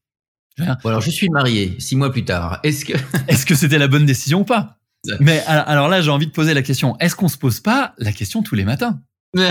Bon, 0.58 0.90
alors, 0.90 1.02
je 1.02 1.10
suis 1.10 1.30
marié 1.30 1.76
six 1.80 1.96
mois 1.96 2.12
plus 2.12 2.26
tard. 2.26 2.60
Est-ce 2.64 2.86
que 2.86 2.94
est-ce 3.28 3.46
que 3.46 3.56
c'était 3.56 3.78
la 3.80 3.88
bonne 3.88 4.06
décision 4.06 4.42
ou 4.42 4.46
pas? 4.46 4.78
Mais 5.20 5.40
alors 5.48 5.88
là, 5.88 6.02
j'ai 6.02 6.12
envie 6.12 6.28
de 6.28 6.32
poser 6.32 6.54
la 6.54 6.62
question 6.62 6.96
est-ce 7.00 7.16
qu'on 7.16 7.28
se 7.28 7.38
pose 7.38 7.60
pas 7.60 7.96
la 7.98 8.12
question 8.12 8.44
tous 8.44 8.54
les 8.54 8.66
matins? 8.66 9.02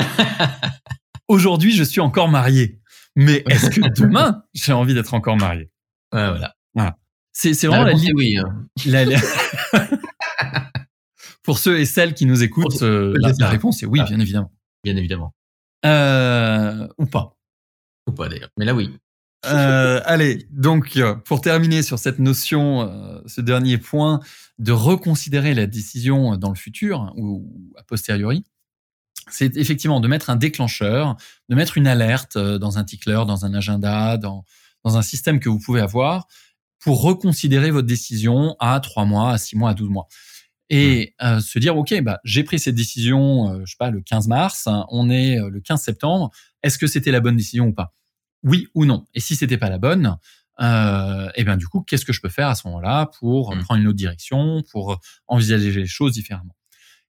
Aujourd'hui, 1.29 1.73
je 1.73 1.83
suis 1.83 2.01
encore 2.01 2.29
marié. 2.29 2.80
Mais 3.17 3.43
est-ce 3.49 3.71
que 3.71 3.81
demain, 4.01 4.45
j'ai 4.55 4.73
envie 4.73 4.95
d'être 4.95 5.15
encore 5.15 5.37
marié? 5.37 5.71
Ouais, 6.13 6.29
Voilà. 6.29 6.55
voilà. 6.75 6.97
C'est, 7.33 7.53
vraiment 7.67 7.85
la, 7.85 7.93
la, 7.93 7.99
oui, 8.15 8.37
hein. 8.37 8.67
la, 8.87 9.05
la... 9.05 9.19
Pour 11.43 11.59
ceux 11.59 11.79
et 11.79 11.87
celles 11.87 12.15
qui 12.15 12.27
nous 12.27 12.43
écoutent, 12.43 12.83
euh, 12.83 13.15
la, 13.19 13.49
réponse 13.49 13.83
est 13.83 13.87
oui, 13.87 14.01
ah. 14.03 14.05
bien 14.05 14.21
évidemment. 14.21 14.53
Bien 14.85 14.97
évidemment. 14.97 15.35
Euh, 15.87 16.87
ou 16.99 17.07
pas. 17.07 17.37
Ou 18.07 18.13
pas 18.13 18.29
d'ailleurs. 18.29 18.51
Mais 18.59 18.65
là, 18.65 18.75
oui. 18.75 18.95
euh, 19.47 20.01
allez, 20.05 20.47
donc 20.51 20.99
pour 21.25 21.41
terminer 21.41 21.83
sur 21.83 21.99
cette 21.99 22.19
notion, 22.19 23.23
ce 23.27 23.41
dernier 23.41 23.79
point 23.79 24.21
de 24.59 24.73
reconsidérer 24.73 25.55
la 25.55 25.67
décision 25.67 26.37
dans 26.37 26.51
le 26.51 26.57
futur 26.57 27.13
ou 27.17 27.73
a 27.79 27.83
posteriori, 27.85 28.45
c'est 29.31 29.57
effectivement 29.57 30.01
de 30.01 30.09
mettre 30.09 30.31
un 30.31 30.37
déclencheur, 30.37 31.17
de 31.49 31.55
mettre 31.55 31.79
une 31.79 31.87
alerte 31.87 32.37
euh, 32.37 32.59
dans 32.59 32.79
un 32.79 32.85
tickler, 32.85 33.23
dans 33.27 33.45
un 33.45 33.55
agenda, 33.55 34.17
dans, 34.17 34.45
dans 34.85 34.97
un 34.97 35.03
système 35.03 35.41
que 35.41 35.49
vous 35.49 35.59
pouvez 35.59 35.81
avoir 35.81 36.27
pour 36.79 37.03
reconsidérer 37.03 37.71
votre 37.71 37.87
décision 37.87 38.57
à 38.59 38.81
trois 38.81 39.05
mois, 39.05 39.33
à 39.33 39.39
six 39.39 39.57
mois, 39.57 39.71
à 39.71 39.75
12 39.75 39.91
mois. 39.91 40.09
Et 40.71 41.15
mmh. 41.21 41.25
euh, 41.25 41.41
se 41.41 41.59
dire, 41.59 41.77
OK, 41.77 42.01
bah, 42.03 42.21
j'ai 42.25 42.45
pris 42.45 42.59
cette 42.59 42.75
décision, 42.75 43.53
euh, 43.53 43.61
je 43.65 43.73
sais 43.73 43.77
pas, 43.79 43.91
le 43.91 44.01
15 44.01 44.29
mars, 44.29 44.69
on 44.89 45.11
est 45.11 45.37
le 45.37 45.61
15 45.61 45.83
septembre, 45.83 46.31
est-ce 46.63 46.79
que 46.79 46.87
c'était 46.87 47.11
la 47.11 47.21
bonne 47.21 47.37
décision 47.37 47.67
ou 47.67 47.73
pas? 47.73 47.95
Oui 48.43 48.69
ou 48.75 48.87
non 48.87 49.05
Et 49.15 49.21
si 49.21 49.37
c'était 49.37 49.59
pas 49.59 49.69
la 49.69 49.79
bonne, 49.79 50.17
euh, 50.61 51.29
et 51.35 51.45
bien 51.45 51.57
du 51.57 51.67
coup, 51.67 51.83
qu'est-ce 51.83 52.05
que 52.05 52.13
je 52.13 52.21
peux 52.21 52.29
faire 52.29 52.49
à 52.49 52.55
ce 52.55 52.67
moment-là 52.69 53.11
pour 53.19 53.55
mmh. 53.55 53.63
prendre 53.65 53.81
une 53.81 53.89
autre 53.89 53.97
direction, 53.97 54.63
pour 54.71 55.01
envisager 55.27 55.73
les 55.73 55.87
choses 55.87 56.13
différemment? 56.13 56.55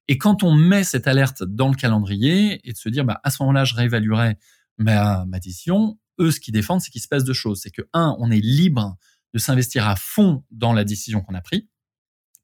Et 0.08 0.18
quand 0.18 0.42
on 0.42 0.54
met 0.54 0.84
cette 0.84 1.06
alerte 1.06 1.42
dans 1.42 1.68
le 1.68 1.76
calendrier 1.76 2.60
et 2.68 2.72
de 2.72 2.76
se 2.76 2.88
dire, 2.88 3.04
bah, 3.04 3.20
à 3.22 3.30
ce 3.30 3.42
moment-là, 3.42 3.64
je 3.64 3.74
réévaluerai 3.74 4.36
ma, 4.78 5.24
ma 5.26 5.38
décision, 5.38 5.98
eux, 6.20 6.30
ce 6.30 6.40
qu'ils 6.40 6.54
défendent, 6.54 6.80
c'est 6.80 6.90
qu'il 6.90 7.00
se 7.00 7.08
passe 7.08 7.24
deux 7.24 7.32
choses. 7.32 7.60
C'est 7.62 7.70
que, 7.70 7.82
un, 7.92 8.16
on 8.18 8.30
est 8.30 8.40
libre 8.40 8.96
de 9.32 9.38
s'investir 9.38 9.88
à 9.88 9.96
fond 9.96 10.44
dans 10.50 10.72
la 10.72 10.84
décision 10.84 11.20
qu'on 11.22 11.34
a 11.34 11.40
prise, 11.40 11.62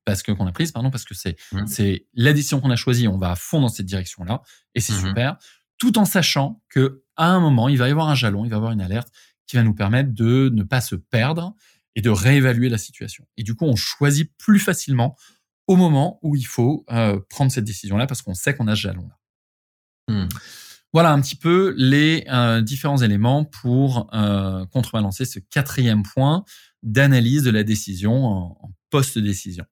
parce 0.05 0.23
que 0.23 0.33
qu'on 0.33 0.47
a 0.47 0.53
prise, 0.53 0.73
pardon, 0.73 0.91
parce 0.91 1.05
que 1.05 1.15
c'est 1.15 1.37
mmh. 1.53 1.67
c'est 1.67 2.07
la 2.15 2.33
décision 2.33 2.61
qu'on 2.61 2.71
a 2.71 2.77
choisie, 2.77 3.09
on 3.09 3.19
va 3.19 3.33
à 3.33 3.37
fond 3.37 3.61
dans 3.61 3.69
cette 3.69 3.87
direction-là, 3.87 4.41
et 4.75 4.81
c'est 4.81 4.95
mmh. 4.95 5.09
super, 5.09 5.37
tout 5.77 5.99
en 5.99 6.07
sachant 6.07 6.63
que 6.71 7.03
à 7.17 7.27
un 7.27 7.41
moment, 7.41 7.69
il 7.69 7.77
va 7.77 7.89
y 7.89 7.91
avoir 7.91 8.09
un 8.09 8.15
jalon, 8.15 8.45
il 8.45 8.49
va 8.49 8.57
y 8.57 8.57
avoir 8.57 8.73
une 8.73 8.81
alerte 8.81 9.11
qui 9.47 9.57
va 9.57 9.63
nous 9.63 9.75
permettre 9.75 10.15
de 10.15 10.51
ne 10.55 10.63
pas 10.63 10.81
se 10.81 10.95
perdre 10.95 11.55
et 11.95 12.01
de 12.01 12.11
réévaluer 12.11 12.69
la 12.69 12.79
situation. 12.79 13.27
Et 13.37 13.43
du 13.43 13.55
coup, 13.55 13.65
on 13.65 13.77
choisit 13.77 14.33
plus 14.39 14.61
facilement 14.61 15.17
au 15.69 15.77
moment 15.77 16.19
où 16.23 16.35
il 16.35 16.47
faut 16.47 16.85
euh, 16.91 17.21
prendre 17.29 17.53
cette 17.53 17.65
décision-là 17.65 18.07
parce 18.07 18.23
qu'on 18.23 18.35
sait 18.35 18.55
qu'on 18.55 18.67
a 18.67 18.75
ce 18.75 18.81
jalon-là. 18.81 19.19
Hmm. 20.09 20.29
Voilà 20.95 21.13
un 21.13 21.21
petit 21.21 21.37
peu 21.37 21.75
les 21.77 22.25
euh, 22.33 22.63
différents 22.63 22.97
éléments 22.97 23.45
pour 23.45 24.09
euh, 24.15 24.65
contrebalancer 24.73 25.27
ce 25.27 25.39
quatrième 25.39 26.03
point 26.03 26.45
d'analyse 26.83 27.43
de 27.43 27.51
la 27.51 27.63
décision 27.63 28.25
en, 28.25 28.71
post-décision. 28.91 29.67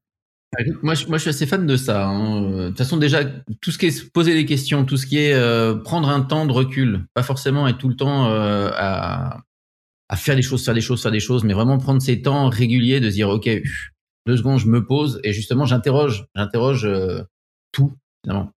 Moi 0.82 0.94
je, 0.94 1.06
moi, 1.06 1.16
je 1.16 1.22
suis 1.22 1.30
assez 1.30 1.46
fan 1.46 1.66
de 1.66 1.76
ça. 1.76 2.06
Hein. 2.06 2.42
De 2.42 2.68
toute 2.68 2.78
façon, 2.78 2.98
déjà, 2.98 3.24
tout 3.62 3.70
ce 3.70 3.78
qui 3.78 3.86
est 3.86 4.12
poser 4.12 4.34
des 4.34 4.44
questions, 4.44 4.84
tout 4.84 4.98
ce 4.98 5.06
qui 5.06 5.16
est 5.16 5.32
euh, 5.32 5.74
prendre 5.74 6.10
un 6.10 6.20
temps 6.20 6.44
de 6.44 6.52
recul, 6.52 7.06
pas 7.14 7.22
forcément 7.22 7.66
être 7.66 7.78
tout 7.78 7.88
le 7.88 7.96
temps 7.96 8.26
à, 8.26 9.42
à 10.08 10.16
faire 10.16 10.36
des 10.36 10.42
choses, 10.42 10.64
faire 10.64 10.74
des 10.74 10.82
choses, 10.82 11.02
faire 11.02 11.12
des 11.12 11.20
choses, 11.20 11.44
mais 11.44 11.54
vraiment 11.54 11.78
prendre 11.78 12.02
ces 12.02 12.20
temps 12.20 12.50
réguliers 12.50 13.00
de 13.00 13.08
dire, 13.08 13.30
OK, 13.30 13.48
deux 14.26 14.36
secondes, 14.36 14.58
je 14.58 14.66
me 14.66 14.84
pose 14.84 15.20
et 15.24 15.32
justement, 15.32 15.64
j'interroge, 15.64 16.26
j'interroge 16.34 16.88
tout, 17.72 17.92
finalement 18.22 18.52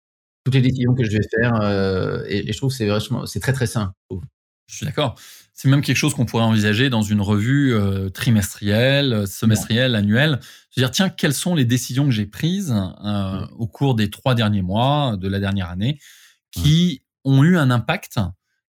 toutes 0.49 0.55
les 0.55 0.63
décisions 0.63 0.95
que 0.95 1.05
je 1.05 1.11
vais 1.11 1.29
faire. 1.29 1.61
Euh, 1.61 2.25
et, 2.27 2.51
je 2.51 2.57
trouve 2.57 2.71
que 2.71 2.77
c'est 2.77 2.87
vachement, 2.87 3.27
c'est 3.27 3.41
très 3.41 3.53
très 3.53 3.67
sain. 3.67 3.93
Je 4.67 4.77
suis 4.77 4.87
d'accord. 4.87 5.15
C'est 5.53 5.69
même 5.69 5.83
quelque 5.83 5.97
chose 5.97 6.15
qu'on 6.15 6.25
pourrait 6.25 6.45
envisager 6.45 6.89
dans 6.89 7.03
une 7.03 7.21
revue 7.21 7.75
euh, 7.75 8.09
trimestrielle, 8.11 9.27
semestrielle, 9.27 9.95
annuelle. 9.95 10.41
Se 10.71 10.81
dire, 10.81 10.91
tiens, 10.91 11.11
quelles 11.11 11.35
sont 11.35 11.55
les 11.55 11.65
décisions 11.65 12.05
que 12.05 12.13
j'ai 12.13 12.27
prises 12.27 12.75
euh, 13.05 13.47
au 13.59 13.67
cours 13.67 13.95
des 13.95 14.09
trois 14.09 14.35
derniers 14.35 14.63
mois 14.63 15.17
de 15.19 15.29
la 15.29 15.41
dernière 15.41 15.69
année 15.69 15.99
qui 16.51 17.03
ont 17.25 17.43
eu 17.45 17.59
un 17.59 17.71
impact? 17.71 18.19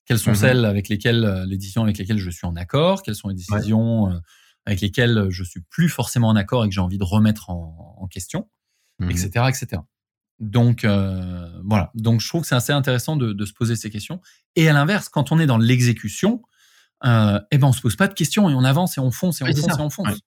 Quelles 0.06 0.20
sont 0.20 0.32
mm-hmm. 0.32 0.36
celles 0.36 0.66
avec 0.66 0.90
lesquelles, 0.90 1.46
les 1.48 1.58
décisions 1.58 1.84
avec 1.84 1.98
lesquelles 1.98 2.18
je 2.18 2.30
suis 2.30 2.48
en 2.48 2.56
accord? 2.56 3.04
Quelles 3.04 3.16
sont 3.16 3.30
les 3.30 3.36
décisions 3.36 4.20
avec 4.70 4.82
lesquelles 4.82 5.28
je 5.30 5.44
suis 5.44 5.62
plus 5.62 5.90
forcément 5.90 6.28
en 6.30 6.36
accord 6.36 6.64
et 6.64 6.70
que 6.70 6.76
j'ai 6.76 6.80
envie 6.80 7.00
de 7.00 7.04
remettre 7.04 7.50
en, 7.50 8.08
question, 8.12 8.48
etc., 9.02 9.30
mm-hmm. 9.30 9.50
etc. 9.50 9.82
Donc 10.40 10.84
euh, 10.84 11.50
voilà. 11.66 11.92
Donc 11.96 12.22
je 12.22 12.28
trouve 12.28 12.42
que 12.42 12.48
c'est 12.48 12.56
assez 12.56 12.72
intéressant 12.72 13.16
de, 13.16 13.46
se 13.46 13.54
poser 13.54 13.76
ces 13.76 13.90
questions. 13.90 14.22
Et 14.56 14.70
à 14.70 14.74
l'inverse, 14.74 15.10
quand 15.10 15.32
on 15.32 15.40
est 15.40 15.48
dans 15.48 15.58
l'exécution, 15.58 16.44
euh, 17.04 17.40
eh 17.50 17.58
ben 17.58 17.68
on 17.68 17.74
se 17.74 17.82
pose 17.82 17.96
pas 17.96 18.08
de 18.08 18.14
questions 18.14 18.48
et 18.48 18.54
on 18.54 18.64
avance 18.64 18.98
et 18.98 19.02
on 19.02 19.10
fonce 19.10 19.42
et 19.42 19.44
on 19.44 19.56
fonce 19.56 19.78
et 19.78 19.82
on 19.82 19.90
fonce. 19.90 20.20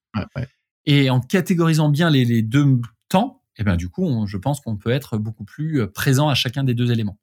Et 0.87 1.09
en 1.09 1.21
catégorisant 1.21 1.89
bien 1.89 2.11
les, 2.11 2.43
deux 2.43 2.81
temps, 3.09 3.43
eh 3.59 3.63
ben 3.63 3.77
du 3.77 3.89
coup, 3.89 4.27
je 4.27 4.37
pense 4.37 4.61
qu'on 4.61 4.77
peut 4.77 4.91
être 4.91 5.19
beaucoup 5.19 5.45
plus 5.45 5.83
euh, 5.83 5.87
présent 5.87 6.29
à 6.29 6.35
chacun 6.35 6.65
des 6.65 6.75
deux 6.75 6.91
éléments. 6.91 7.19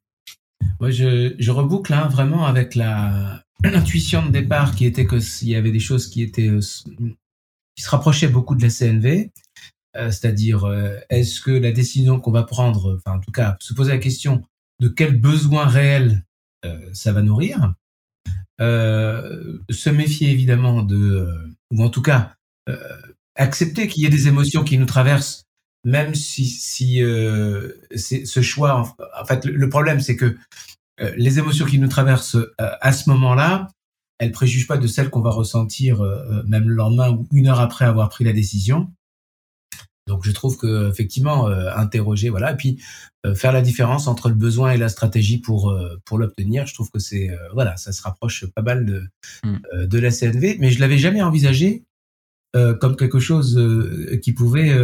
Ouais, 0.80 0.92
je, 0.92 1.34
je 1.38 1.50
reboucle 1.50 1.92
hein, 1.92 2.08
vraiment 2.08 2.46
avec 2.46 2.74
la 2.74 3.42
l'intuition 3.64 4.24
de 4.24 4.30
départ 4.30 4.74
qui 4.74 4.86
était 4.86 5.06
que 5.06 5.20
s'il 5.20 5.48
y 5.48 5.56
avait 5.56 5.72
des 5.72 5.80
choses 5.80 6.08
qui 6.08 6.22
étaient 6.22 6.48
euh, 6.48 6.60
qui 7.76 7.82
se 7.82 7.90
rapprochaient 7.90 8.28
beaucoup 8.28 8.54
de 8.54 8.62
la 8.62 8.70
CNV, 8.70 9.30
euh, 9.96 10.10
c'est-à-dire 10.10 10.64
euh, 10.64 10.96
est-ce 11.10 11.40
que 11.40 11.50
la 11.50 11.72
décision 11.72 12.20
qu'on 12.20 12.30
va 12.30 12.44
prendre, 12.44 12.96
enfin 12.96 13.16
en 13.16 13.20
tout 13.20 13.32
cas 13.32 13.56
se 13.60 13.74
poser 13.74 13.92
la 13.92 13.98
question 13.98 14.42
de 14.80 14.88
quel 14.88 15.20
besoin 15.20 15.66
réel 15.66 16.24
ça 16.92 17.12
va 17.12 17.22
nourrir, 17.22 17.74
se 18.58 19.88
méfier 19.88 20.30
évidemment 20.30 20.82
de, 20.82 21.26
ou 21.70 21.82
en 21.82 21.88
tout 21.88 22.02
cas 22.02 22.34
accepter 23.34 23.88
qu'il 23.88 24.02
y 24.02 24.06
ait 24.06 24.10
des 24.10 24.28
émotions 24.28 24.62
qui 24.62 24.76
nous 24.76 24.84
traversent, 24.84 25.44
même 25.84 26.14
si, 26.14 26.46
si 26.46 26.98
ce 27.00 28.42
choix, 28.42 28.94
en 29.18 29.24
fait 29.24 29.44
le 29.46 29.68
problème 29.68 30.00
c'est 30.00 30.16
que 30.16 30.36
les 31.16 31.38
émotions 31.38 31.64
qui 31.64 31.78
nous 31.78 31.88
traversent 31.88 32.36
à 32.58 32.92
ce 32.92 33.08
moment-là, 33.10 33.68
elles 34.18 34.32
préjugent 34.32 34.66
pas 34.66 34.76
de 34.76 34.86
celles 34.86 35.08
qu'on 35.08 35.22
va 35.22 35.30
ressentir 35.30 36.02
même 36.46 36.68
le 36.68 36.74
lendemain 36.74 37.10
ou 37.10 37.26
une 37.32 37.48
heure 37.48 37.60
après 37.60 37.86
avoir 37.86 38.10
pris 38.10 38.24
la 38.24 38.32
décision. 38.32 38.90
Donc 40.10 40.24
je 40.24 40.32
trouve 40.32 40.56
que 40.56 40.90
effectivement 40.90 41.48
euh, 41.48 41.70
interroger 41.76 42.30
voilà 42.30 42.52
et 42.52 42.56
puis 42.56 42.82
euh, 43.24 43.34
faire 43.36 43.52
la 43.52 43.62
différence 43.62 44.08
entre 44.08 44.28
le 44.28 44.34
besoin 44.34 44.72
et 44.72 44.76
la 44.76 44.88
stratégie 44.88 45.38
pour 45.38 45.70
euh, 45.70 46.00
pour 46.04 46.18
l'obtenir, 46.18 46.66
je 46.66 46.74
trouve 46.74 46.90
que 46.90 46.98
c'est 46.98 47.30
voilà, 47.54 47.76
ça 47.76 47.92
se 47.92 48.02
rapproche 48.02 48.44
pas 48.46 48.62
mal 48.62 48.84
de 48.84 49.04
mm. 49.44 49.86
de 49.86 49.98
la 49.98 50.10
CNV, 50.10 50.56
mais 50.58 50.70
je 50.70 50.80
l'avais 50.80 50.98
jamais 50.98 51.22
envisagé 51.22 51.84
comme 52.52 52.96
quelque 52.96 53.20
chose 53.20 53.60
qui 54.22 54.32
pouvait 54.32 54.76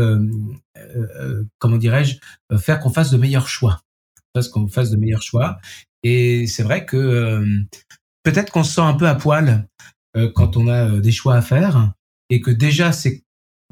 comment 1.58 1.76
dirais-je 1.76 2.18
faire 2.58 2.80
qu'on 2.80 2.90
fasse 2.90 3.10
de 3.10 3.16
meilleurs 3.16 3.48
choix. 3.48 3.82
Fasse 4.34 4.48
qu'on 4.48 4.68
fasse 4.68 4.90
de 4.90 4.96
meilleurs 4.96 5.22
choix 5.22 5.58
et 6.02 6.46
c'est 6.46 6.62
vrai 6.62 6.84
que 6.84 7.44
peut-être 8.22 8.52
qu'on 8.52 8.64
se 8.64 8.74
sent 8.74 8.80
un 8.82 8.94
peu 8.94 9.08
à 9.08 9.14
poil 9.14 9.66
quand 10.34 10.56
on 10.56 10.68
a 10.68 11.00
des 11.00 11.12
choix 11.12 11.36
à 11.36 11.42
faire 11.42 11.92
et 12.30 12.40
que 12.40 12.50
déjà 12.50 12.92
c'est 12.92 13.24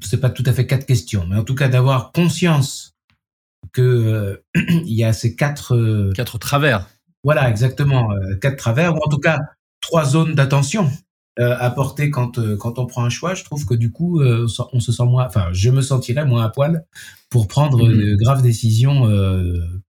c'est 0.03 0.21
pas 0.21 0.31
tout 0.31 0.43
à 0.47 0.53
fait 0.53 0.67
quatre 0.67 0.87
questions, 0.87 1.27
mais 1.27 1.37
en 1.37 1.45
tout 1.45 1.55
cas 1.55 1.69
d'avoir 1.69 2.13
conscience 2.13 2.95
que 3.73 3.83
euh, 3.83 4.45
il 4.55 4.95
y 4.95 5.05
a 5.05 5.13
ces 5.13 5.37
quatre 5.37 5.77
euh, 5.77 6.13
quatre 6.15 6.39
travers. 6.39 6.89
Voilà, 7.23 7.49
exactement, 7.49 8.13
euh, 8.13 8.37
quatre 8.37 8.57
travers 8.57 8.95
ou 8.95 8.99
en 8.99 9.09
tout 9.09 9.19
cas 9.19 9.39
trois 9.81 10.05
zones 10.05 10.35
d'attention 10.35 10.91
à 11.37 11.71
porter 11.71 12.11
quand 12.11 12.39
quand 12.57 12.79
on 12.79 12.87
prend 12.87 13.05
un 13.05 13.11
choix. 13.11 13.35
Je 13.35 13.45
trouve 13.45 13.67
que 13.67 13.75
du 13.75 13.91
coup 13.91 14.23
on 14.23 14.81
se 14.81 14.93
sent 14.93 15.05
moins, 15.05 15.27
enfin 15.27 15.49
je 15.53 15.71
me 15.71 15.83
sentirais 15.83 16.25
moins 16.25 16.45
à 16.45 16.49
poil 16.49 16.85
pour 17.29 17.49
prendre 17.49 17.89
mmh. 17.89 17.93
de 17.93 18.17
graves 18.17 18.43
décisions 18.43 19.09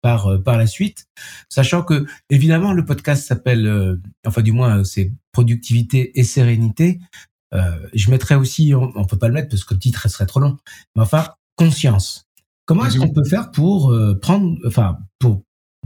par 0.01 0.41
par 0.43 0.57
la 0.57 0.67
suite, 0.67 1.05
sachant 1.49 1.83
que 1.83 2.05
évidemment 2.29 2.73
le 2.73 2.83
podcast 2.83 3.27
s'appelle, 3.27 3.99
enfin 4.25 4.41
du 4.41 4.51
moins 4.51 4.83
c'est 4.83 5.13
productivité 5.31 6.19
et 6.19 6.23
sérénité. 6.23 6.99
Euh, 7.55 7.77
je 7.93 8.11
mettrais 8.11 8.35
aussi, 8.35 8.73
on, 8.75 8.91
on, 8.95 9.05
peut 9.05 9.17
pas 9.17 9.27
le 9.27 9.33
mettre 9.33 9.49
parce 9.49 9.63
que 9.63 9.73
le 9.73 9.79
titre 9.79 10.07
serait 10.09 10.25
trop 10.25 10.39
long, 10.39 10.57
mais 10.95 11.03
enfin 11.03 11.29
conscience. 11.55 12.27
Comment 12.65 12.85
est-ce 12.85 12.97
qu'on 12.97 13.13
peut 13.13 13.23
faire 13.23 13.51
pour 13.51 13.91
euh, 13.91 14.17
prendre, 14.19 14.57
enfin 14.65 14.97
pour 15.19 15.43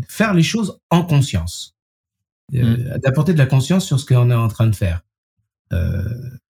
faire 0.07 0.33
les 0.33 0.43
choses 0.43 0.79
en 0.89 1.03
conscience, 1.03 1.75
euh, 2.55 2.95
mm. 2.95 2.99
d'apporter 2.99 3.33
de 3.33 3.37
la 3.37 3.45
conscience 3.45 3.85
sur 3.85 3.99
ce 3.99 4.05
qu'on 4.05 4.31
est 4.31 4.35
en 4.35 4.47
train 4.47 4.67
de 4.67 4.75
faire. 4.75 5.01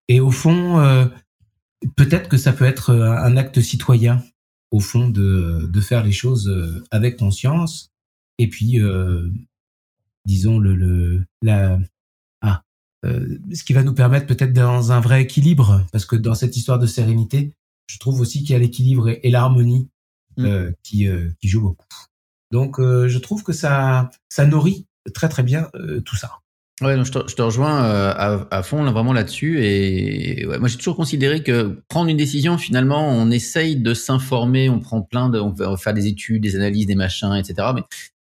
Et 0.07 0.19
au 0.19 0.31
fond, 0.31 1.09
peut-être 1.95 2.29
que 2.29 2.37
ça 2.37 2.53
peut 2.53 2.65
être 2.65 2.93
un 2.93 3.37
acte 3.37 3.61
citoyen, 3.61 4.23
au 4.71 4.79
fond, 4.79 5.09
de, 5.09 5.67
de 5.71 5.81
faire 5.81 6.03
les 6.03 6.11
choses 6.11 6.51
avec 6.91 7.17
conscience. 7.17 7.91
Et 8.37 8.47
puis, 8.47 8.79
disons 10.25 10.59
le, 10.59 10.75
le 10.75 11.25
la 11.41 11.79
euh, 13.05 13.37
ce 13.53 13.63
qui 13.63 13.73
va 13.73 13.83
nous 13.83 13.93
permettre 13.93 14.27
peut-être 14.27 14.53
dans 14.53 14.91
un 14.91 14.99
vrai 14.99 15.21
équilibre, 15.21 15.85
parce 15.91 16.05
que 16.05 16.15
dans 16.15 16.35
cette 16.35 16.57
histoire 16.57 16.79
de 16.79 16.85
sérénité, 16.85 17.53
je 17.87 17.97
trouve 17.97 18.19
aussi 18.19 18.39
qu'il 18.39 18.51
y 18.51 18.55
a 18.55 18.59
l'équilibre 18.59 19.09
et, 19.09 19.29
l'harmonie 19.29 19.89
mm. 20.37 20.45
euh, 20.45 20.71
qui, 20.83 21.07
euh, 21.07 21.29
qui 21.39 21.47
jouent 21.47 21.61
beaucoup. 21.61 21.87
Donc, 22.51 22.77
je 22.79 23.17
trouve 23.19 23.43
que 23.43 23.53
ça, 23.53 24.09
ça 24.27 24.45
nourrit 24.45 24.87
très 25.13 25.29
très 25.29 25.43
bien 25.43 25.69
tout 26.03 26.15
ça. 26.15 26.39
Ouais, 26.81 27.03
je, 27.03 27.11
te, 27.11 27.27
je 27.27 27.35
te 27.35 27.41
rejoins 27.41 27.83
à, 27.83 28.47
à, 28.51 28.63
fond 28.63 28.83
là, 28.83 28.91
vraiment 28.91 29.11
là-dessus. 29.11 29.63
Et 29.63 30.45
ouais, 30.47 30.59
moi, 30.59 30.69
j'ai 30.69 30.77
toujours 30.77 30.95
considéré 30.95 31.43
que 31.43 31.81
prendre 31.89 32.09
une 32.09 32.17
décision, 32.17 32.57
finalement, 32.57 33.09
on 33.09 33.29
essaye 33.31 33.75
de 33.75 33.93
s'informer, 33.93 34.69
on 34.69 34.79
prend 34.79 35.01
plein 35.01 35.29
de, 35.29 35.39
on 35.39 35.49
va 35.49 35.75
faire 35.75 35.93
des 35.93 36.07
études, 36.07 36.41
des 36.41 36.55
analyses, 36.55 36.85
des 36.85 36.95
machins, 36.95 37.33
etc. 37.35 37.69
Mais 37.75 37.83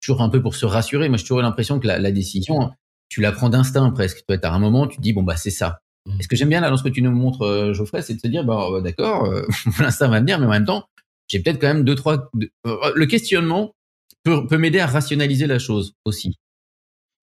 toujours 0.01 0.21
un 0.21 0.29
peu 0.29 0.41
pour 0.41 0.55
se 0.55 0.65
rassurer. 0.65 1.07
Moi, 1.07 1.17
j'ai 1.17 1.23
toujours 1.23 1.41
l'impression 1.41 1.79
que 1.79 1.85
la, 1.85 1.99
la 1.99 2.11
décision, 2.11 2.71
tu 3.09 3.21
l'apprends 3.21 3.49
d'instinct 3.49 3.91
presque. 3.91 4.23
Tu 4.27 4.35
à 4.41 4.51
un 4.51 4.59
moment, 4.59 4.87
tu 4.87 4.97
te 4.97 5.01
dis, 5.01 5.13
bon, 5.13 5.23
bah, 5.23 5.37
c'est 5.37 5.51
ça. 5.51 5.81
Mmh. 6.07 6.19
Et 6.19 6.23
ce 6.23 6.27
que 6.27 6.35
j'aime 6.35 6.49
bien 6.49 6.61
là 6.61 6.69
dans 6.69 6.77
ce 6.77 6.83
que 6.83 6.89
tu 6.89 7.01
nous 7.01 7.11
montres, 7.11 7.43
euh, 7.43 7.73
Geoffrey, 7.73 8.01
c'est 8.01 8.15
de 8.15 8.19
se 8.19 8.27
dire, 8.27 8.43
bah, 8.43 8.67
euh, 8.71 8.81
d'accord, 8.81 9.25
euh, 9.25 9.45
l'instinct 9.79 10.07
va 10.07 10.19
venir, 10.19 10.39
mais 10.39 10.47
en 10.47 10.49
même 10.49 10.65
temps, 10.65 10.85
j'ai 11.27 11.39
peut-être 11.39 11.59
quand 11.59 11.67
même 11.67 11.83
deux, 11.83 11.95
trois. 11.95 12.29
le 12.33 13.05
questionnement 13.05 13.75
peut, 14.23 14.47
peut 14.47 14.57
m'aider 14.57 14.79
à 14.79 14.87
rationaliser 14.87 15.47
la 15.47 15.59
chose 15.59 15.93
aussi. 16.05 16.37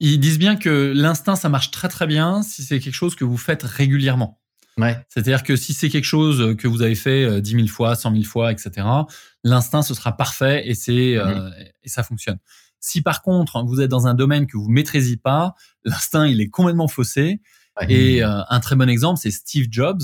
Ils 0.00 0.20
disent 0.20 0.38
bien 0.38 0.56
que 0.56 0.92
l'instinct, 0.94 1.37
ça 1.37 1.48
marche 1.48 1.70
très 1.70 1.88
très 1.88 2.06
bien 2.06 2.42
si 2.42 2.62
c'est 2.62 2.78
quelque 2.78 2.94
chose 2.94 3.14
que 3.14 3.24
vous 3.24 3.37
faites 3.37 3.62
régulièrement. 3.62 4.40
Ouais. 4.76 4.96
C'est-à-dire 5.08 5.42
que 5.42 5.56
si 5.56 5.74
c'est 5.74 5.88
quelque 5.88 6.04
chose 6.04 6.56
que 6.56 6.68
vous 6.68 6.82
avez 6.82 6.94
fait 6.94 7.40
10 7.40 7.50
000 7.50 7.66
fois, 7.66 7.96
100 7.96 8.12
000 8.12 8.22
fois, 8.22 8.52
etc., 8.52 8.87
l'instinct, 9.42 9.82
ce 9.82 9.92
sera 9.92 10.16
parfait 10.16 10.62
et, 10.66 10.74
c'est, 10.74 11.16
mmh. 11.16 11.52
et 11.82 11.88
ça 11.88 12.04
fonctionne. 12.04 12.38
Si 12.80 13.02
par 13.02 13.22
contre 13.22 13.62
vous 13.64 13.80
êtes 13.80 13.90
dans 13.90 14.06
un 14.06 14.14
domaine 14.14 14.46
que 14.46 14.56
vous 14.56 14.68
maîtrisez 14.68 15.16
pas, 15.16 15.54
l'instinct 15.84 16.26
il 16.26 16.40
est 16.40 16.48
complètement 16.48 16.88
faussé. 16.88 17.40
Et 17.88 18.24
euh, 18.24 18.42
un 18.48 18.61
très 18.61 18.74
bon 18.74 18.88
exemple, 18.88 19.20
c'est 19.20 19.30
Steve 19.30 19.68
Jobs 19.70 20.03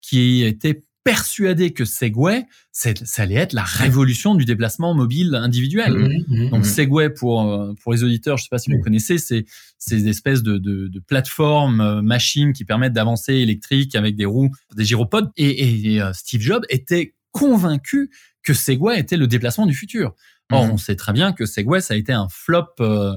qui 0.00 0.42
était 0.42 0.84
persuadé 1.04 1.72
que 1.72 1.84
Segway, 1.84 2.46
ça 2.72 2.92
allait 3.22 3.36
être 3.36 3.52
la 3.52 3.62
révolution 3.62 4.34
du 4.34 4.44
déplacement 4.44 4.94
mobile 4.94 5.34
individuel. 5.34 5.94
Mmh, 5.94 6.08
mmh, 6.28 6.44
mmh. 6.46 6.50
Donc 6.50 6.66
Segway, 6.66 7.10
pour 7.10 7.50
euh, 7.50 7.72
pour 7.82 7.92
les 7.92 8.04
auditeurs, 8.04 8.36
je 8.36 8.44
sais 8.44 8.48
pas 8.50 8.58
si 8.58 8.70
vous 8.70 8.80
connaissez, 8.80 9.18
c'est 9.18 9.44
ces 9.78 10.08
espèces 10.08 10.42
de, 10.42 10.58
de, 10.58 10.88
de 10.88 11.00
plateformes, 11.00 11.80
euh, 11.80 12.02
machines 12.02 12.52
qui 12.52 12.64
permettent 12.64 12.92
d'avancer 12.92 13.34
électriques 13.34 13.94
avec 13.94 14.16
des 14.16 14.26
roues, 14.26 14.50
des 14.76 14.84
gyropodes. 14.84 15.30
Et, 15.36 15.96
et 15.96 16.02
Steve 16.12 16.40
Jobs 16.40 16.64
était 16.68 17.14
convaincu 17.32 18.10
que 18.42 18.54
Segway 18.54 18.98
était 18.98 19.16
le 19.16 19.26
déplacement 19.26 19.66
du 19.66 19.74
futur. 19.74 20.14
Or, 20.52 20.68
on 20.72 20.76
sait 20.76 20.96
très 20.96 21.12
bien 21.12 21.32
que 21.32 21.46
Segway, 21.46 21.80
ça 21.80 21.94
a 21.94 21.96
été 21.96 22.12
un 22.12 22.26
flop. 22.28 22.66
Euh, 22.80 23.16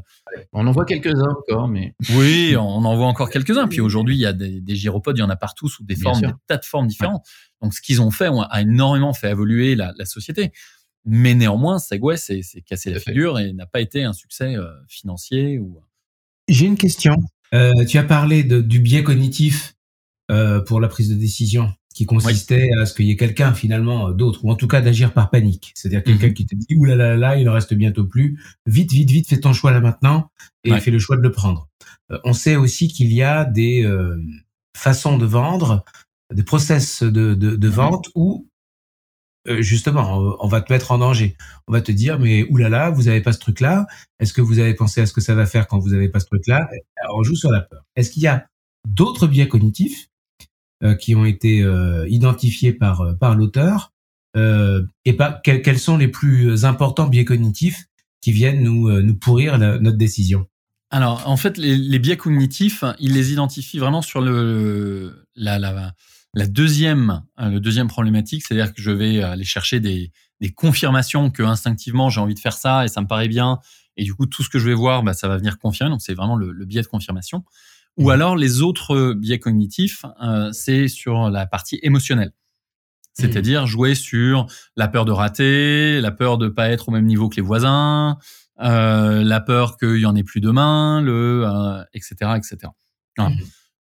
on 0.51 0.67
en 0.67 0.71
voit 0.71 0.86
quelques-uns 0.86 1.29
encore, 1.29 1.67
mais. 1.67 1.95
Oui, 2.15 2.55
on 2.57 2.86
en 2.86 2.95
voit 2.95 3.07
encore 3.07 3.29
quelques-uns. 3.29 3.67
Puis 3.67 3.81
aujourd'hui, 3.81 4.15
il 4.15 4.19
y 4.19 4.25
a 4.25 4.34
des, 4.34 4.61
des, 4.61 4.75
gyropodes, 4.75 5.17
il 5.17 5.21
y 5.21 5.23
en 5.23 5.29
a 5.29 5.36
partout 5.36 5.67
sous 5.67 5.84
des 5.84 5.95
formes, 5.95 6.21
des 6.21 6.34
tas 6.47 6.57
de 6.57 6.65
formes 6.65 6.88
différentes. 6.88 7.25
Donc, 7.64 7.74
ce 7.74 7.82
qu'ils 7.82 8.01
ont 8.01 8.11
fait 8.11 8.30
a 8.49 8.61
énormément 8.61 9.14
fait 9.14 9.32
évoluer 9.32 9.76
la, 9.76 9.93
la 9.97 10.05
société. 10.05 10.51
Mais 11.05 11.34
néanmoins, 11.34 11.80
Segway 11.80 12.18
s'est 12.18 12.43
cassé 12.66 12.91
la 12.91 12.99
figure 12.99 13.39
et 13.39 13.51
n'a 13.53 13.66
pas 13.66 13.82
été 13.82 14.03
un 14.03 14.14
succès 14.14 14.55
euh, 14.55 14.70
financier. 14.88 15.59
Ou... 15.59 15.82
J'ai 16.47 16.66
une 16.66 16.78
question. 16.78 17.18
Euh, 17.53 17.86
tu 17.86 17.97
as 17.97 18.03
parlé 18.03 18.43
de, 18.43 18.61
du 18.61 18.80
biais 18.80 19.03
cognitif 19.03 19.76
euh, 20.32 20.61
pour 20.61 20.80
la 20.80 20.88
prise 20.88 21.09
de 21.09 21.16
décision 21.16 21.74
qui 21.93 22.05
consistait 22.05 22.70
à 22.82 22.86
ce 22.86 22.93
qu'il 22.93 23.05
y 23.05 23.11
ait 23.11 23.16
quelqu'un 23.16 23.53
finalement 23.53 24.09
d'autre, 24.11 24.43
ou 24.43 24.49
en 24.49 24.55
tout 24.55 24.68
cas 24.68 24.82
d'agir 24.82 25.14
par 25.14 25.30
panique. 25.30 25.72
C'est-à-dire 25.76 26.03
quelqu'un 26.03 26.30
mhm. 26.30 26.34
qui 26.34 26.45
te 26.47 26.55
dit, 26.55 26.76
oulala, 26.76 27.09
là, 27.09 27.16
là, 27.16 27.18
là, 27.18 27.38
il 27.38 27.47
en 27.47 27.53
reste 27.53 27.74
bientôt 27.76 28.05
plus, 28.05 28.39
vite, 28.66 28.91
vite, 28.91 29.11
vite, 29.11 29.28
fais 29.28 29.39
ton 29.39 29.53
choix 29.53 29.72
là 29.72 29.80
maintenant, 29.80 30.32
et 30.64 30.76
fais 30.80 30.91
le 30.91 30.99
choix 30.99 31.18
de 31.18 31.22
le 31.22 31.32
prendre. 31.32 31.70
Euh, 32.11 32.20
on 32.24 32.34
sait 32.34 32.55
aussi 32.55 32.88
qu'il 32.88 33.14
y 33.14 33.22
a 33.22 33.45
des 33.45 33.84
euh, 33.84 34.18
façons 34.76 35.18
de 35.18 35.26
vendre, 35.26 35.86
des 36.32 36.43
process 36.43 37.03
de, 37.03 37.34
de, 37.34 37.55
de 37.55 37.67
mhm. 37.67 37.74
vente 37.74 38.09
où 38.15 38.47
justement, 39.59 40.38
on 40.39 40.47
va 40.47 40.61
te 40.61 40.71
mettre 40.71 40.91
en 40.91 40.97
danger. 40.97 41.36
On 41.67 41.74
va 41.74 41.82
te 41.82 41.91
dire, 41.91 42.19
mais 42.19 42.43
oulala, 42.49 42.89
vous 42.89 43.07
avez 43.07 43.21
pas 43.21 43.34
ce 43.34 43.39
truc-là. 43.39 43.86
Est-ce 44.19 44.34
que 44.34 44.41
vous 44.41 44.59
avez 44.59 44.74
pensé 44.74 45.01
à 45.01 45.05
ce 45.05 45.13
que 45.13 45.21
ça 45.21 45.36
va 45.36 45.45
faire 45.45 45.67
quand 45.67 45.80
vous 45.80 45.93
avez 45.93 46.09
pas 46.09 46.19
ce 46.19 46.28
truc-là? 46.28 46.69
On 47.13 47.24
joue 47.24 47.36
sur 47.36 47.51
la 47.51 47.61
peur. 47.61 47.84
Est-ce 47.95 48.09
qu'il 48.09 48.24
y 48.24 48.28
a 48.28 48.47
d'autres 48.88 49.28
biais 49.28 49.47
cognitifs 49.47 50.07
euh, 50.84 50.95
qui 50.95 51.15
ont 51.15 51.26
été 51.26 51.61
euh, 51.61 52.07
identifiés 52.09 52.74
par 52.74 53.01
euh, 53.01 53.13
par 53.13 53.36
l'auteur 53.36 53.91
et 54.36 55.13
pas 55.13 55.39
quels, 55.43 55.78
sont 55.78 55.95
les 55.95 56.07
plus 56.07 56.65
importants 56.65 57.07
biais 57.07 57.24
cognitifs 57.24 57.86
qui 58.19 58.32
viennent 58.32 58.63
nous 58.63 58.89
nous 58.99 59.15
pourrir 59.15 59.59
notre 59.59 59.95
décision? 59.95 60.47
Alors, 60.93 61.27
en 61.27 61.37
fait, 61.37 61.57
les, 61.57 61.97
biais 61.97 62.17
cognitifs, 62.17 62.83
il 62.99 63.13
les 63.13 63.31
identifie 63.31 63.79
vraiment 63.79 64.03
sur 64.03 64.21
le 64.21 65.25
la, 65.35 65.57
la, 65.57 65.95
la 66.35 66.45
deuxième 66.45 67.23
le 67.39 67.57
deuxième 67.57 67.87
problématique, 67.87 68.45
c'est-à-dire 68.45 68.71
que 68.75 68.79
je 68.79 68.91
vais 68.91 69.23
aller 69.23 69.43
chercher 69.43 69.79
des, 69.79 70.11
des 70.39 70.51
confirmations 70.51 71.31
que 71.31 71.41
instinctivement 71.41 72.11
j'ai 72.11 72.19
envie 72.19 72.35
de 72.35 72.39
faire 72.39 72.53
ça 72.53 72.85
et 72.85 72.89
ça 72.89 73.01
me 73.01 73.07
paraît 73.07 73.27
bien 73.27 73.57
et 73.97 74.03
du 74.03 74.13
coup 74.13 74.27
tout 74.27 74.43
ce 74.43 74.49
que 74.49 74.59
je 74.59 74.67
vais 74.67 74.75
voir, 74.75 75.01
bah, 75.01 75.13
ça 75.13 75.27
va 75.27 75.37
venir 75.37 75.57
confirmer. 75.57 75.89
Donc 75.89 76.03
c'est 76.03 76.13
vraiment 76.13 76.35
le, 76.35 76.51
le 76.51 76.65
biais 76.65 76.83
de 76.83 76.87
confirmation. 76.87 77.43
Ou 77.97 78.11
alors 78.11 78.35
les 78.35 78.61
autres 78.61 79.13
biais 79.13 79.39
cognitifs, 79.39 80.05
euh, 80.21 80.51
c'est 80.51 80.87
sur 80.87 81.31
la 81.31 81.47
partie 81.47 81.79
émotionnelle. 81.81 82.33
C'est-à-dire 83.13 83.67
jouer 83.67 83.95
sur 83.95 84.47
la 84.75 84.87
peur 84.87 85.05
de 85.05 85.11
rater, 85.11 86.01
la 86.01 86.11
peur 86.11 86.37
de 86.37 86.49
pas 86.49 86.69
être 86.69 86.89
au 86.89 86.91
même 86.91 87.05
niveau 87.05 87.29
que 87.29 87.35
les 87.35 87.41
voisins, 87.41 88.17
euh, 88.62 89.24
la 89.24 89.41
peur 89.41 89.78
qu'il 89.78 89.97
y 89.97 90.06
en 90.06 90.16
ait 90.16 90.24
plus 90.24 90.41
demain, 90.41 91.01
le 91.01 91.45
etc 91.93 92.16
euh, 92.22 92.36
etc. 92.36 92.58
Mmh. 93.18 93.30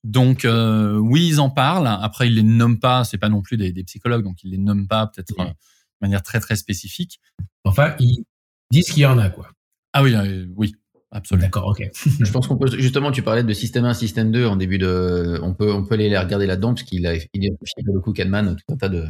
Donc 0.04 0.46
oui, 0.46 1.28
ils 1.28 1.40
en 1.40 1.50
parlent. 1.50 1.86
Après, 1.86 2.28
ils 2.28 2.34
les 2.34 2.42
nomment 2.42 2.80
pas. 2.80 3.04
C'est 3.04 3.18
pas 3.18 3.28
non 3.28 3.42
plus 3.42 3.56
des, 3.56 3.72
des, 3.72 3.84
psychologues, 3.84 4.24
donc 4.24 4.42
ils 4.42 4.50
les 4.50 4.58
nomment 4.58 4.88
pas 4.88 5.06
peut-être 5.06 5.34
de 5.36 5.54
manière 6.00 6.22
très 6.22 6.40
très 6.40 6.56
spécifique. 6.56 7.20
Enfin, 7.64 7.94
ils 7.98 8.24
disent 8.70 8.88
qu'il 8.90 9.02
y 9.02 9.06
en 9.06 9.18
a 9.18 9.30
quoi. 9.30 9.50
Ah 9.92 10.02
oui, 10.02 10.14
oui, 10.54 10.74
Absolument. 11.10 11.46
D'accord, 11.46 11.68
ok. 11.68 11.90
je 12.20 12.30
pense 12.30 12.46
qu'on 12.46 12.58
peut 12.58 12.68
justement, 12.78 13.10
tu 13.10 13.22
parlais 13.22 13.42
de 13.42 13.52
système 13.54 13.84
1, 13.84 13.94
système 13.94 14.30
2 14.30 14.46
en 14.46 14.56
début 14.56 14.78
de, 14.78 15.38
on 15.42 15.54
peut, 15.54 15.72
on 15.72 15.84
peut 15.84 15.94
aller 15.94 16.10
les 16.10 16.18
regarder 16.18 16.46
là-dedans 16.46 16.74
parce 16.74 16.82
qu'il 16.82 17.06
a 17.06 17.14
identifié 17.14 17.82
le 17.84 18.00
coup 18.00 18.12
Kahneman 18.12 18.56
tout 18.56 18.74
un 18.74 18.76
tas 18.76 18.88
de, 18.90 19.06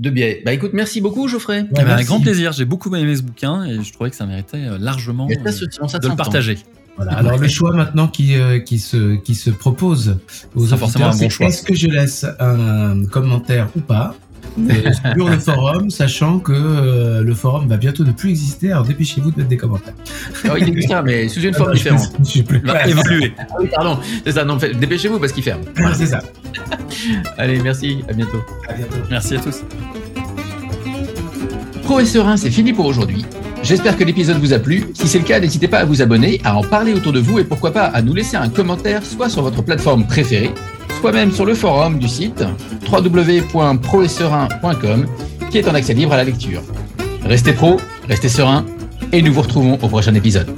de 0.00 0.10
biais. 0.10 0.42
Bah 0.44 0.52
écoute, 0.52 0.70
merci 0.72 1.00
beaucoup 1.00 1.28
Geoffrey. 1.28 1.66
Ouais, 1.72 1.80
avec 1.80 2.06
grand 2.06 2.20
plaisir. 2.20 2.52
J'ai 2.52 2.64
beaucoup 2.64 2.94
aimé 2.94 3.14
ce 3.16 3.22
bouquin 3.22 3.64
et 3.64 3.82
je 3.82 3.92
trouvais 3.92 4.10
que 4.10 4.16
ça 4.16 4.26
méritait 4.26 4.56
euh, 4.56 4.78
largement 4.78 5.28
euh, 5.30 5.34
de 5.34 6.08
le 6.08 6.16
partager. 6.16 6.58
Voilà. 6.96 7.12
Alors 7.12 7.38
le 7.38 7.48
choix 7.48 7.72
maintenant 7.72 8.06
qui, 8.06 8.36
euh, 8.36 8.60
qui, 8.60 8.78
se, 8.78 9.16
qui 9.16 9.34
se 9.34 9.50
propose 9.50 10.18
aux 10.54 10.72
un 10.72 10.76
bon 10.76 11.28
choix. 11.28 11.46
Est-ce 11.46 11.62
que 11.62 11.74
je 11.74 11.88
laisse 11.88 12.24
un 12.38 13.04
commentaire 13.06 13.68
ou 13.76 13.80
pas 13.80 14.14
sur 15.16 15.28
le 15.28 15.38
forum, 15.38 15.90
sachant 15.90 16.38
que 16.38 16.52
euh, 16.52 17.22
le 17.22 17.34
forum 17.34 17.68
va 17.68 17.76
bientôt 17.76 18.04
ne 18.04 18.12
plus 18.12 18.30
exister. 18.30 18.72
Alors 18.72 18.84
dépêchez-vous 18.84 19.30
de 19.30 19.38
mettre 19.38 19.48
des 19.48 19.56
commentaires. 19.56 19.94
Alors, 20.44 20.58
il 20.58 20.68
existe, 20.68 20.94
mais 21.04 21.28
sous 21.28 21.40
une 21.40 21.54
forme 21.54 21.70
ah, 21.70 21.74
différente. 21.74 22.12
il 22.34 22.60
va 22.60 22.86
évoluer. 22.86 23.32
Ah 23.38 23.44
oui, 23.60 23.68
pardon, 23.74 23.98
c'est 24.24 24.32
ça. 24.32 24.44
Non, 24.44 24.56
dépêchez-vous 24.56 25.18
parce 25.18 25.32
qu'il 25.32 25.42
ferme. 25.42 25.62
c'est 25.94 26.06
ça. 26.06 26.20
Allez, 27.38 27.60
merci. 27.60 28.04
À 28.08 28.12
bientôt. 28.12 28.42
À 28.68 28.74
bientôt. 28.74 28.96
Merci 29.10 29.36
à 29.36 29.40
tous. 29.40 29.62
Pro 31.82 32.00
et 32.00 32.06
serein, 32.06 32.36
c'est 32.36 32.50
fini 32.50 32.72
pour 32.72 32.86
aujourd'hui. 32.86 33.24
J'espère 33.62 33.96
que 33.96 34.04
l'épisode 34.04 34.38
vous 34.38 34.52
a 34.52 34.58
plu. 34.58 34.84
Si 34.92 35.08
c'est 35.08 35.18
le 35.18 35.24
cas, 35.24 35.40
n'hésitez 35.40 35.68
pas 35.68 35.78
à 35.78 35.84
vous 35.86 36.02
abonner, 36.02 36.40
à 36.44 36.54
en 36.54 36.62
parler 36.62 36.92
autour 36.92 37.12
de 37.12 37.20
vous 37.20 37.38
et 37.38 37.44
pourquoi 37.44 37.72
pas 37.72 37.84
à 37.84 38.02
nous 38.02 38.14
laisser 38.14 38.36
un 38.36 38.50
commentaire 38.50 39.02
soit 39.04 39.30
sur 39.30 39.42
votre 39.42 39.62
plateforme 39.62 40.06
préférée, 40.06 40.50
soit 41.04 41.12
même 41.12 41.32
sur 41.32 41.44
le 41.44 41.54
forum 41.54 41.98
du 41.98 42.08
site 42.08 42.42
www.proetserein.com 42.90 45.06
qui 45.50 45.58
est 45.58 45.68
en 45.68 45.74
accès 45.74 45.92
libre 45.92 46.14
à 46.14 46.16
la 46.16 46.24
lecture. 46.24 46.62
Restez 47.26 47.52
pro, 47.52 47.76
restez 48.08 48.30
serein 48.30 48.64
et 49.12 49.20
nous 49.20 49.34
vous 49.34 49.42
retrouvons 49.42 49.78
au 49.82 49.88
prochain 49.88 50.14
épisode. 50.14 50.48